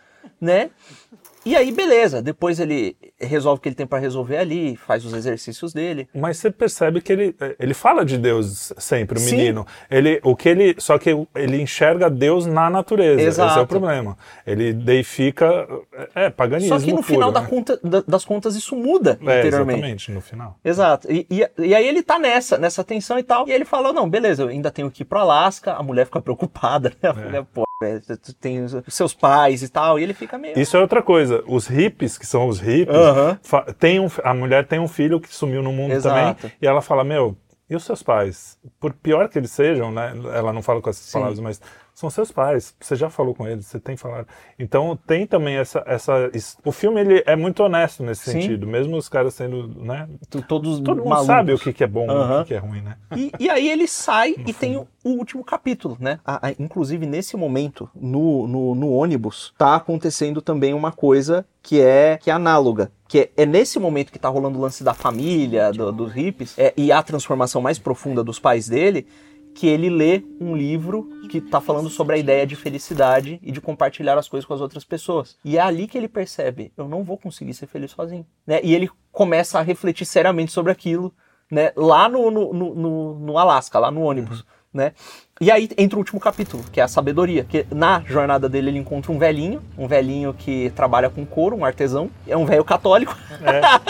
né? 0.40 0.70
E 1.44 1.56
aí, 1.56 1.72
beleza. 1.72 2.22
Depois 2.22 2.60
ele 2.60 2.96
resolve 3.20 3.58
o 3.58 3.60
que 3.62 3.68
ele 3.68 3.74
tem 3.76 3.86
pra 3.86 3.98
resolver 3.98 4.36
ali, 4.36 4.76
faz 4.76 5.04
os 5.04 5.12
exercícios 5.12 5.72
dele. 5.72 6.08
Mas 6.14 6.36
você 6.38 6.50
percebe 6.50 7.00
que 7.00 7.12
ele, 7.12 7.34
ele 7.58 7.74
fala 7.74 8.04
de 8.04 8.16
Deus 8.16 8.72
sempre, 8.78 9.18
o 9.18 9.20
Sim. 9.20 9.36
menino. 9.36 9.66
Ele, 9.90 10.20
o 10.22 10.36
que 10.36 10.48
ele, 10.48 10.76
só 10.78 10.98
que 10.98 11.10
ele 11.34 11.60
enxerga 11.60 12.08
Deus 12.08 12.46
na 12.46 12.70
natureza. 12.70 13.14
Esse 13.20 13.40
é 13.40 13.44
Exato. 13.44 13.60
o 13.62 13.66
problema. 13.66 14.16
Ele 14.46 14.72
deifica. 14.72 15.66
É, 16.14 16.30
paganismo. 16.30 16.78
Só 16.78 16.84
que 16.84 16.90
no 16.90 16.96
puro, 16.98 17.08
final 17.08 17.32
da 17.32 17.40
né? 17.40 17.46
conta- 17.48 17.80
da- 17.82 18.04
das 18.06 18.24
contas 18.24 18.54
isso 18.54 18.76
muda 18.76 19.18
É, 19.20 19.40
interiormente. 19.40 19.78
exatamente, 19.78 20.12
no 20.12 20.20
final. 20.20 20.56
Exato. 20.64 21.10
E, 21.10 21.26
e, 21.30 21.48
e 21.58 21.74
aí 21.74 21.86
ele 21.86 22.02
tá 22.02 22.18
nessa, 22.18 22.56
nessa 22.56 22.84
tensão 22.84 23.18
e 23.18 23.22
tal. 23.22 23.48
E 23.48 23.52
ele 23.52 23.64
falou, 23.64 23.92
não, 23.92 24.08
beleza, 24.08 24.42
eu 24.44 24.48
ainda 24.48 24.70
tenho 24.70 24.90
que 24.90 25.02
ir 25.02 25.06
pro 25.06 25.18
Alasca. 25.18 25.72
A 25.72 25.82
mulher 25.82 26.04
fica 26.06 26.20
preocupada, 26.20 26.92
né? 27.02 27.08
A 27.08 27.12
mulher, 27.12 27.44
pô, 27.52 27.64
tem 28.40 28.62
os 28.62 28.82
seus 28.88 29.14
pais 29.14 29.62
e 29.62 29.68
tal. 29.68 29.98
E 29.98 30.02
ele 30.02 30.14
fica 30.14 30.38
meio... 30.38 30.58
Isso 30.58 30.76
é 30.76 30.80
outra 30.80 31.02
coisa. 31.02 31.42
Os 31.46 31.66
hippies, 31.66 32.16
que 32.16 32.26
são 32.26 32.48
os 32.48 32.60
hippies, 32.60 32.96
tem 33.78 34.00
um, 34.00 34.08
a 34.22 34.34
mulher 34.34 34.66
tem 34.66 34.78
um 34.78 34.88
filho 34.88 35.20
que 35.20 35.34
sumiu 35.34 35.62
no 35.62 35.72
mundo 35.72 35.92
Exato. 35.92 36.40
também. 36.40 36.56
E 36.60 36.66
ela 36.66 36.80
fala: 36.80 37.04
Meu, 37.04 37.36
e 37.72 37.76
os 37.76 37.84
seus 37.84 38.02
pais? 38.02 38.58
Por 38.78 38.92
pior 38.92 39.28
que 39.28 39.38
eles 39.38 39.50
sejam, 39.50 39.90
né? 39.90 40.12
Ela 40.34 40.52
não 40.52 40.62
fala 40.62 40.80
com 40.80 40.90
essas 40.90 41.04
Sim. 41.06 41.12
palavras, 41.14 41.40
mas 41.40 41.60
são 41.94 42.08
seus 42.10 42.30
pais. 42.32 42.74
Você 42.80 42.96
já 42.96 43.08
falou 43.10 43.34
com 43.34 43.46
eles, 43.46 43.66
você 43.66 43.78
tem 43.80 43.96
falado. 43.96 44.26
Então 44.58 44.98
tem 45.06 45.26
também 45.26 45.56
essa. 45.56 45.82
essa 45.86 46.30
o 46.64 46.72
filme 46.72 47.00
ele 47.00 47.22
é 47.26 47.34
muito 47.36 47.62
honesto 47.62 48.02
nesse 48.02 48.24
Sim. 48.30 48.40
sentido, 48.40 48.66
mesmo 48.66 48.96
os 48.96 49.08
caras 49.08 49.34
sendo. 49.34 49.68
Né? 49.82 50.08
Todos 50.48 50.80
Todo 50.80 50.98
mundo 50.98 51.08
malucos. 51.08 51.26
sabe 51.26 51.52
o 51.52 51.58
que, 51.58 51.72
que 51.72 51.84
é 51.84 51.86
bom 51.86 52.06
e 52.06 52.10
Aham. 52.10 52.40
o 52.40 52.42
que, 52.42 52.48
que 52.48 52.54
é 52.54 52.58
ruim, 52.58 52.80
né? 52.82 52.96
E, 53.16 53.32
e 53.38 53.50
aí 53.50 53.68
ele 53.70 53.86
sai 53.86 54.34
e 54.46 54.52
tem 54.52 54.76
o, 54.76 54.86
o 55.04 55.10
último 55.10 55.42
capítulo, 55.44 55.96
né? 56.00 56.18
A- 56.24 56.48
a- 56.48 56.52
inclusive, 56.58 57.06
nesse 57.06 57.36
momento, 57.36 57.88
no, 57.94 58.46
no, 58.46 58.74
no 58.74 58.90
ônibus, 58.92 59.54
tá 59.58 59.74
acontecendo 59.76 60.40
também 60.42 60.72
uma 60.74 60.92
coisa 60.92 61.44
que 61.62 61.80
é, 61.80 62.18
que 62.20 62.30
é 62.30 62.32
análoga. 62.34 62.90
Que 63.12 63.18
é, 63.36 63.42
é 63.42 63.44
nesse 63.44 63.78
momento 63.78 64.10
que 64.10 64.18
tá 64.18 64.30
rolando 64.30 64.58
o 64.58 64.62
lance 64.62 64.82
da 64.82 64.94
família, 64.94 65.70
do- 65.70 65.92
dos 65.92 66.14
hippies, 66.14 66.58
é, 66.58 66.72
e 66.74 66.90
a 66.90 67.02
transformação 67.02 67.60
mais 67.60 67.78
profunda 67.78 68.24
dos 68.24 68.38
pais 68.38 68.70
dele, 68.70 69.06
que 69.54 69.66
ele 69.66 69.90
lê 69.90 70.24
um 70.40 70.56
livro 70.56 71.10
que 71.28 71.38
tá 71.38 71.60
falando 71.60 71.90
sobre 71.90 72.14
a 72.14 72.18
ideia 72.18 72.46
de 72.46 72.56
felicidade 72.56 73.38
e 73.42 73.52
de 73.52 73.60
compartilhar 73.60 74.16
as 74.16 74.30
coisas 74.30 74.46
com 74.46 74.54
as 74.54 74.62
outras 74.62 74.82
pessoas. 74.82 75.36
E 75.44 75.58
é 75.58 75.60
ali 75.60 75.86
que 75.86 75.98
ele 75.98 76.08
percebe, 76.08 76.72
eu 76.74 76.88
não 76.88 77.04
vou 77.04 77.18
conseguir 77.18 77.52
ser 77.52 77.66
feliz 77.66 77.90
sozinho. 77.90 78.24
Né? 78.46 78.60
E 78.64 78.74
ele 78.74 78.88
começa 79.10 79.58
a 79.58 79.62
refletir 79.62 80.06
seriamente 80.06 80.50
sobre 80.50 80.72
aquilo, 80.72 81.12
né? 81.50 81.70
Lá 81.76 82.08
no, 82.08 82.30
no, 82.30 82.54
no, 82.54 82.74
no, 82.74 83.18
no 83.18 83.36
Alasca, 83.36 83.78
lá 83.78 83.90
no 83.90 84.00
ônibus, 84.00 84.42
né? 84.72 84.94
E 85.42 85.50
aí 85.50 85.68
entra 85.76 85.96
o 85.96 85.98
último 85.98 86.20
capítulo, 86.20 86.62
que 86.70 86.78
é 86.78 86.84
a 86.84 86.86
sabedoria. 86.86 87.42
Que 87.42 87.66
na 87.68 88.00
jornada 88.06 88.48
dele 88.48 88.70
ele 88.70 88.78
encontra 88.78 89.10
um 89.10 89.18
velhinho, 89.18 89.60
um 89.76 89.88
velhinho 89.88 90.32
que 90.32 90.70
trabalha 90.70 91.10
com 91.10 91.26
couro, 91.26 91.56
um 91.56 91.64
artesão. 91.64 92.08
É 92.28 92.36
um 92.36 92.46
velho 92.46 92.62
católico. 92.62 93.18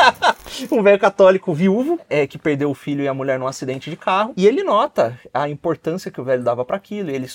um 0.72 0.82
velho 0.82 0.98
católico 0.98 1.52
viúvo, 1.52 2.00
é, 2.08 2.26
que 2.26 2.38
perdeu 2.38 2.70
o 2.70 2.74
filho 2.74 3.04
e 3.04 3.08
a 3.08 3.12
mulher 3.12 3.38
num 3.38 3.46
acidente 3.46 3.90
de 3.90 3.96
carro. 3.98 4.32
E 4.34 4.46
ele 4.46 4.64
nota 4.64 5.20
a 5.34 5.46
importância 5.46 6.10
que 6.10 6.18
o 6.18 6.24
velho 6.24 6.42
dava 6.42 6.64
para 6.64 6.78
aquilo. 6.78 7.10
E 7.10 7.14
ele 7.14 7.28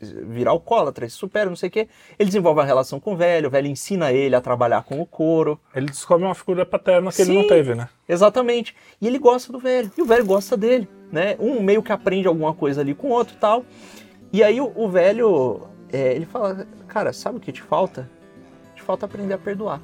vira 0.00 0.48
alcoólatra, 0.48 1.06
se 1.06 1.16
supera, 1.16 1.50
não 1.50 1.56
sei 1.56 1.68
o 1.68 1.72
quê. 1.72 1.88
Ele 2.18 2.28
desenvolve 2.30 2.58
uma 2.58 2.66
relação 2.66 2.98
com 2.98 3.12
o 3.12 3.16
velho, 3.18 3.48
o 3.48 3.50
velho 3.50 3.66
ensina 3.66 4.10
ele 4.10 4.34
a 4.34 4.40
trabalhar 4.40 4.82
com 4.84 4.98
o 4.98 5.04
couro. 5.04 5.60
Ele 5.76 5.88
descobre 5.88 6.24
uma 6.24 6.34
figura 6.34 6.64
paterna 6.64 7.12
que 7.12 7.20
ele 7.20 7.34
não 7.34 7.42
Sim. 7.42 7.48
teve, 7.48 7.74
né? 7.74 7.86
Exatamente. 8.08 8.74
E 8.98 9.06
ele 9.06 9.18
gosta 9.18 9.52
do 9.52 9.58
velho. 9.58 9.92
E 9.96 10.00
o 10.00 10.06
velho 10.06 10.24
gosta 10.24 10.56
dele, 10.56 10.88
né? 11.12 11.36
Um 11.38 11.62
meio 11.62 11.82
que 11.82 11.92
aprende 11.92 12.26
alguma 12.26 12.54
coisa 12.54 12.80
ali 12.80 12.94
com 12.94 13.08
o 13.08 13.10
outro 13.10 13.36
tal. 13.38 13.64
E 14.32 14.42
aí 14.42 14.60
o, 14.60 14.72
o 14.74 14.88
velho, 14.88 15.68
é, 15.92 16.14
ele 16.14 16.24
fala, 16.24 16.66
cara, 16.88 17.12
sabe 17.12 17.36
o 17.36 17.40
que 17.40 17.52
te 17.52 17.60
falta? 17.60 18.10
Te 18.74 18.82
falta 18.82 19.04
aprender 19.04 19.34
a 19.34 19.38
perdoar. 19.38 19.80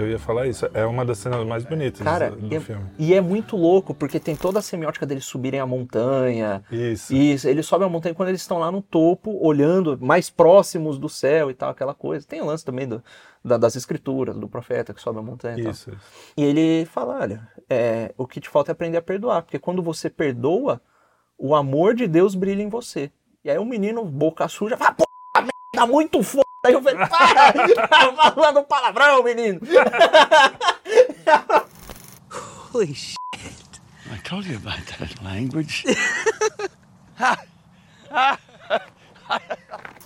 Eu 0.00 0.08
ia 0.10 0.18
falar 0.18 0.46
isso. 0.46 0.68
É 0.74 0.84
uma 0.86 1.04
das 1.04 1.18
cenas 1.18 1.46
mais 1.46 1.64
bonitas 1.64 2.00
Cara, 2.02 2.30
do, 2.30 2.36
do 2.48 2.54
e, 2.54 2.60
filme. 2.60 2.84
e 2.98 3.14
é 3.14 3.20
muito 3.20 3.56
louco, 3.56 3.94
porque 3.94 4.18
tem 4.18 4.34
toda 4.34 4.58
a 4.58 4.62
semiótica 4.62 5.04
deles 5.06 5.24
subirem 5.24 5.60
a 5.60 5.66
montanha. 5.66 6.62
Isso. 6.70 7.12
E 7.14 7.36
eles 7.44 7.66
sobem 7.66 7.86
a 7.86 7.90
montanha 7.90 8.14
quando 8.14 8.28
eles 8.30 8.40
estão 8.40 8.58
lá 8.58 8.70
no 8.70 8.80
topo, 8.82 9.38
olhando 9.44 9.98
mais 10.00 10.30
próximos 10.30 10.98
do 10.98 11.08
céu 11.08 11.50
e 11.50 11.54
tal, 11.54 11.70
aquela 11.70 11.94
coisa. 11.94 12.26
Tem 12.26 12.40
o 12.40 12.46
lance 12.46 12.64
também 12.64 12.86
do- 12.88 13.02
da- 13.44 13.56
das 13.58 13.76
escrituras, 13.76 14.36
do 14.38 14.48
profeta 14.48 14.92
que 14.94 15.00
sobe 15.00 15.18
a 15.18 15.22
montanha 15.22 15.58
e 15.58 15.62
tal. 15.62 15.72
Isso, 15.72 15.90
isso. 15.90 16.32
E 16.36 16.42
ele 16.44 16.84
fala: 16.86 17.18
olha, 17.20 17.48
é, 17.68 18.12
o 18.16 18.26
que 18.26 18.40
te 18.40 18.48
falta 18.48 18.70
é 18.70 18.72
aprender 18.72 18.96
a 18.98 19.02
perdoar, 19.02 19.42
porque 19.42 19.58
quando 19.58 19.82
você 19.82 20.08
perdoa, 20.10 20.80
o 21.38 21.54
amor 21.54 21.94
de 21.94 22.06
Deus 22.06 22.34
brilha 22.34 22.62
em 22.62 22.68
você. 22.68 23.10
E 23.44 23.50
aí 23.50 23.58
o 23.58 23.64
menino, 23.64 24.04
boca 24.04 24.46
suja, 24.48 24.76
fala: 24.76 24.92
pô, 24.94 25.04
merda, 25.36 25.90
muito 25.90 26.22
foda. 26.22 26.44
Aí 26.64 26.72
eu 26.74 26.82
falei: 26.82 26.98
para, 27.06 27.52
tá 27.88 28.32
falando 28.32 28.62
palavrão, 28.64 29.22
menino. 29.22 29.60
Holy 32.72 32.94
shit. 32.94 33.16
I 34.12 34.18
told 34.22 34.46
you 34.48 34.56
about 34.58 34.82
that 34.98 35.14
language. 35.22 35.84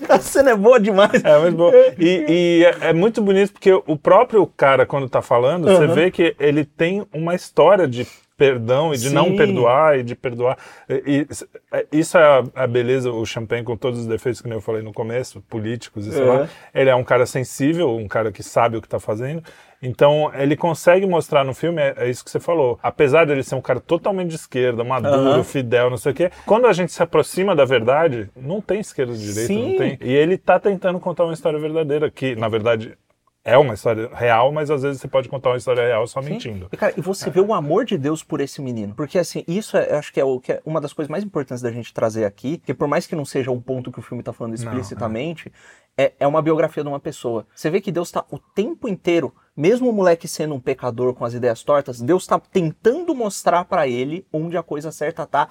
A 0.08 0.18
cena 0.20 0.50
é 0.50 0.56
boa 0.56 0.78
demais. 0.78 1.24
É 1.24 1.38
muito 1.38 1.56
bom. 1.56 1.70
E, 1.98 2.26
e 2.28 2.64
é, 2.64 2.88
é 2.90 2.92
muito 2.92 3.22
bonito 3.22 3.52
porque 3.54 3.72
o 3.72 3.96
próprio 3.96 4.46
cara, 4.46 4.84
quando 4.84 5.08
tá 5.08 5.22
falando, 5.22 5.64
você 5.66 5.86
Uhum. 5.86 5.94
vê 5.94 6.10
que 6.10 6.36
ele 6.38 6.64
tem 6.64 7.06
uma 7.12 7.34
história 7.34 7.88
de 7.88 8.06
perdão 8.36 8.92
e 8.92 8.98
de 8.98 9.10
não 9.10 9.26
Sim. 9.26 9.36
perdoar 9.36 9.98
e 9.98 10.02
de 10.02 10.14
perdoar. 10.14 10.58
E, 10.88 11.20
e- 11.22 11.26
é- 11.72 11.86
isso 11.92 12.18
é 12.18 12.22
a, 12.22 12.44
a 12.64 12.66
beleza, 12.66 13.10
o 13.10 13.24
Champagne, 13.24 13.62
com 13.64 13.76
todos 13.76 14.00
os 14.00 14.06
defeitos 14.06 14.40
que 14.40 14.48
eu 14.50 14.60
falei 14.60 14.82
no 14.82 14.92
começo, 14.92 15.40
políticos 15.42 16.06
e 16.06 16.12
sei 16.12 16.22
Uhum. 16.22 16.38
lá. 16.40 16.48
Ele 16.74 16.90
é 16.90 16.94
um 16.94 17.04
cara 17.04 17.26
sensível, 17.26 17.94
um 17.96 18.08
cara 18.08 18.32
que 18.32 18.42
sabe 18.42 18.76
o 18.76 18.82
que 18.82 18.88
tá 18.88 18.98
fazendo. 18.98 19.42
Então, 19.82 20.32
ele 20.34 20.56
consegue 20.56 21.04
mostrar 21.06 21.44
no 21.44 21.52
filme, 21.52 21.80
é, 21.80 21.94
é 21.98 22.08
isso 22.10 22.24
que 22.24 22.30
você 22.30 22.40
falou. 22.40 22.78
Apesar 22.82 23.26
dele 23.26 23.42
ser 23.42 23.54
um 23.54 23.60
cara 23.60 23.80
totalmente 23.80 24.30
de 24.30 24.36
esquerda, 24.36 24.82
maduro, 24.82 25.16
Aham. 25.16 25.44
fidel, 25.44 25.90
não 25.90 25.98
sei 25.98 26.12
o 26.12 26.14
quê, 26.14 26.30
quando 26.46 26.66
a 26.66 26.72
gente 26.72 26.90
se 26.90 27.02
aproxima 27.02 27.54
da 27.54 27.66
verdade, 27.66 28.30
não 28.34 28.60
tem 28.62 28.80
esquerda 28.80 29.12
e 29.12 29.18
direita, 29.18 29.46
Sim. 29.46 29.68
não 29.72 29.76
tem. 29.76 29.98
E 30.00 30.10
ele 30.12 30.38
tá 30.38 30.58
tentando 30.58 30.98
contar 30.98 31.24
uma 31.24 31.34
história 31.34 31.58
verdadeira, 31.58 32.10
que, 32.10 32.34
na 32.34 32.48
verdade, 32.48 32.96
é 33.44 33.58
uma 33.58 33.74
história 33.74 34.08
real, 34.14 34.50
mas 34.50 34.70
às 34.70 34.82
vezes 34.82 35.02
você 35.02 35.06
pode 35.06 35.28
contar 35.28 35.50
uma 35.50 35.58
história 35.58 35.84
real 35.84 36.06
só 36.06 36.22
mentindo. 36.22 36.66
E, 36.72 36.76
cara, 36.76 36.94
e 36.96 37.00
você 37.02 37.28
vê 37.28 37.40
o 37.40 37.52
amor 37.52 37.84
de 37.84 37.98
Deus 37.98 38.22
por 38.22 38.40
esse 38.40 38.62
menino. 38.62 38.94
Porque, 38.94 39.18
assim, 39.18 39.44
isso 39.46 39.76
é, 39.76 39.92
eu 39.92 39.98
acho 39.98 40.10
que 40.10 40.18
é, 40.18 40.24
o, 40.24 40.40
que 40.40 40.52
é 40.52 40.62
uma 40.64 40.80
das 40.80 40.94
coisas 40.94 41.10
mais 41.10 41.22
importantes 41.22 41.62
da 41.62 41.70
gente 41.70 41.92
trazer 41.92 42.24
aqui, 42.24 42.56
que 42.56 42.72
por 42.72 42.88
mais 42.88 43.06
que 43.06 43.14
não 43.14 43.24
seja 43.26 43.50
um 43.50 43.60
ponto 43.60 43.92
que 43.92 43.98
o 43.98 44.02
filme 44.02 44.22
tá 44.22 44.32
falando 44.32 44.54
explicitamente, 44.54 45.52
é, 45.96 46.12
é 46.18 46.26
uma 46.26 46.40
biografia 46.40 46.82
de 46.82 46.88
uma 46.88 46.98
pessoa. 46.98 47.46
Você 47.54 47.68
vê 47.68 47.82
que 47.82 47.92
Deus 47.92 48.10
tá 48.10 48.24
o 48.30 48.38
tempo 48.38 48.88
inteiro, 48.88 49.34
mesmo 49.54 49.90
o 49.90 49.92
moleque 49.92 50.26
sendo 50.26 50.54
um 50.54 50.60
pecador 50.60 51.12
com 51.12 51.26
as 51.26 51.34
ideias 51.34 51.62
tortas, 51.62 52.00
Deus 52.00 52.26
tá 52.26 52.38
tentando 52.38 53.14
mostrar 53.14 53.66
pra 53.66 53.86
ele 53.86 54.26
onde 54.32 54.56
a 54.56 54.62
coisa 54.62 54.90
certa 54.90 55.26
tá 55.26 55.48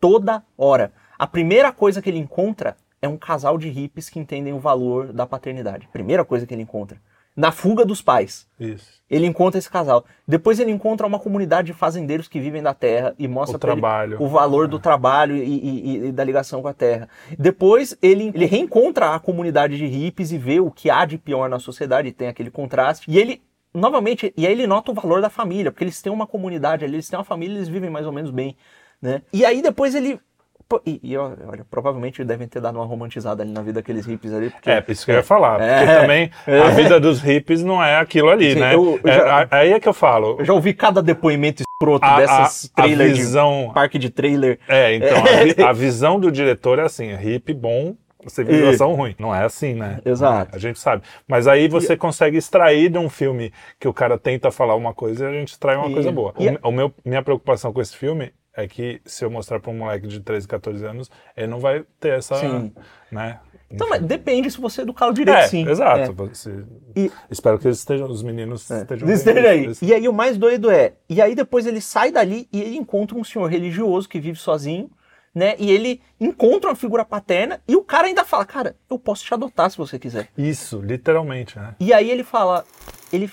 toda 0.00 0.44
hora. 0.56 0.92
A 1.18 1.26
primeira 1.26 1.72
coisa 1.72 2.00
que 2.00 2.08
ele 2.08 2.18
encontra 2.18 2.76
é 3.00 3.08
um 3.08 3.16
casal 3.16 3.58
de 3.58 3.68
hippies 3.68 4.08
que 4.08 4.20
entendem 4.20 4.52
o 4.52 4.60
valor 4.60 5.12
da 5.12 5.26
paternidade. 5.26 5.88
Primeira 5.92 6.24
coisa 6.24 6.46
que 6.46 6.54
ele 6.54 6.62
encontra. 6.62 7.00
Na 7.34 7.50
fuga 7.50 7.84
dos 7.84 8.02
pais. 8.02 8.46
Isso. 8.60 9.00
Ele 9.08 9.26
encontra 9.26 9.58
esse 9.58 9.70
casal. 9.70 10.04
Depois 10.28 10.60
ele 10.60 10.70
encontra 10.70 11.06
uma 11.06 11.18
comunidade 11.18 11.66
de 11.66 11.72
fazendeiros 11.72 12.28
que 12.28 12.38
vivem 12.38 12.62
da 12.62 12.74
terra 12.74 13.14
e 13.18 13.26
mostra 13.26 13.56
O 13.56 13.60
trabalho. 13.60 14.16
É. 14.20 14.22
o 14.22 14.28
valor 14.28 14.68
do 14.68 14.78
trabalho 14.78 15.36
e, 15.36 15.42
e- 15.42 15.96
e 16.08 16.12
da 16.12 16.22
ligação 16.24 16.60
com 16.60 16.68
a 16.68 16.74
terra. 16.74 17.08
Depois 17.38 17.96
ele, 18.02 18.30
ele 18.34 18.44
reencontra 18.44 19.14
a 19.14 19.18
comunidade 19.18 19.76
de 19.78 19.86
hippies 19.86 20.30
e 20.32 20.38
vê 20.38 20.60
o 20.60 20.70
que 20.70 20.90
há 20.90 21.04
de 21.06 21.16
pior 21.18 21.48
na 21.48 21.58
sociedade, 21.58 22.12
tem 22.12 22.28
aquele 22.28 22.50
contraste. 22.50 23.10
E 23.10 23.18
ele, 23.18 23.42
novamente, 23.72 24.32
e 24.36 24.46
aí 24.46 24.52
ele 24.52 24.66
nota 24.66 24.90
o 24.90 24.94
valor 24.94 25.20
da 25.22 25.30
família, 25.30 25.70
porque 25.72 25.84
eles 25.84 26.00
têm 26.02 26.12
uma 26.12 26.26
comunidade 26.26 26.84
ali, 26.84 26.94
eles 26.96 27.08
têm 27.08 27.18
uma 27.18 27.24
família, 27.24 27.56
eles 27.56 27.68
vivem 27.68 27.88
mais 27.90 28.06
ou 28.06 28.12
menos 28.12 28.30
bem, 28.30 28.56
né? 29.00 29.22
E 29.32 29.44
aí 29.44 29.62
depois 29.62 29.94
ele... 29.94 30.20
E, 30.86 31.00
e, 31.02 31.16
olha, 31.16 31.66
provavelmente 31.70 32.22
devem 32.24 32.46
ter 32.48 32.60
dado 32.60 32.76
uma 32.78 32.84
romantizada 32.84 33.42
ali 33.42 33.52
na 33.52 33.60
vida 33.62 33.74
daqueles 33.80 34.06
hippies 34.06 34.32
ali. 34.32 34.50
Porque, 34.50 34.70
É, 34.70 34.84
isso 34.88 35.04
que 35.04 35.10
eu 35.12 35.16
ia 35.16 35.22
falar. 35.22 35.58
Porque 35.58 35.70
É. 35.90 36.00
também 36.00 36.30
a 36.46 36.68
vida 36.70 36.98
dos 37.00 37.20
hippies 37.20 37.62
não 37.62 37.82
é 37.82 37.96
aquilo 37.98 38.28
ali, 38.30 38.54
Sim, 38.54 38.60
né? 38.60 38.74
eu- 38.74 39.00
eu 39.02 39.10
É, 39.10 39.16
já- 39.16 39.48
aí 39.50 39.72
é 39.72 39.80
que 39.80 39.88
eu 39.88 39.94
falo. 39.94 40.36
Eu 40.38 40.44
já 40.44 40.52
ouvi 40.52 40.72
cada 40.74 41.02
depoimento 41.02 41.62
escroto 41.62 42.04
A- 42.06 42.16
dessas 42.18 42.70
a- 42.76 42.82
a 42.84 42.86
visão- 42.86 43.66
de 43.68 43.74
parque 43.74 43.98
de 43.98 44.10
trailer. 44.10 44.58
É, 44.68 44.94
então, 44.94 45.18
a, 45.18 45.22
a 45.70 45.72
visão 45.72 46.18
do 46.20 46.30
diretor 46.30 46.78
é 46.78 46.82
assim, 46.82 47.14
hippie 47.14 47.54
bom, 47.54 47.94
civilização 48.26 48.94
ruim. 48.94 49.14
Não 49.18 49.34
é 49.34 49.44
assim, 49.44 49.74
né? 49.74 49.98
Exato. 50.04 50.54
A 50.54 50.58
gente 50.58 50.78
sabe. 50.78 51.02
Mas 51.26 51.48
aí 51.48 51.66
você 51.66 51.96
consegue 51.96 52.36
extrair 52.36 52.88
de 52.88 52.96
um 52.98 53.10
filme 53.10 53.52
que 53.80 53.88
o 53.88 53.92
cara 53.92 54.16
tenta 54.16 54.50
falar 54.52 54.76
uma 54.76 54.94
coisa 54.94 55.24
e 55.24 55.28
a 55.28 55.32
gente 55.32 55.48
extrai 55.52 55.76
uma 55.76 55.88
E- 55.88 55.92
coisa 55.92 56.12
boa. 56.12 56.32
e- 56.38 56.48
O, 56.62 56.68
o 56.68 56.72
meu, 56.72 56.92
minha 57.04 57.20
preocupação 57.22 57.72
com 57.72 57.80
esse 57.80 57.96
filme 57.96 58.32
é 58.56 58.66
que 58.68 59.00
se 59.04 59.24
eu 59.24 59.30
mostrar 59.30 59.60
pra 59.60 59.70
um 59.70 59.78
moleque 59.78 60.06
de 60.06 60.20
13, 60.20 60.46
14 60.46 60.84
anos, 60.84 61.10
ele 61.36 61.46
não 61.46 61.58
vai 61.60 61.84
ter 61.98 62.18
essa, 62.18 62.36
Sim. 62.36 62.72
né? 63.10 63.40
Então, 63.70 63.88
mas 63.88 64.02
depende 64.02 64.50
se 64.50 64.60
você 64.60 64.82
educá-lo 64.82 65.14
direito, 65.14 65.38
É, 65.38 65.46
sim. 65.48 65.66
exato. 65.66 66.00
É. 66.00 66.12
Você- 66.28 66.62
E- 66.94 67.10
Espero 67.30 67.58
que 67.58 67.66
eles 67.66 67.78
estejam, 67.78 68.06
os 68.06 68.22
meninos 68.22 68.68
estejam 68.70 69.08
Eles 69.08 69.24
vendo 69.24 69.36
estejam 69.38 69.50
aí. 69.50 69.66
isso. 69.70 69.82
E 69.84 69.94
aí 69.94 70.06
o 70.06 70.12
mais 70.12 70.36
doido 70.36 70.70
é, 70.70 70.92
e 71.08 71.22
aí 71.22 71.34
depois 71.34 71.66
ele 71.66 71.80
sai 71.80 72.12
dali 72.12 72.46
e 72.52 72.60
ele 72.60 72.76
encontra 72.76 73.16
um 73.16 73.24
senhor 73.24 73.46
religioso 73.50 74.06
que 74.06 74.20
vive 74.20 74.38
sozinho, 74.38 74.90
né? 75.34 75.54
E 75.58 75.70
ele 75.70 76.02
encontra 76.20 76.68
uma 76.68 76.76
figura 76.76 77.02
paterna 77.02 77.62
e 77.66 77.74
o 77.74 77.82
cara 77.82 78.08
ainda 78.08 78.22
fala, 78.26 78.44
cara, 78.44 78.76
eu 78.90 78.98
posso 78.98 79.24
te 79.24 79.32
adotar 79.32 79.70
se 79.70 79.78
você 79.78 79.98
quiser. 79.98 80.28
Isso, 80.36 80.78
literalmente, 80.82 81.58
né? 81.58 81.74
E 81.80 81.94
aí 81.94 82.10
ele 82.10 82.22
fala, 82.24 82.66
ele 83.10 83.30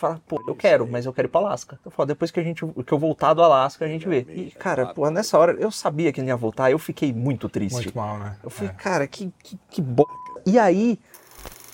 fala, 0.00 0.20
pô, 0.26 0.42
eu 0.46 0.54
quero, 0.54 0.86
mas 0.86 1.06
eu 1.06 1.12
quero 1.12 1.28
ir 1.28 1.30
pra 1.30 1.40
Alasca. 1.40 1.78
Eu 1.84 1.90
falo, 1.90 2.06
depois 2.06 2.30
que 2.30 2.40
a 2.40 2.42
gente, 2.42 2.64
que 2.66 2.92
eu 2.92 2.98
voltar 2.98 3.34
do 3.34 3.42
Alasca, 3.42 3.84
a 3.84 3.88
gente 3.88 4.08
vê. 4.08 4.26
E, 4.28 4.50
cara, 4.52 4.86
pô, 4.94 5.08
nessa 5.10 5.38
hora 5.38 5.52
eu 5.52 5.70
sabia 5.70 6.12
que 6.12 6.20
ele 6.20 6.28
ia 6.28 6.36
voltar, 6.36 6.70
eu 6.70 6.78
fiquei 6.78 7.12
muito 7.12 7.48
triste. 7.48 7.74
Muito 7.74 7.96
mal, 7.96 8.18
né? 8.18 8.36
Eu 8.42 8.50
falei, 8.50 8.70
É. 8.70 8.74
cara, 8.74 9.06
que, 9.06 9.32
que, 9.42 9.58
que 9.68 9.82
bo... 9.82 10.06
E 10.46 10.58
aí, 10.58 10.98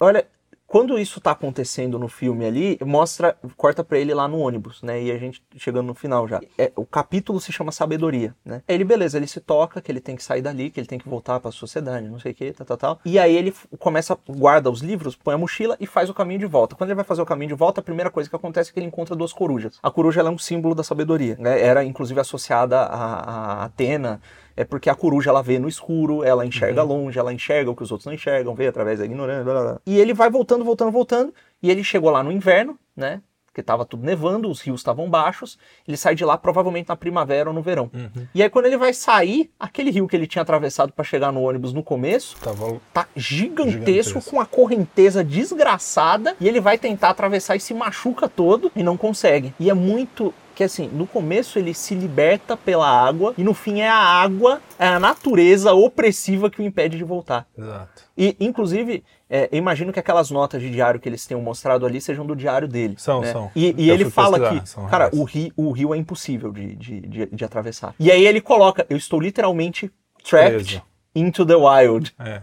olha, 0.01 0.27
quando 0.67 0.99
isso 0.99 1.21
tá 1.21 1.31
acontecendo 1.31 1.99
no 1.99 2.09
filme 2.09 2.45
ali, 2.45 2.79
mostra, 2.85 3.37
corta 3.57 3.85
pra 3.85 3.99
ele 3.99 4.13
lá 4.13 4.27
no 4.27 4.39
ônibus, 4.39 4.83
né? 4.83 5.01
E 5.01 5.13
a 5.13 5.19
gente 5.19 5.43
chegando 5.57 5.87
no 5.87 5.95
final 5.95 6.27
já. 6.27 6.41
É, 6.59 6.73
o 6.75 6.85
capítulo 6.85 7.41
se 7.41 7.53
chama 7.53 7.71
Sabedoria, 7.71 8.35
né? 8.45 8.63
Ele, 8.67 8.85
beleza, 8.85 9.17
ele 9.17 9.27
se 9.27 9.41
toca, 9.41 9.81
que 9.81 9.93
ele 9.93 10.01
tem 10.01 10.17
que 10.17 10.23
sair 10.23 10.43
dali, 10.43 10.71
que 10.71 10.81
ele 10.81 10.87
tem 10.87 10.99
que 10.99 11.09
voltar 11.09 11.39
pra 11.39 11.53
sociedade, 11.53 12.09
não 12.09 12.19
sei 12.19 12.33
o 12.33 12.35
que, 12.35 12.53
tal, 12.53 12.67
tal, 12.67 12.77
tal. 12.77 13.01
E 13.05 13.19
aí 13.19 13.37
ele 13.37 13.55
começa, 13.79 14.19
guarda 14.29 14.71
os 14.71 14.81
livros, 14.81 15.15
põe 15.15 15.35
a 15.35 15.39
mochila 15.39 15.77
e 15.79 15.87
faz 15.87 16.11
o 16.11 16.15
caminho 16.15 16.41
de 16.41 16.47
volta. 16.47 16.75
Quando 16.75 16.91
ele 16.91 16.97
vai 16.97 17.05
fazer 17.05 17.23
o 17.23 17.27
caminho 17.27 17.49
de 17.51 17.55
volta, 17.55 17.81
a 17.81 17.85
primeira 17.85 18.11
coisa 18.11 18.29
que 18.29 18.35
acontece 18.35 18.71
é 18.71 18.73
que 18.73 18.81
ele 18.81 18.87
encontra 18.87 19.15
duas 19.15 19.33
corujas. 19.33 19.79
A 19.83 19.91
coruja 19.91 20.21
é 20.21 20.25
um 20.25 20.39
símbolo 20.39 20.75
da 20.75 20.83
sabedoria, 20.83 21.37
né? 21.39 21.61
Era 21.61 21.85
inclusive 21.85 22.19
associada 22.19 22.81
a, 22.81 23.61
a 23.61 23.65
Atena, 23.65 24.21
é 24.57 24.65
porque 24.65 24.89
a 24.89 24.95
coruja 24.95 25.31
ela 25.31 25.43
vê 25.43 25.59
no 25.59 25.69
escuro, 25.69 26.25
ela 26.25 26.47
enxerga 26.47 26.83
longe, 26.83 27.19
ela 27.19 27.33
enxerga 27.33 27.71
o 27.71 27.77
que 27.77 27.83
os 27.83 27.91
outros 27.93 28.07
não 28.07 28.13
enxergam, 28.15 28.55
vê 28.55 28.67
através 28.67 28.99
da 28.99 29.05
ignorância, 29.05 29.45
blá, 29.45 29.53
blá, 29.53 29.63
blá. 29.63 29.81
E 29.87 29.99
ele 29.99 30.15
vai 30.15 30.31
voltando, 30.31 30.65
voltando, 30.65 30.91
voltando, 30.91 31.35
e 31.63 31.71
ele 31.71 31.85
chegou 31.85 32.11
lá 32.11 32.23
no 32.23 32.33
inverno, 32.33 32.79
né? 32.97 33.21
Porque 33.47 33.63
tava 33.63 33.87
tudo 33.87 34.05
nevando, 34.05 34.51
os 34.51 34.61
rios 34.61 34.81
estavam 34.81 35.09
baixos, 35.09 35.59
ele 35.89 35.97
sai 35.97 36.15
de 36.15 36.23
lá 36.27 36.37
provavelmente 36.37 36.91
na 36.91 36.97
primavera 36.97 37.49
ou 37.49 37.55
no 37.55 37.63
verão. 37.63 37.91
E 38.35 38.43
aí 38.43 38.51
quando 38.51 38.67
ele 38.67 38.77
vai 38.77 38.93
sair, 38.93 39.51
aquele 39.59 39.91
rio 39.91 40.07
que 40.07 40.15
ele 40.15 40.27
tinha 40.27 40.43
atravessado 40.43 40.93
para 40.93 41.03
chegar 41.03 41.33
no 41.33 41.41
ônibus 41.41 41.73
no 41.73 41.83
começo, 41.83 42.37
Tava 42.39 42.79
tá 42.93 43.07
gigantesco, 43.17 43.71
Gigantesco. 43.71 44.31
com 44.31 44.41
a 44.43 44.45
correnteza 44.45 45.25
desgraçada 45.67 46.37
e 46.39 46.47
ele 46.47 46.61
vai 46.61 46.77
tentar 46.77 47.09
atravessar 47.09 47.57
e 47.57 47.61
se 47.61 47.73
machuca 47.73 48.29
todo 48.29 48.71
e 48.77 48.83
não 48.83 48.95
consegue. 48.95 49.55
E 49.59 49.71
é 49.71 49.75
muito 49.75 50.35
que 50.57 50.65
assim, 50.65 50.89
no 50.89 51.07
começo 51.07 51.59
ele 51.59 51.75
se 51.75 51.95
liberta 51.95 52.57
pela 52.57 52.89
água 52.89 53.35
e 53.37 53.45
no 53.45 53.53
fim 53.53 53.81
é 53.81 53.89
a 53.91 53.95
água, 53.95 54.63
é 54.79 54.89
a 54.89 54.99
natureza 54.99 55.75
opressiva 55.75 56.49
que 56.49 56.63
o 56.63 56.65
impede 56.65 56.97
de 56.97 57.05
voltar. 57.05 57.47
Exato. 57.57 58.05
E, 58.17 58.35
inclusive, 58.41 59.05
é, 59.29 59.51
eu 59.53 59.59
imagino 59.59 59.93
que 59.93 60.01
aquelas 60.01 60.31
notas 60.31 60.63
de 60.63 60.71
diário 60.71 60.99
que 60.99 61.07
eles 61.07 61.27
tenham 61.27 61.43
mostrado 61.43 61.85
ali 61.85 62.01
sejam 62.01 62.25
do 62.25 62.35
diário 62.35 62.67
dele. 62.67 62.95
São, 62.97 63.21
né? 63.21 63.33
são. 63.33 63.51
E, 63.55 63.75
e 63.77 63.91
ele 63.91 64.09
fala 64.09 64.39
que, 64.49 64.63
cara, 64.89 65.11
o 65.13 65.25
rio, 65.25 65.53
o 65.55 65.71
rio 65.73 65.95
é 65.95 65.99
impossível 65.99 66.51
de, 66.51 66.75
de, 66.75 67.01
de, 67.03 67.27
de 67.27 67.45
atravessar. 67.45 67.95
E 68.01 68.11
aí 68.11 68.27
ele 68.27 68.41
coloca, 68.41 68.87
eu 68.89 68.97
estou 68.97 69.21
literalmente 69.21 69.93
trapped 70.27 70.65
Preso. 70.65 70.83
into 71.15 71.45
the 71.45 71.55
wild. 71.55 72.15
É. 72.19 72.41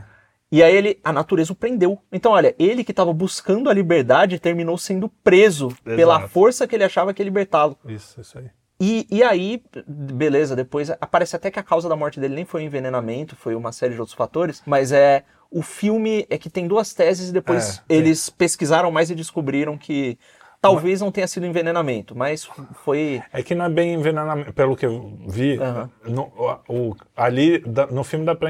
E 0.54 0.62
aí 0.62 0.76
ele, 0.76 1.00
a 1.04 1.12
natureza 1.12 1.52
o 1.52 1.56
prendeu. 1.56 1.98
Então, 2.12 2.32
olha, 2.32 2.54
ele 2.60 2.84
que 2.84 2.92
estava 2.92 3.12
buscando 3.12 3.72
a 3.72 3.74
liberdade 3.74 4.38
terminou 4.38 4.78
sendo 4.78 5.10
preso 5.10 5.70
pela 5.84 6.18
Exato. 6.18 6.28
força 6.28 6.68
que 6.68 6.76
ele 6.76 6.84
achava 6.84 7.12
que 7.12 7.24
ia 7.24 7.26
libertá-lo. 7.26 7.76
Isso, 7.88 8.22
isso 8.22 8.38
aí. 8.38 8.52
E, 8.80 9.08
e 9.10 9.24
aí, 9.24 9.64
beleza, 9.88 10.56
depois 10.56 10.92
aparece 11.02 11.36
até 11.36 11.50
que 11.50 11.58
a 11.58 11.64
causa 11.64 11.90
da 11.90 11.96
morte 11.96 12.20
dele 12.20 12.36
nem 12.36 12.46
foi 12.46 12.62
o 12.62 12.66
envenenamento, 12.66 13.36
foi 13.36 13.56
uma 13.56 13.72
série 13.72 13.96
de 13.96 14.00
outros 14.00 14.16
fatores, 14.16 14.62
mas 14.64 14.92
é 14.92 15.24
o 15.50 15.64
filme 15.64 16.28
é 16.30 16.38
que 16.38 16.52
tem 16.52 16.68
duas 16.68 16.94
teses 16.94 17.30
e 17.30 17.34
depois 17.34 17.82
É, 17.90 17.96
eles 17.96 18.30
pesquisaram 18.30 18.92
mais 18.92 19.10
e 19.10 19.16
descobriram 19.16 19.76
que 19.76 20.20
talvez 20.64 21.02
não 21.02 21.12
tenha 21.12 21.28
sido 21.28 21.46
envenenamento, 21.46 22.16
mas 22.18 22.50
foi 22.86 23.22
É 23.34 23.44
que 23.44 23.54
não 23.54 23.66
é 23.66 23.70
bem 23.70 23.94
envenenamento, 23.96 24.54
pelo 24.54 24.78
que 24.78 24.86
eu 24.86 25.14
vi, 25.28 25.60
Aham. 25.62 25.90
no, 26.06 26.32
o, 26.70 26.96
ali 27.18 27.60
dá- 27.60 27.88
no 27.88 28.02
filme 28.04 28.26
dá 28.26 28.34
pra, 28.34 28.50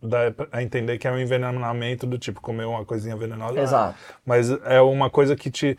dá 0.00 0.30
pra 0.30 0.62
entender 0.62 0.96
que 0.98 1.08
é 1.08 1.10
um 1.10 1.18
envenenamento 1.18 2.06
do 2.06 2.16
tipo 2.16 2.40
comer 2.40 2.64
uma 2.64 2.84
coisinha 2.84 3.16
venenosa. 3.16 3.60
Exato. 3.60 3.96
Mas 4.24 4.50
é 4.66 4.80
uma 4.80 5.10
coisa 5.10 5.34
que 5.34 5.50
te, 5.50 5.76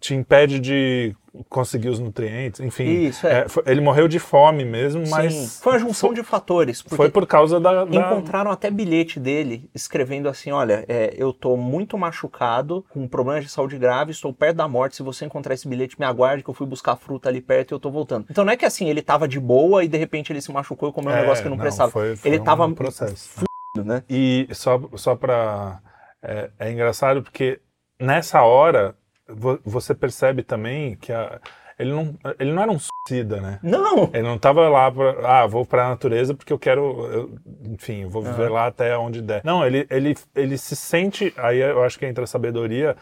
te 0.00 0.14
impede 0.14 0.58
de 0.60 1.14
conseguir 1.50 1.90
os 1.90 1.98
nutrientes, 1.98 2.60
enfim. 2.60 2.84
Isso, 3.08 3.26
é. 3.26 3.46
foi- 3.46 3.62
ele 3.66 3.82
morreu 3.82 4.08
de 4.08 4.18
fome 4.18 4.64
mesmo, 4.64 5.04
Sim, 5.04 5.10
mas 5.12 5.60
foi 5.62 5.74
uma 5.74 5.78
junção 5.78 6.14
de 6.14 6.22
fatores, 6.22 6.80
foi 6.80 7.10
por 7.10 7.26
causa 7.26 7.60
da. 7.60 7.84
da- 7.84 7.94
Encontraram 7.94 8.50
até 8.50 8.70
bilhete 8.70 9.20
dele 9.20 9.68
escrevendo 9.74 10.28
assim: 10.30 10.50
olha, 10.50 10.84
é, 10.88 11.14
eu 11.16 11.34
tô 11.34 11.54
muito 11.56 11.98
machucado, 11.98 12.84
com 12.88 13.06
problemas 13.06 13.44
de 13.44 13.50
saúde 13.50 13.76
grave, 13.76 14.12
estou 14.12 14.32
perto 14.32 14.56
da 14.56 14.66
morte. 14.66 14.96
Se 14.96 15.02
você 15.02 15.26
encontrar 15.26 15.52
esse 15.52 15.68
bilhete, 15.68 15.98
me 15.98 16.06
aguarde 16.06 16.42
que 16.42 16.48
eu 16.48 16.54
fui 16.54 16.66
buscar 16.66 16.96
fruta 16.96 17.28
ali 17.28 17.42
perto 17.42 17.72
e 17.72 17.74
eu 17.74 17.80
tô 17.80 17.90
voltando. 17.90 18.26
Então 18.30 18.42
não 18.44 18.52
é 18.52 18.56
que 18.56 18.64
assim, 18.64 18.88
ele 18.88 19.02
tava 19.02 19.28
de 19.28 19.38
boa 19.38 19.84
e 19.84 19.88
de 19.88 19.98
repente 19.98 20.32
ele 20.32 20.40
se 20.40 20.50
machucou 20.50 20.88
e 20.88 20.92
comeu 20.92 21.12
um 21.12 21.16
É, 21.16 21.20
negócio 21.20 21.42
que 21.42 21.50
não, 21.50 21.58
prestava. 21.58 21.90
Foi, 21.90 22.16
foi 22.16 22.30
ele 22.30 22.40
um 22.40 22.44
tava 22.44 22.66
processo. 22.72 23.44
né? 23.76 24.02
E 24.08 24.48
só, 24.52 24.80
só 24.94 25.14
pra. 25.14 25.80
É, 26.22 26.50
é 26.58 26.72
engraçado 26.72 27.22
porque 27.22 27.60
nessa 28.00 28.42
hora 28.42 28.96
você 29.64 29.94
percebe 29.94 30.42
também 30.42 30.96
que 30.96 31.12
a- 31.12 31.40
ele 31.78 31.90
não, 31.92 32.14
ele 32.38 32.52
não 32.52 32.62
era 32.62 32.72
um 32.72 32.78
suicida, 32.78 33.40
né? 33.40 33.58
Não! 33.62 34.04
Ele 34.14 34.22
não 34.22 34.38
tava 34.38 34.66
lá 34.68 34.90
pra, 34.90 35.42
ah, 35.42 35.46
vou 35.46 35.66
pra 35.66 35.88
natureza 35.90 36.32
porque 36.34 36.52
eu 36.52 36.58
quero, 36.58 36.82
eu- 37.12 37.34
enfim, 37.70 38.02
eu 38.04 38.08
vou 38.10 38.22
viver 38.22 38.48
lá 38.50 38.66
até 38.66 38.96
onde 38.96 39.20
der. 39.20 39.42
Não, 39.44 39.64
ele, 39.66 39.86
ele, 39.90 40.16
ele 40.34 40.56
se 40.56 40.74
sente, 40.74 41.34
aí 41.36 41.58
eu 41.58 41.82
acho 41.82 41.98
que 41.98 42.06
entra 42.06 42.24
a 42.24 42.26
sabedoria, 42.26 42.96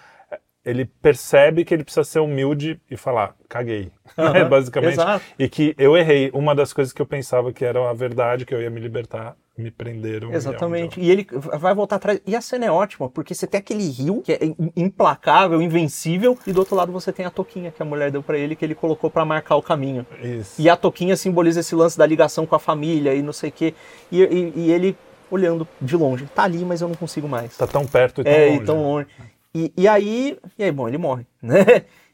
ele 0.64 0.86
percebe 0.86 1.64
que 1.64 1.72
ele 1.74 1.84
precisa 1.84 2.02
ser 2.04 2.18
humilde 2.20 2.80
e 2.90 2.96
falar, 2.96 3.36
caguei, 3.48 3.92
Aham, 4.18 4.48
basicamente. 4.48 4.94
exato. 4.94 5.24
E 5.38 5.48
que 5.48 5.74
eu 5.78 5.96
errei. 5.96 6.30
Uma 6.34 6.54
das 6.54 6.72
coisas 6.72 6.92
que 6.92 7.00
eu 7.02 7.06
pensava 7.06 7.52
que 7.52 7.64
era 7.64 7.88
a 7.88 7.92
verdade, 7.92 8.44
que 8.46 8.54
eu 8.54 8.60
ia 8.62 8.70
me 8.70 8.80
libertar, 8.80 9.36
me 9.56 9.70
prenderam. 9.70 10.32
e 10.32 10.34
Exatamente. 10.34 10.98
eu- 10.98 11.04
E 11.06 11.10
ele 11.10 11.26
vai 11.60 11.72
voltar 11.74 11.96
atrás. 11.96 12.20
E 12.26 12.34
a 12.34 12.40
cena 12.40 12.64
é 12.66 12.70
ótima, 12.70 13.08
porque 13.08 13.34
você 13.34 13.46
tem 13.46 13.58
aquele 13.58 13.88
rio 13.88 14.20
que 14.22 14.32
é 14.32 14.44
im- 14.44 14.72
implacável, 14.76 15.62
invencível, 15.62 16.36
e 16.46 16.52
do 16.52 16.58
outro 16.58 16.74
lado 16.74 16.90
você 16.92 17.12
tem 17.12 17.24
a 17.24 17.30
toquinha 17.30 17.70
que 17.70 17.80
a 17.82 17.84
mulher 17.84 18.10
deu 18.10 18.22
pra 18.22 18.36
ele, 18.36 18.56
que 18.56 18.64
ele 18.64 18.74
colocou 18.74 19.08
pra 19.10 19.24
marcar 19.24 19.56
o 19.56 19.62
caminho. 19.62 20.04
Isso. 20.22 20.60
E 20.60 20.68
a 20.68 20.76
toquinha 20.76 21.16
simboliza 21.16 21.60
esse 21.60 21.74
lance 21.74 21.96
da 21.96 22.04
ligação 22.06 22.46
com 22.46 22.54
a 22.54 22.58
família 22.58 23.14
e 23.14 23.22
não 23.22 23.32
sei 23.32 23.50
o 23.50 23.52
quê. 23.52 23.74
E, 24.10 24.22
e- 24.22 24.52
e 24.56 24.72
ele 24.72 24.96
olhando 25.30 25.66
de 25.80 25.96
longe. 25.96 26.26
Tá 26.34 26.42
ali, 26.44 26.64
mas 26.64 26.80
eu 26.80 26.88
não 26.88 26.94
consigo 26.96 27.28
mais. 27.28 27.56
Tá 27.56 27.66
tão 27.66 27.86
perto 27.86 28.20
e 28.20 28.24
tão 28.24 28.32
é, 28.32 28.46
longe. 28.46 28.60
e 28.62 28.64
tão 28.64 28.82
longe. 28.82 29.06
E, 29.54 29.72
e 29.76 29.86
aí, 29.88 30.36
e 30.58 30.64
aí, 30.64 30.72
bom, 30.72 30.88
ele 30.88 30.98
morre, 30.98 31.24
né? 31.40 31.64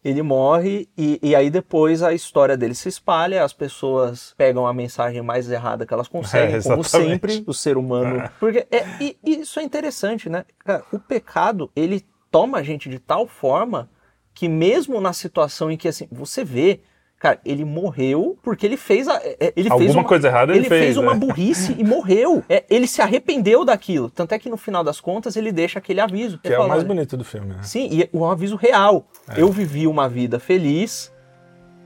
Ele 0.03 0.23
morre 0.23 0.89
e, 0.97 1.19
e 1.23 1.35
aí 1.35 1.51
depois 1.51 2.03
a 2.03 2.15
história 2.15 2.57
dele 2.57 2.75
se 2.75 2.89
espalha, 2.89 3.45
as 3.45 3.53
pessoas 3.53 4.35
pegam 4.37 4.67
a 4.67 4.73
mensagem 4.73 5.21
mais 5.21 5.51
errada 5.51 5.85
que 5.85 5.93
elas 5.93 6.09
conseguem, 6.09 6.57
É, 6.57 6.63
como 6.63 6.83
sempre, 6.83 7.45
o 7.47 7.53
ser 7.53 7.77
humano. 7.77 8.31
Porque 8.41 8.67
é, 8.71 8.85
e, 8.99 9.19
e 9.23 9.41
isso 9.41 9.61
é 9.61 9.63
interessante, 9.63 10.31
né? 10.31 10.45
Cara, 10.65 10.85
o 10.91 10.99
pecado, 10.99 11.71
ele 11.77 12.05
toma 12.31 12.59
a 12.59 12.63
gente 12.63 12.89
de 12.89 12.99
tal 12.99 13.27
forma 13.27 13.91
que 14.33 14.49
mesmo 14.49 15.01
na 15.01 15.13
situação 15.13 15.71
em 15.71 15.77
que 15.77 15.89
assim, 15.89 16.09
você 16.11 16.45
vê, 16.45 16.81
cara, 17.21 17.39
ele 17.45 17.67
morreu 17.67 18.39
porque 18.43 18.67
ele 18.67 18.79
fez 18.79 19.07
a, 19.07 19.17
é, 19.23 19.53
ele 19.55 19.69
fez 19.69 19.71
Alguma 19.71 19.93
uma, 19.93 20.05
coisa 20.05 20.29
errada 20.29 20.57
ele 20.57 20.67
fez, 20.69 20.85
fez, 20.87 20.97
uma 20.97 21.13
é. 21.13 21.15
burrice 21.15 21.77
e 21.79 21.85
morreu. 21.85 22.43
É, 22.49 22.65
ele 22.69 22.87
se 22.87 23.03
arrependeu 23.03 23.65
daquilo, 23.65 24.09
tanto 24.11 24.33
é 24.33 24.39
que 24.39 24.49
no 24.49 24.57
final 24.57 24.83
das 24.83 25.01
contas 25.01 25.37
ele 25.37 25.53
deixa 25.53 25.79
aquele 25.79 26.01
aviso. 26.01 26.39
Que 26.39 26.49
Ele 26.49 26.55
é 26.55 26.59
o 26.59 26.63
fala, 26.63 26.71
mais 26.71 26.81
"Olha, 26.81 26.89
bonito 26.89 27.17
do 27.17 27.25
filme, 27.25 27.55
né? 27.55 27.63
Sim, 27.63 27.89
e 27.93 28.03
é 28.05 28.09
um 28.13 28.25
aviso 28.25 28.57
real. 28.57 29.07
É. 29.29 29.41
Eu 29.41 29.53
vivi 29.53 29.87
uma 29.87 30.09
vida 30.09 30.41
feliz, 30.41 31.13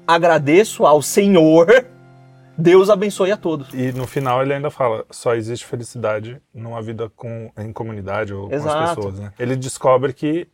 agradeço 0.06 0.86
ao 0.86 1.02
Senhor, 1.02 1.66
Deus 2.56 2.88
abençoe 2.88 3.32
a 3.32 3.36
todos. 3.36 3.74
E 3.74 3.90
no 3.90 4.06
final 4.06 4.40
ele 4.40 4.54
ainda 4.54 4.70
fala, 4.70 5.04
só 5.10 5.34
existe 5.34 5.66
felicidade 5.66 6.40
numa 6.54 6.80
vida 6.80 7.10
com, 7.16 7.50
em 7.58 7.72
comunidade 7.72 8.32
ou 8.32 8.48
com 8.48 8.54
as 8.54 8.62
Exato. 8.62 8.94
pessoas, 8.94 9.18
né? 9.18 9.32
Ele 9.36 9.56
descobre 9.56 10.12
que 10.12 10.46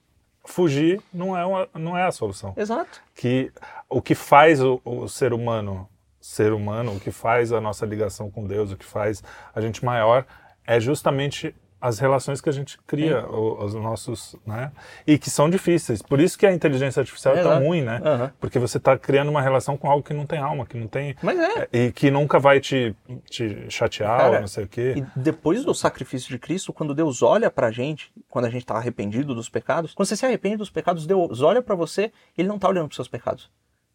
fugir 0.45 1.01
não 1.13 1.37
é, 1.37 1.45
uma, 1.45 1.69
não 1.75 1.97
é 1.97 2.05
a 2.05 2.13
solução. 2.13 2.55
Exato. 2.57 3.03
Que 3.15 3.53
o 3.89 4.01
que 4.01 4.15
faz 4.15 4.61
o, 4.63 4.81
o 4.85 5.09
ser 5.09 5.33
humano 5.33 5.89
ser 6.21 6.53
humano, 6.53 6.95
o 6.95 7.01
que 7.01 7.11
faz 7.11 7.51
a 7.53 7.61
nossa 7.61 7.87
ligação 7.87 8.31
com 8.31 8.47
Deus, 8.47 8.71
o 8.71 8.77
que 8.77 8.85
faz 8.85 9.23
a 9.55 9.61
gente 9.61 9.85
maior, 9.85 10.27
é 10.67 10.79
justamente 10.79 11.55
as 11.81 11.99
relações 11.99 12.41
que 12.41 12.49
a 12.49 12.53
gente 12.53 12.79
cria, 12.87 13.27
o- 13.27 13.65
os 13.65 13.75
nossos, 13.75 14.37
né? 14.47 14.71
E 15.07 15.19
que 15.19 15.31
são 15.31 15.49
difíceis. 15.49 16.03
Por 16.03 16.21
isso 16.21 16.39
que 16.39 16.45
a 16.45 16.53
inteligência 16.53 17.01
artificial 17.01 17.35
é 17.37 17.43
tão 17.43 17.65
ruim, 17.65 17.81
né? 17.83 18.01
Aham. 18.05 18.33
Porque 18.39 18.59
você 18.59 18.77
está 18.77 18.99
criando 18.99 19.29
uma 19.31 19.41
relação 19.41 19.77
com 19.77 19.91
algo 19.91 20.03
que 20.03 20.13
não 20.13 20.27
tem 20.27 20.39
alma, 20.39 20.67
que 20.67 20.77
não 20.77 20.87
tem 20.87 21.17
Mas 21.23 21.39
é. 21.39 21.69
e 21.73 21.91
que 21.93 22.11
nunca 22.11 22.39
vai 22.39 22.61
te, 22.61 22.95
te 23.31 23.65
chatear 23.71 24.19
Cara, 24.19 24.35
ou 24.35 24.41
não 24.41 24.49
sei 24.49 24.65
o 24.65 24.69
quê. 24.69 24.95
E 24.99 25.19
depois 25.19 25.65
do 25.65 25.75
sacrifício 25.75 26.29
de 26.29 26.39
Cristo, 26.39 26.73
quando 26.73 26.95
Deus 26.95 27.23
olha 27.23 27.51
pra 27.51 27.71
gente, 27.71 28.13
quando 28.29 28.45
a 28.45 28.51
gente 28.51 28.67
tá 28.67 28.75
arrependido 28.77 29.35
dos 29.35 29.49
pecados, 29.49 29.95
quando 29.95 30.07
você 30.07 30.17
se 30.17 30.27
arrepende 30.27 30.57
dos 30.59 30.69
pecados, 30.71 31.07
Deus 31.07 31.41
olha 31.41 31.63
pra 31.63 31.75
você, 31.75 32.13
ele 32.37 32.49
não 32.49 32.59
tá 32.59 32.69
olhando 32.69 32.89
pros 32.89 32.97
seus 32.97 33.09
pecados. 33.09 33.51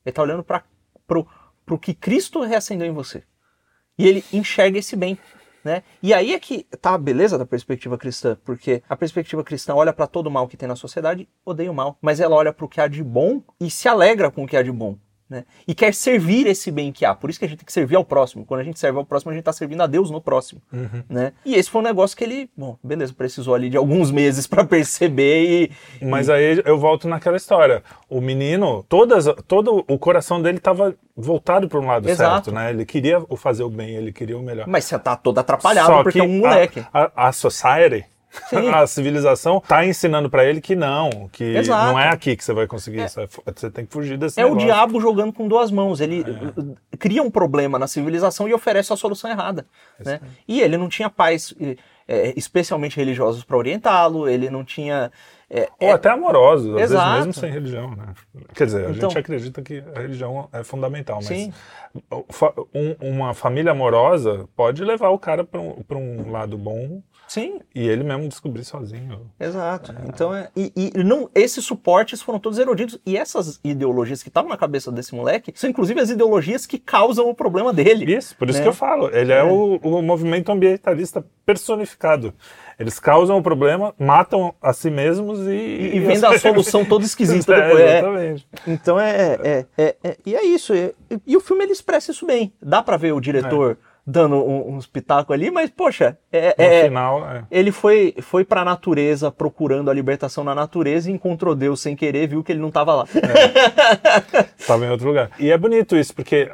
Ele 0.05 0.13
tá 0.13 0.21
olhando 0.21 0.43
para 0.43 0.63
pro, 1.05 1.27
pro 1.65 1.77
que 1.77 1.93
Cristo 1.93 2.41
reacendeu 2.41 2.87
em 2.87 2.91
você. 2.91 3.23
E 3.97 4.07
ele 4.07 4.25
enxerga 4.33 4.77
esse 4.77 4.95
bem. 4.95 5.17
Né? 5.65 5.81
E 6.03 6.13
aí 6.13 6.31
é 6.31 6.39
que 6.39 6.63
tá 6.79 6.93
a 6.93 6.97
beleza 6.97 7.39
da 7.39 7.45
perspectiva 7.45 7.97
cristã, 7.97 8.37
porque 8.45 8.83
a 8.87 8.95
perspectiva 8.95 9.43
cristã 9.43 9.73
olha 9.73 9.91
pra 9.91 10.05
todo 10.05 10.27
o 10.27 10.31
mal 10.31 10.47
que 10.47 10.55
tem 10.55 10.69
na 10.69 10.75
sociedade, 10.75 11.27
odeia 11.43 11.71
o 11.71 11.73
mal, 11.73 11.97
mas 11.99 12.19
ela 12.19 12.35
olha 12.35 12.53
pro 12.53 12.69
que 12.69 12.79
há 12.79 12.87
de 12.87 13.03
bom 13.03 13.41
e 13.59 13.71
se 13.71 13.87
alegra 13.87 14.29
com 14.29 14.43
o 14.43 14.47
que 14.47 14.55
há 14.55 14.61
de 14.61 14.71
bom. 14.71 14.95
Né? 15.27 15.43
E 15.67 15.73
quer 15.73 15.93
servir 15.93 16.45
esse 16.45 16.69
bem 16.69 16.91
que 16.91 17.03
há. 17.03 17.15
Por 17.15 17.29
isso 17.29 17.39
que 17.39 17.45
a 17.45 17.47
gente 17.47 17.57
tem 17.57 17.65
que 17.65 17.73
servir 17.73 17.95
ao 17.95 18.05
próximo. 18.05 18.45
Quando 18.45 18.61
a 18.61 18.63
gente 18.63 18.79
serve 18.79 18.99
ao 18.99 19.05
próximo, 19.05 19.31
a 19.31 19.33
gente 19.33 19.41
está 19.41 19.51
servindo 19.51 19.81
a 19.81 19.87
Deus 19.87 20.11
no 20.11 20.21
próximo. 20.21 20.61
Né? 21.09 21.33
E 21.43 21.55
esse 21.55 21.69
foi 21.69 21.81
um 21.81 21.83
negócio 21.83 22.15
que 22.15 22.23
ele, 22.23 22.49
bom, 22.55 22.77
beleza, 22.83 23.11
precisou 23.11 23.55
ali 23.55 23.69
de 23.69 23.77
alguns 23.77 24.11
meses 24.11 24.45
para 24.45 24.63
perceber 24.63 25.71
e. 25.99 26.05
Mas 26.05 26.29
aí 26.29 26.61
eu 26.63 26.77
volto 26.77 27.07
naquela 27.07 27.37
história. 27.37 27.83
O 28.07 28.21
menino, 28.21 28.85
todas, 28.87 29.25
todo 29.47 29.83
o 29.87 29.97
coração 29.97 30.41
dele 30.41 30.57
estava 30.57 30.95
voltado 31.17 31.67
para 31.67 31.79
um 31.79 31.87
lado 31.87 32.07
Exato. 32.07 32.45
certo, 32.45 32.55
né? 32.55 32.69
Ele 32.69 32.85
queria 32.85 33.23
o 33.27 33.35
fazer 33.35 33.63
o 33.63 33.69
bem, 33.69 33.95
ele 33.95 34.11
queria 34.11 34.37
o 34.37 34.43
melhor. 34.43 34.67
Mas 34.67 34.85
você 34.85 34.99
tá 34.99 35.15
todo 35.15 35.39
atrapalhado 35.39 35.87
Só 35.87 36.03
porque 36.03 36.19
que 36.19 36.25
é 36.25 36.27
um 36.27 36.39
moleque. 36.39 36.85
A, 36.93 37.11
a, 37.15 37.27
a 37.29 37.31
society, 37.31 38.05
Sim. 38.49 38.69
a 38.69 38.85
civilização, 38.87 39.59
tá 39.59 39.85
ensinando 39.85 40.29
para 40.29 40.45
ele 40.45 40.61
que 40.61 40.75
não, 40.75 41.29
que 41.31 41.43
Exato. 41.43 41.85
não 41.87 41.99
é 41.99 42.09
aqui 42.09 42.35
que 42.35 42.43
você 42.43 42.53
vai 42.53 42.67
conseguir 42.67 43.03
isso. 43.05 43.19
é 43.19 43.27
Você 43.55 43.69
tem 43.71 43.85
que 43.85 43.93
fugir 43.93 44.17
desse 44.17 44.39
É 44.39 44.43
o 44.45 44.49
negócio. 44.49 44.67
diabo 44.67 44.99
jogando 45.01 45.33
com 45.33 45.47
duas 45.47 45.71
mãos. 45.71 45.99
Ele 46.01 46.21
uh, 46.21 46.75
cria 46.99 47.21
um 47.23 47.31
problema 47.31 47.77
na 47.79 47.87
civilização 47.87 48.47
e 48.47 48.53
oferece 48.53 48.91
a 48.93 48.95
solução 48.95 49.29
errada. 49.29 49.65
Né? 50.03 50.19
E 50.47 50.61
ele 50.61 50.77
não 50.77 50.89
tinha 50.89 51.09
pais 51.09 51.53
eh, 52.07 52.33
especialmente 52.35 52.97
religiosos 52.97 53.43
para 53.43 53.57
orientá-lo, 53.57 54.27
ele 54.29 54.49
não 54.49 54.63
tinha. 54.63 55.11
eh, 55.49 55.67
Ou 55.79 55.91
até 55.91 56.09
amorosos, 56.09 56.67
às 56.69 56.73
vezes 56.75 56.91
Exato. 56.91 57.17
mesmo 57.17 57.33
sem 57.33 57.51
religião, 57.51 57.91
né? 57.95 58.13
Quer 58.53 58.65
dizer, 58.65 58.85
a 58.85 58.91
Então- 58.91 59.09
gente 59.09 59.17
acredita 59.19 59.61
que 59.63 59.83
a 59.95 59.99
religião 60.01 60.47
é 60.53 60.63
fundamental, 60.63 61.15
mas 61.17 61.25
Sim. 61.27 61.51
um- 62.73 62.95
uma 63.01 63.33
família 63.33 63.71
amorosa 63.71 64.47
pode 64.55 64.83
levar 64.83 65.09
o 65.09 65.19
cara 65.19 65.43
para 65.43 65.59
um, 65.59 65.83
um 65.97 66.31
lado 66.31 66.57
bom 66.57 67.01
Sim, 67.35 67.59
e 67.75 67.85
ele 67.85 68.01
mesmo 68.01 68.29
descobrir 68.29 68.63
sozinho. 68.63 69.29
Exato. 69.37 69.93
Então, 70.07 70.33
é, 70.33 70.47
e, 70.55 70.71
e 70.73 71.03
não, 71.03 71.29
esses 71.35 71.65
suportes 71.65 72.21
foram 72.21 72.39
todos 72.39 72.57
eruditos. 72.57 72.97
E 73.05 73.17
essas 73.17 73.59
ideologias 73.61 74.23
que 74.23 74.29
estavam 74.29 74.49
na 74.49 74.55
cabeça 74.55 74.89
desse 74.89 75.13
moleque 75.13 75.51
são 75.53 75.69
inclusive 75.69 75.99
as 75.99 76.09
ideologias 76.09 76.65
que 76.65 76.79
causam 76.79 77.29
o 77.29 77.35
problema 77.35 77.73
dele. 77.73 78.15
Isso, 78.15 78.37
por 78.37 78.47
isso 78.49 78.59
né? 78.59 78.63
que 78.63 78.69
eu 78.69 78.73
falo, 78.73 79.13
ele 79.13 79.33
é, 79.33 79.43
o, 79.43 79.75
o 79.83 80.01
movimento 80.01 80.49
ambientalista 80.49 81.25
personificado. 81.45 82.33
Eles 82.79 83.01
causam 83.01 83.37
o 83.37 83.43
problema, 83.43 83.93
matam 83.99 84.55
a 84.61 84.71
si 84.71 84.89
mesmos 84.89 85.41
e... 85.41 85.51
E, 85.51 85.95
e 85.97 85.99
vem 85.99 86.17
da 86.17 86.39
solução 86.39 86.85
toda 86.85 87.03
esquisita 87.03 87.51
É, 87.53 87.61
depois. 87.67 87.81
É. 87.81 87.97
exatamente. 87.97 88.47
Então 88.65 88.97
é, 88.97 89.37
é, 89.43 89.65
é, 89.77 89.95
é- 90.01 90.17
E 90.25 90.35
é 90.37 90.45
isso. 90.45 90.73
é- 90.73 90.93
e 91.27 91.35
o 91.35 91.41
filme 91.41 91.65
ele 91.65 91.73
expressa 91.73 92.11
isso 92.11 92.25
bem. 92.25 92.53
Dá 92.61 92.81
pra 92.81 92.95
ver 92.95 93.11
o 93.11 93.19
diretor 93.19 93.77
dando 94.07 94.35
um, 94.35 94.75
uns 94.75 94.85
pitacos 94.85 95.33
ali, 95.33 95.49
mas, 95.49 95.69
poxa, 95.71 96.17
é, 96.31 96.49
No 96.57 96.63
é- 96.63 96.83
final, 96.83 97.27
é. 97.29 97.43
ele 97.49 97.71
foi, 97.71 98.13
foi 98.21 98.45
pra 98.45 98.63
natureza 98.63 99.31
procurando 99.31 99.89
a 99.89 99.93
libertação 99.93 100.43
na 100.43 100.53
natureza 100.53 101.09
e 101.09 101.13
encontrou 101.13 101.55
Deus 101.55 101.81
sem 101.81 101.95
querer, 101.95 102.27
viu 102.27 102.43
que 102.43 102.51
ele 102.51 102.59
não 102.61 102.69
tava 102.71 102.93
lá. 102.93 103.05
estava 104.57 104.85
em 104.85 104.89
outro 104.89 105.07
lugar. 105.07 105.31
E 105.39 105.49
é 105.51 105.57
bonito 105.57 105.95
isso, 105.95 106.13
porque 106.13 106.51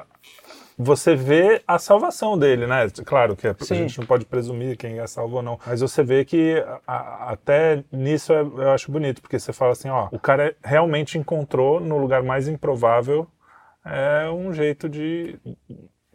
você 0.77 1.13
vê 1.15 1.61
a 1.67 1.77
salvação 1.77 2.37
dele, 2.37 2.65
né? 2.65 2.87
Claro 3.05 3.35
que 3.35 3.47
a 3.47 3.55
Sim. 3.59 3.75
gente 3.75 3.99
não 3.99 4.07
pode 4.07 4.25
presumir 4.25 4.77
quem 4.77 4.99
é 4.99 5.05
salvo 5.05 5.35
ou 5.37 5.41
não, 5.43 5.59
mas 5.67 5.81
você 5.81 6.01
vê 6.03 6.25
que 6.25 6.55
a- 6.87 6.93
a- 6.95 7.31
até 7.33 7.83
nisso 7.91 8.33
é- 8.33 8.41
eu 8.41 8.71
acho 8.71 8.91
bonito, 8.91 9.21
porque 9.21 9.37
você 9.37 9.53
fala 9.53 9.73
assim, 9.73 9.89
ó, 9.89 10.07
o 10.11 10.17
cara 10.19 10.55
realmente 10.63 11.17
encontrou 11.17 11.79
no 11.79 11.97
lugar 11.97 12.23
mais 12.23 12.47
improvável 12.47 13.27
é 13.85 14.29
um 14.29 14.53
jeito 14.53 14.87
de 14.87 15.37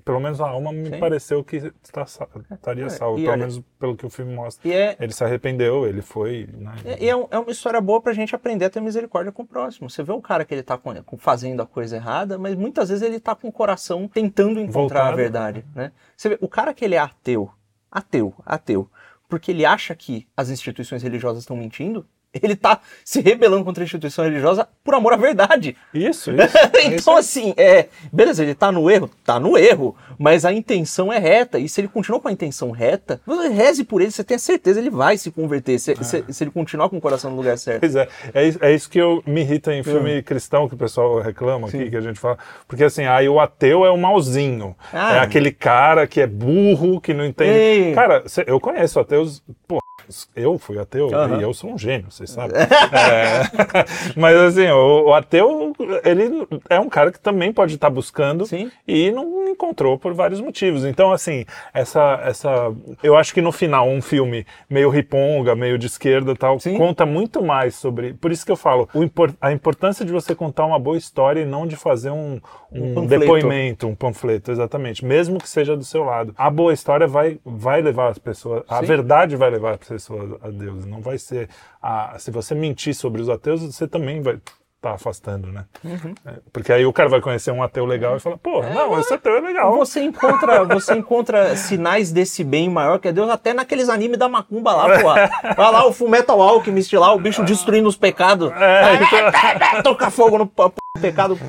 pelo 0.07 0.21
menos 0.21 0.41
a 0.41 0.49
alma 0.49 0.73
me 0.73 0.89
Sim. 0.89 0.99
pareceu 1.01 1.43
que 1.45 1.57
está 1.83 2.03
estaria 2.05 2.89
salvo, 2.89 3.19
e 3.19 3.23
pelo 3.23 3.33
olha- 3.33 3.41
menos 3.41 3.61
pelo 3.79 3.97
que 3.97 4.07
o 4.07 4.09
filme 4.09 4.33
mostra. 4.33 4.73
É, 4.73 4.97
Ele 5.01 5.13
se 5.13 5.23
arrependeu, 5.25 5.87
ele 5.87 6.01
foi, 6.01 6.49
né? 6.57 6.75
E 7.01 7.07
é, 7.07 7.11
é 7.11 7.39
uma 7.39 7.51
história 7.51 7.81
boa 7.81 8.01
pra 8.01 8.13
gente 8.13 8.35
aprender 8.35 8.65
a 8.67 8.71
ter 8.71 8.81
misericórdia 8.81 9.33
com 9.33 9.43
o 9.43 9.47
próximo. 9.47 9.91
Você 9.91 10.03
vê 10.05 10.13
um 10.13 10.21
cara 10.21 10.45
que 10.45 10.55
ele 10.55 10.63
tá 10.63 10.79
com- 10.79 10.95
fazendo 11.19 11.61
a 11.61 11.67
coisa 11.67 11.97
errada, 11.97 12.39
mas 12.39 12.55
muitas 12.55 12.89
vezes 12.89 13.03
ele 13.03 13.19
tá 13.21 13.35
com 13.35 13.49
o 13.49 13.53
coração 13.53 14.07
tentando 14.09 14.61
encontrar 14.61 15.01
a 15.01 15.03
Voltado. 15.11 15.17
verdade, 15.17 15.65
né? 15.75 15.91
Você 16.17 16.29
vê, 16.31 16.39
o 16.41 16.49
cara 16.49 16.73
que 16.73 16.85
ele 16.85 16.95
é 16.95 16.99
ateu, 16.99 17.51
ateu, 17.91 18.33
ateu, 18.47 18.89
porque 19.29 19.51
ele 19.51 19.67
acha 19.67 19.93
que 19.97 20.27
as 20.37 20.51
instituições 20.51 21.03
religiosas 21.03 21.43
estão 21.43 21.57
mentindo, 21.57 22.07
ele 22.43 22.57
tá 22.57 22.81
se 23.05 23.21
rebelando 23.21 23.65
contra 23.65 23.83
a 23.83 23.85
instituição 23.85 24.25
religiosa 24.25 24.69
por 24.85 24.95
amor 24.95 25.13
à 25.13 25.17
verdade. 25.17 25.77
Isso, 25.93 26.31
isso. 26.33 26.41
é 26.77 26.81
isso 26.81 26.95
então, 26.97 27.17
assim, 27.17 27.55
é, 27.57 27.89
beleza, 28.13 28.43
ele 28.43 28.55
tá 28.55 28.71
no 28.73 28.91
erro? 28.91 29.11
Tá 29.25 29.39
no 29.41 29.57
erro, 29.57 29.97
mas 30.19 30.45
a 30.45 30.53
intenção 30.53 31.13
é 31.13 31.19
reta. 31.19 31.59
E 31.59 31.69
se 31.69 31.81
ele 31.81 31.89
continuar 31.89 32.21
com 32.21 32.29
a 32.29 32.33
intenção 32.33 32.71
reta, 32.71 33.21
reze 33.53 33.85
por 33.85 34.01
ele, 34.01 34.11
você 34.11 34.25
tem 34.25 34.37
a 34.37 34.39
certeza 34.39 34.79
ele 34.81 34.91
vai 34.91 35.17
se 35.17 35.31
converter, 35.31 35.79
se, 35.79 35.95
se- 36.03 36.25
se 36.29 36.45
ele 36.45 36.51
continuar 36.51 36.89
com 36.89 36.97
o 36.97 37.01
coração 37.01 37.31
no 37.31 37.37
lugar 37.37 37.57
certo. 37.59 37.81
Pois 37.81 37.97
é, 37.97 38.09
é 38.35 38.45
isso, 38.49 38.59
é 38.63 38.75
isso 38.75 38.91
que 38.91 38.99
eu, 38.99 39.23
me 39.27 39.41
irrita 39.41 39.75
em 39.75 39.83
filme 39.83 40.23
cristão 40.23 40.69
que 40.69 40.75
o 40.75 40.79
pessoal 40.79 41.21
reclama 41.21 41.69
aqui, 41.69 41.91
que 41.91 41.97
a 41.97 42.01
gente 42.01 42.19
fala. 42.19 42.39
Porque 42.69 42.85
assim, 42.85 43.05
aí 43.05 43.29
o 43.29 43.41
ateu 43.41 43.85
é 43.85 43.91
o 43.91 43.97
malzinho. 43.97 44.77
Ah. 44.93 45.17
é 45.17 45.19
aquele 45.21 45.53
cara 45.53 46.07
que 46.07 46.21
é 46.21 46.27
burro, 46.27 47.01
que 47.01 47.15
não 47.15 47.25
entende. 47.25 47.51
Ei. 47.51 47.95
Cara, 47.95 48.25
eu 48.47 48.61
conheço 48.61 48.99
ateus, 49.01 49.43
pô, 49.67 49.79
eu 50.35 50.59
fui 50.59 50.79
ateu 50.79 51.15
Aham. 51.15 51.39
e 51.39 51.43
eu 51.43 51.53
sou 51.55 51.73
um 51.73 51.79
gênio, 51.79 52.11
vocês 52.11 52.31
sabem. 52.31 52.57
É, 52.97 53.43
mas 54.17 54.37
assim, 54.37 54.69
o, 54.69 55.07
o 55.09 55.15
ateu, 55.15 55.73
ele 56.05 56.47
é 56.69 56.79
um 56.79 56.89
cara 56.89 57.11
que 57.13 57.19
também 57.21 57.53
pode 57.53 57.75
estar 57.75 57.91
buscando 57.91 58.47
Sim. 58.47 58.71
e 58.87 59.11
não 59.11 59.49
encontrou 59.49 59.99
por 59.99 60.13
vários 60.15 60.41
motivos. 60.41 60.85
Então, 60.85 61.13
assim, 61.13 61.45
essa, 61.73 62.21
essa, 62.25 62.73
eu 63.03 63.17
acho 63.17 63.33
que 63.35 63.41
no 63.41 63.53
final 63.53 63.89
um 63.89 64.03
filme 64.03 64.47
meio 64.69 64.89
riponga, 64.91 65.55
meio 65.55 65.79
de 65.79 65.87
esquerda 65.87 66.33
e 66.33 66.37
tal, 66.37 66.59
Sim. 66.61 66.77
conta 66.77 67.05
muito 67.07 67.43
mais 67.43 67.75
sobre. 67.75 68.15
Por 68.15 68.31
isso 68.31 68.45
que 68.45 68.53
eu 68.53 68.57
falo, 68.57 68.89
impor- 68.95 69.35
a 69.41 69.53
importância 69.53 70.05
de 70.05 70.13
você 70.13 70.35
contar 70.35 70.67
uma 70.67 70.79
boa 70.79 70.97
história 70.97 71.41
e 71.41 71.45
não 71.45 71.67
de 71.67 71.77
fazer 71.77 72.11
um, 72.11 72.41
um, 72.73 72.95
panfleto. 72.95 73.21
depoimento, 73.21 73.87
um 73.87 73.95
panfleto, 73.95 74.51
exatamente. 74.51 75.05
Mesmo 75.05 75.39
que 75.39 75.49
seja 75.49 75.77
do 75.77 75.85
seu 75.85 76.05
lado. 76.05 76.35
A 76.37 76.51
boa 76.51 76.73
história 76.73 77.07
vai, 77.07 77.39
vai 77.45 77.81
levar 77.83 78.09
as 78.09 78.19
pessoas. 78.19 78.63
A 78.69 78.81
Sim. 78.81 78.87
verdade 78.87 79.37
vai 79.37 79.51
levar 79.51 79.73
as 79.73 79.79
pessoas 79.79 79.96
a 80.43 80.49
Deus. 80.51 80.85
Não 80.85 81.01
vai 81.01 81.19
ser. 81.19 81.49
A, 81.83 82.17
se 82.19 82.31
você 82.31 82.55
mentir 82.55 82.95
sobre 82.95 83.21
os 83.23 83.29
ateus, 83.29 83.63
você 83.63 83.87
também 83.89 84.21
vai. 84.21 84.39
Tá 84.79 84.93
afastando, 84.93 85.51
né? 85.51 85.65
Uhum. 85.83 86.15
É, 86.25 86.35
porque 86.53 86.71
aí 86.71 86.85
o 86.85 86.93
cara 86.93 87.09
vai 87.09 87.21
conhecer 87.21 87.51
um 87.51 87.63
ateu 87.63 87.87
legal 87.87 88.15
e 88.17 88.21
fala, 88.21 88.37
pô, 88.37 88.63
não, 88.63 89.01
esse 89.01 89.13
ateu 89.13 89.35
é 89.35 89.41
legal. 89.41 89.75
Você 89.79 90.01
encontra, 90.03 90.65
você 90.65 90.95
encontra 90.95 91.57
sinais 91.57 92.13
desse 92.13 92.45
bem 92.45 92.69
maior 92.69 92.99
que 93.01 93.09
é 93.09 93.13
Deus 93.13 93.29
até 93.31 93.55
naqueles 93.55 93.89
animes 93.89 94.19
da 94.19 94.29
macumba 94.29 94.75
lá, 94.75 94.85
pô. 95.01 95.55
Vai 95.57 95.73
lá 95.73 95.87
o 95.87 95.93
Fullmetal 95.95 96.41
Alchemist 96.43 96.95
lá, 96.95 97.13
o 97.15 97.19
bicho 97.19 97.43
destruindo 97.43 97.89
os 97.89 97.97
pecados. 97.97 98.53
É, 98.53 98.95
então- 98.97 99.83
Toca 99.83 100.11
fogo 100.11 100.37
no 100.39 100.47
pecado. 100.97 101.39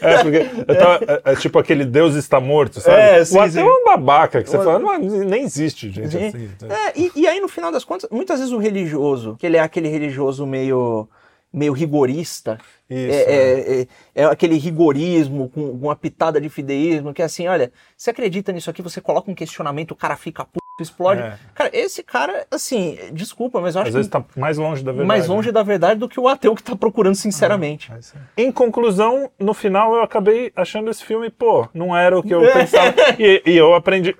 É, 0.00 0.22
porque 0.22 0.74
tava- 0.74 0.98
é, 1.24 1.32
é 1.32 1.36
tipo 1.36 1.58
aquele 1.58 1.84
Deus 1.84 2.14
está 2.14 2.40
morto, 2.40 2.80
sabe? 2.80 2.96
É, 2.96 3.24
sim, 3.24 3.36
o 3.36 3.40
ateu 3.40 3.52
sim. 3.52 3.60
é 3.60 3.64
um 3.64 3.84
babaca, 3.84 4.42
que 4.42 4.48
você 4.48 4.56
fala, 4.58 4.78
não, 4.78 4.98
nem 4.98 5.42
existe 5.44 5.90
gente 5.90 6.10
Sim. 6.10 6.26
assim. 6.28 6.50
É, 6.68 6.92
e, 6.98 7.12
e 7.14 7.28
aí, 7.28 7.38
no 7.38 7.48
final 7.48 7.70
das 7.70 7.84
contas, 7.84 8.08
muitas 8.10 8.38
vezes 8.40 8.52
o 8.52 8.58
religioso, 8.58 9.36
que 9.38 9.46
ele 9.46 9.56
é 9.56 9.60
aquele 9.60 9.88
religioso 9.88 10.46
meio, 10.46 11.08
meio 11.52 11.72
rigorista, 11.74 12.58
Isso, 12.88 13.14
é, 13.14 13.34
é- 13.34 13.80
é- 13.82 13.86
é 14.14 14.24
aquele 14.24 14.56
rigorismo 14.56 15.50
com 15.50 15.60
uma 15.70 15.94
pitada 15.94 16.40
de 16.40 16.48
fideísmo, 16.48 17.12
que 17.12 17.20
é 17.22 17.26
assim, 17.26 17.46
olha, 17.46 17.70
você 17.96 18.10
acredita 18.10 18.52
nisso 18.52 18.70
aqui, 18.70 18.80
você 18.82 19.00
coloca 19.00 19.30
um 19.30 19.34
questionamento, 19.34 19.90
o 19.92 19.96
cara 19.96 20.16
fica 20.16 20.44
puto, 20.44 20.58
explode. 20.82 21.20
É. 21.20 21.38
Cara, 21.54 21.70
esse 21.72 22.02
cara, 22.02 22.46
assim, 22.50 22.98
desculpa, 23.12 23.60
mas 23.60 23.74
eu 23.74 23.80
acho 23.80 23.88
Às 23.88 23.94
vezes 23.94 24.10
que 24.10 24.18
tá 24.18 24.24
mais 24.36 24.58
longe 24.58 24.82
da 24.84 24.92
verdade. 24.92 25.08
mais 25.08 25.26
longe 25.26 25.48
né? 25.48 25.52
da 25.52 25.62
verdade 25.62 26.00
do 26.00 26.08
que 26.08 26.18
o 26.20 26.28
ateu 26.28 26.54
que 26.54 26.62
tá 26.62 26.76
procurando 26.76 27.14
sinceramente. 27.14 27.92
É 27.92 27.98
isso 27.98 28.14
aí. 28.16 28.44
Em 28.46 28.52
conclusão, 28.52 29.30
no 29.38 29.54
final 29.54 29.94
eu 29.94 30.02
acabei 30.02 30.52
achando 30.54 30.90
esse 30.90 31.04
filme, 31.04 31.30
pô, 31.30 31.68
não 31.74 31.96
era 31.96 32.18
o 32.18 32.22
que 32.22 32.34
eu 32.34 32.44
É. 32.44 32.52
pensava. 32.60 32.94
E, 33.18 33.42
e 33.46 33.56
eu 33.56 33.74
aprendi 33.74 34.14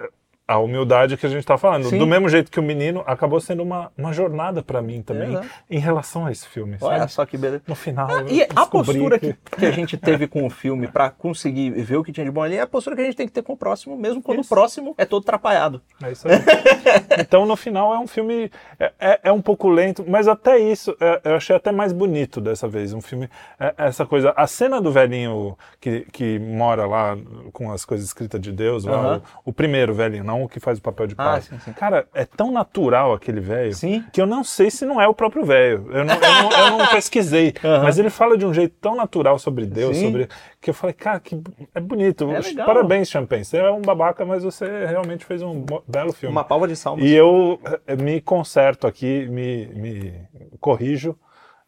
a 0.49 0.59
humildade 0.59 1.19
que 1.19 1.27
a 1.27 1.29
gente 1.29 1.45
tá 1.45 1.59
falando. 1.59 1.91
Sim. 1.91 1.99
Do 1.99 2.07
mesmo 2.07 2.27
jeito 2.27 2.51
que 2.51 2.59
o 2.59 2.63
menino, 2.63 3.05
acabou 3.07 3.39
sendo 3.39 3.63
uma, 3.63 3.93
uma 3.99 4.15
jornada 4.15 4.63
pra 4.63 4.81
mim 4.81 5.03
também 5.03 5.39
em 5.69 5.79
relação 5.79 6.25
a 6.25 6.33
esse 6.33 6.49
filme. 6.49 6.79
Olha 6.81 7.01
sabe? 7.01 7.13
só 7.13 7.27
que 7.27 7.37
beleza. 7.37 7.63
No 7.69 7.75
final. 7.75 8.11
eu 8.11 8.29
E 8.29 8.43
a 8.43 8.65
postura 8.65 9.19
que, 9.19 9.35
que 9.35 9.67
a 9.67 9.71
gente 9.71 9.99
teve 9.99 10.27
com 10.27 10.47
o 10.47 10.51
filme 10.51 10.89
pra 10.89 11.11
conseguir 11.11 11.71
ver 11.73 11.97
o 11.97 12.03
que 12.03 12.11
tinha 12.11 12.25
de 12.25 12.33
bom 12.33 12.43
ali 12.43 12.57
é 12.57 12.63
a 12.63 12.67
postura 12.67 12.97
que 12.97 13.03
a 13.03 13.05
gente 13.05 13.17
tem 13.17 13.27
que 13.27 13.33
ter 13.33 13.43
com 13.43 13.53
o 13.53 13.57
próximo, 13.59 13.95
mesmo 13.95 14.23
quando 14.23 14.41
Isso. 14.41 14.47
o 14.47 14.57
próximo 14.57 14.95
é 14.97 15.05
todo 15.05 15.23
atrapalhado. 15.23 15.83
É 16.03 16.13
isso 16.13 16.27
aí. 16.27 16.35
então, 17.21 17.45
no 17.45 17.55
final, 17.55 17.93
é 17.93 17.99
um 17.99 18.07
filme. 18.07 18.51
É, 18.81 18.93
é- 18.99 19.21
é 19.25 19.33
um 19.33 19.43
pouco 19.43 19.69
lento, 19.69 20.03
mas 20.09 20.29
até 20.29 20.59
isso 20.59 20.97
é, 20.99 21.21
eu 21.25 21.35
achei 21.35 21.55
até 21.55 21.71
mais 21.71 21.93
bonito 21.93 22.41
dessa 22.41 22.67
vez. 22.67 22.95
Um 22.95 23.03
filme. 23.03 23.29
é- 23.61 23.75
essa 23.77 24.07
coisa. 24.07 24.33
A 24.35 24.47
cena 24.47 24.81
do 24.81 24.91
velhinho 24.91 25.59
que, 25.79 26.07
que 26.11 26.39
mora 26.39 26.87
lá 26.87 27.19
com 27.53 27.71
as 27.71 27.85
coisas 27.85 28.07
escritas 28.07 28.41
de 28.41 28.51
Deus, 28.51 28.85
lá, 28.85 29.19
o, 29.45 29.51
o 29.51 29.53
primeiro 29.53 29.93
velhinho, 29.93 30.25
não 30.25 30.38
o 30.45 30.49
que 30.49 30.61
faz 30.61 30.79
o 30.79 30.83
papel 30.83 31.07
de 31.07 31.15
Ah, 31.19 31.25
pai. 31.25 31.41
sim, 31.43 31.59
sim. 31.61 31.73
Cara, 31.73 32.07
é 32.15 32.25
tão 32.25 32.51
natural 32.53 33.13
aquele 33.13 33.41
velho 33.41 33.73
que 34.13 34.21
eu 34.21 34.27
não 34.27 34.43
sei 34.45 34.71
se 34.71 34.85
não 34.85 35.01
é 35.01 35.07
o 35.09 35.15
próprio 35.15 35.45
velho. 35.45 35.89
Eu 35.93 36.05
não, 36.05 36.15
eu 36.15 36.59
eu 36.73 36.79
não 36.79 36.87
pesquisei. 36.89 37.55
Aham. 37.65 37.83
Mas 37.85 37.99
ele 37.99 38.11
fala 38.11 38.37
de 38.37 38.45
um 38.47 38.53
jeito 38.53 38.75
tão 38.81 38.95
natural 38.95 39.39
sobre 39.39 39.67
Deus, 39.67 39.97
Sim. 39.97 40.05
sobre. 40.07 40.29
Que 40.61 40.71
eu 40.71 40.75
falei, 40.75 40.95
cara, 40.95 41.21
que 41.21 41.41
é 41.75 41.81
bonito. 41.81 42.29
É. 42.33 42.65
Parabéns, 42.65 43.09
Champagne. 43.09 43.45
Você 43.45 43.59
é 43.59 43.71
um 43.71 43.81
babaca, 43.83 44.25
mas 44.25 44.43
você 44.43 44.87
realmente 44.87 45.25
fez 45.25 45.43
um 45.43 45.65
belo 45.87 46.13
filme. 46.13 46.35
Uma 46.35 46.45
palma 46.45 46.67
de 46.67 46.77
salmo. 46.77 47.05
E 47.05 47.15
eu 47.15 47.61
eh, 47.87 47.97
me 47.97 48.21
conserto 48.21 48.87
aqui, 48.87 49.27
me, 49.29 49.67
me 49.67 50.15
corrijo, 50.61 51.17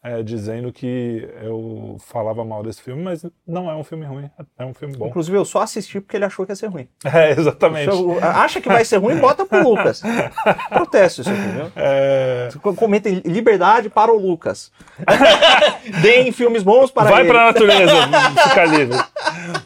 eh, 0.03 0.23
dizendo 0.23 0.71
que 0.73 1.29
eu 1.43 1.97
falava 1.99 2.43
mal 2.43 2.63
desse 2.63 2.81
filme, 2.81 3.03
mas 3.03 3.25
não 3.45 3.69
é 3.69 3.75
um 3.75 3.83
filme 3.83 4.05
ruim, 4.05 4.29
é 4.57 4.65
um 4.65 4.73
filme 4.73 4.95
bom. 4.95 5.07
Inclusive, 5.07 5.37
eu 5.37 5.45
só 5.45 5.61
assisti 5.61 6.01
porque 6.01 6.17
ele 6.17 6.25
achou 6.25 6.45
que 6.45 6.51
ia 6.51 6.55
ser 6.55 6.67
ruim. 6.67 6.87
É, 7.13 7.31
exatamente. 7.31 7.89
Acha 8.21 8.61
que 8.61 8.67
vai 8.69 8.85
ser 8.85 8.97
ruim, 8.97 9.17
bota 9.17 9.45
pro 9.45 9.61
Lucas. 9.67 10.01
Protesto 10.69 11.21
isso 11.21 11.29
aqui, 11.29 11.41
viu? 11.41 11.71
É, 11.75 12.49
Comentem 12.75 13.21
liberdade 13.25 13.89
para 13.89 14.11
o 14.11 14.17
Lucas. 14.17 14.71
Deem 16.01 16.31
filmes 16.31 16.63
bons 16.63 16.89
para 16.89 17.09
Vai 17.11 17.21
ele. 17.21 17.29
pra 17.29 17.45
natureza, 17.45 17.93
ficar 18.49 18.65
livre. 18.65 18.97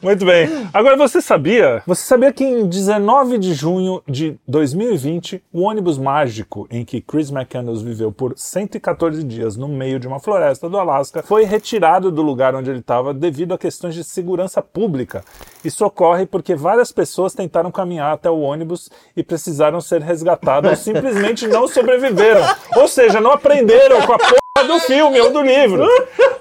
Muito 0.01 0.25
bem. 0.25 0.67
Agora 0.73 0.97
você 0.97 1.21
sabia? 1.21 1.81
Você 1.86 2.03
sabia 2.03 2.33
que 2.33 2.43
em 2.43 2.67
19 2.67 3.38
de 3.38 3.53
junho 3.53 4.01
de 4.07 4.38
2020, 4.47 5.43
o 5.53 5.61
ônibus 5.61 5.97
mágico 5.97 6.67
em 6.71 6.83
que 6.83 6.99
Chris 6.99 7.31
McCandless 7.31 7.83
viveu 7.83 8.11
por 8.11 8.33
114 8.36 9.23
dias 9.23 9.55
no 9.55 9.67
meio 9.67 9.99
de 9.99 10.07
uma 10.07 10.19
floresta 10.26 10.67
do 10.67 10.78
Alasca 10.80 11.21
foi 11.21 11.45
retirado 11.45 12.11
do 12.11 12.23
lugar 12.23 12.55
onde 12.55 12.69
ele 12.69 12.80
estava 12.80 13.13
devido 13.13 13.53
a 13.53 13.57
questões 13.57 13.93
de 13.93 14.03
segurança 14.03 14.61
pública. 14.61 15.23
Isso 15.63 15.86
ocorre 15.86 16.26
porque 16.26 16.55
várias 16.55 16.91
pessoas 16.91 17.34
tentaram 17.36 17.71
caminhar 17.71 18.13
até 18.13 18.30
o 18.30 18.39
ônibus 18.39 18.89
e 19.15 19.23
precisaram 19.23 19.80
ser 19.80 20.01
resgatadas 20.01 20.71
ou 20.71 20.76
simplesmente 20.78 21.47
não 21.47 21.67
sobreviveram. 21.67 22.41
Ou 22.76 22.88
seja, 22.88 23.21
não 23.21 23.32
aprenderam 23.32 24.01
com 24.01 24.13
a 24.13 24.17
porra 24.17 24.67
do 24.67 24.80
filme 24.80 25.21
ou 25.21 25.32
do 25.32 25.43
livro. 25.43 25.86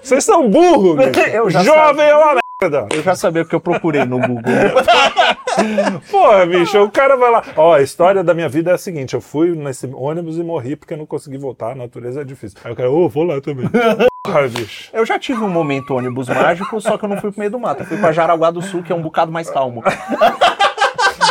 Vocês 0.03 0.25
são 0.25 0.49
burros, 0.49 0.97
Jovem 1.63 2.07
merda. 2.07 2.44
Eu 2.93 3.03
já 3.03 3.15
sabia 3.15 3.43
porque 3.45 3.55
eu 3.57 3.61
procurei 3.61 4.05
no 4.05 4.19
Google. 4.19 4.43
Porra, 6.11 6.47
bicho, 6.47 6.83
o 6.83 6.91
cara 6.91 7.17
vai 7.17 7.31
lá. 7.31 7.43
Ó, 7.57 7.75
a 7.75 7.83
história 7.83 8.23
da 8.25 8.35
minha 8.35 8.49
vida 8.49 8.71
é 8.71 8.75
a 8.75 8.79
seguinte: 8.79 9.15
eu 9.15 9.21
fui 9.21 9.55
nesse 9.55 9.87
ônibus 9.95 10.37
e 10.37 10.43
morri 10.43 10.77
porque 10.77 10.95
eu 10.95 10.99
não 10.99 11.07
consegui 11.07 11.39
voltar, 11.39 11.73
a 11.73 11.75
natureza 11.75 12.21
é 12.23 12.25
difícil. 12.25 12.59
Aí 12.65 12.73
o 12.73 12.77
cara, 12.77 12.91
ô, 12.91 13.09
vou 13.09 13.25
lá 13.25 13.41
também. 13.41 13.69
Porra, 14.25 14.49
bicho. 14.49 14.91
Eu 14.93 15.05
já 15.05 15.19
tive 15.19 15.41
um 15.43 15.49
momento 15.49 15.95
ônibus 15.95 16.29
mágico, 16.29 16.81
só 16.81 16.97
que 16.97 17.05
eu 17.05 17.09
não 17.09 17.21
fui 17.21 17.31
pro 17.31 17.39
meio 17.41 17.51
do 17.51 17.59
mato. 17.59 17.83
Eu 17.83 17.87
fui 17.87 17.99
pra 17.99 18.11
Jaraguá 18.13 18.51
do 18.51 18.63
Sul, 18.63 18.83
que 18.83 18.91
é 18.93 18.95
um 18.95 19.03
bocado 19.03 19.31
mais 19.31 19.51
calmo. 19.51 19.83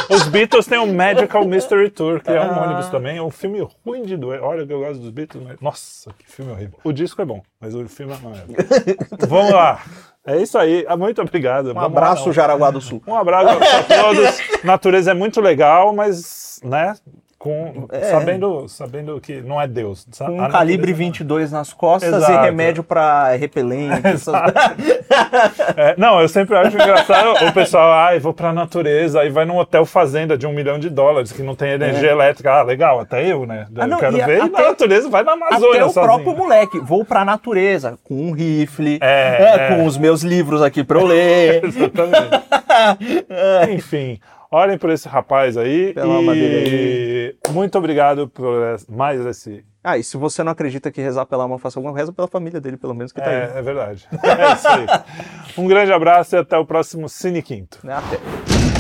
Os 0.09 0.27
Beatles 0.27 0.67
têm 0.67 0.77
o 0.77 0.85
Magical 0.93 1.45
Mystery 1.47 1.89
Tour, 1.89 2.21
que 2.21 2.29
é 2.29 2.39
um 2.39 2.51
Ah. 2.53 2.63
ônibus 2.65 2.89
também. 2.89 3.17
É 3.17 3.21
um 3.21 3.31
filme 3.31 3.65
ruim 3.85 4.03
de 4.03 4.15
doer. 4.15 4.43
Olha 4.43 4.65
que 4.67 4.71
eu 4.71 4.79
gosto 4.79 4.99
dos 4.99 5.09
Beatles, 5.09 5.43
mas. 5.43 5.59
Nossa, 5.59 6.11
que 6.19 6.29
filme 6.29 6.51
horrível. 6.51 6.77
O 6.83 6.91
disco 6.91 7.21
é 7.21 7.25
bom, 7.25 7.41
mas 7.59 7.73
o 7.73 7.87
filme 7.87 8.13
não 8.21 8.31
é. 8.31 8.43
Vamos 9.27 9.51
lá. 9.53 9.81
É 10.25 10.41
isso 10.41 10.57
aí. 10.57 10.85
Ah, 10.87 10.95
Muito 10.95 11.21
obrigado. 11.21 11.73
Um 11.73 11.79
abraço, 11.79 12.31
Jaraguá 12.31 12.71
do 12.71 12.79
Sul. 12.79 13.01
Um 13.05 13.15
abraço 13.15 13.57
para 13.59 13.83
todos. 14.03 14.39
Natureza 14.63 15.11
é 15.11 15.13
muito 15.13 15.41
legal, 15.41 15.93
mas, 15.93 16.59
né? 16.63 16.95
Com, 17.43 17.87
sabendo, 18.09 18.69
sabendo 18.69 19.19
que 19.19 19.41
não 19.41 19.59
é 19.61 19.67
Deus. 19.67 20.07
É. 20.17 20.23
Com 20.23 20.41
A 20.41 20.47
um 20.47 20.49
calibre 20.49 20.93
natureza 20.93 20.93
22 20.93 21.51
nas 21.51 21.73
costas 21.73 22.13
Exato. 22.13 22.31
e 22.31 22.37
remédio 22.45 22.83
pra 22.85 23.35
repelente. 23.35 23.99
essas- 24.07 24.33
É, 25.75 25.93
não, 25.97 26.21
eu 26.21 26.29
sempre 26.29 26.55
acho 26.55 26.73
engraçado 26.75 27.33
o 27.45 27.51
pessoal, 27.51 27.91
ai, 27.91 28.17
vou 28.19 28.33
pra 28.33 28.53
natureza, 28.53 29.19
aí 29.19 29.29
vai 29.29 29.43
num 29.45 29.57
hotel 29.57 29.85
fazenda 29.85 30.37
de 30.37 30.47
um 30.47 30.53
milhão 30.53 30.79
de 30.79 30.89
dólares 30.89 31.31
que 31.33 31.43
não 31.43 31.53
tem 31.53 31.71
energia 31.71 32.11
elétrica. 32.11 32.51
Ah, 32.53 32.63
legal, 32.63 32.99
até 33.01 33.29
eu, 33.29 33.45
né? 33.45 33.67
É. 33.75 33.81
Ah, 33.81 33.87
não, 33.87 33.97
eu 33.97 33.99
quero 33.99 34.21
a- 34.21 34.25
ver. 34.25 34.37
E 34.37 34.41
até- 34.41 34.61
na 34.61 34.69
natureza, 34.69 35.09
vai 35.09 35.23
na 35.23 35.33
Amazônia 35.33 35.69
Até 35.81 35.85
o 35.85 35.89
sozinho. 35.89 36.05
próprio 36.05 36.37
moleque. 36.37 36.79
Vou 36.79 37.03
pra 37.03 37.25
natureza 37.25 37.97
com 38.05 38.15
um 38.15 38.31
rifle, 38.31 38.99
É, 39.01 39.37
é, 39.39 39.55
é. 39.55 39.67
com 39.75 39.85
os 39.85 39.97
meus 39.97 40.21
livros 40.23 40.61
aqui 40.61 40.81
pra 40.83 40.97
eu 40.99 41.05
ler. 41.05 41.61
Exatamente. 41.65 42.43
Enfim, 43.73 44.19
olhem 44.53 44.77
por 44.77 44.89
esse 44.89 45.07
rapaz 45.07 45.57
aí. 45.57 45.93
Pela 45.93 46.15
alma 46.15 46.33
e 46.35 47.35
muito 47.51 47.77
obrigado 47.77 48.27
por 48.27 48.77
mais 48.89 49.25
esse. 49.25 49.65
ah, 49.83 49.97
e 49.97 50.03
se 50.03 50.15
você 50.15 50.43
não 50.43 50.51
acredita 50.51 50.91
que 50.91 51.01
rezar 51.01 51.25
pela 51.25 51.43
alma 51.43 51.57
faça 51.59 51.79
alguma, 51.79 51.97
reza 51.97 52.13
pela 52.13 52.27
família 52.27 52.61
dele, 52.61 52.77
pelo 52.77 52.93
menos, 52.93 53.11
que 53.11 53.19
tá 53.19 53.29
aí. 53.29 53.35
É, 53.35 53.51
é 53.55 53.61
verdade. 53.61 54.07
É 54.23 54.53
isso 54.53 54.67
aí. 54.67 54.85
Um 55.57 55.67
grande 55.67 55.91
abraço 55.91 56.35
e 56.35 56.39
até 56.39 56.57
o 56.57 56.65
próximo 56.65 57.09
Cine 57.09 57.41
Quinto. 57.41 57.79
Até. 57.83 58.72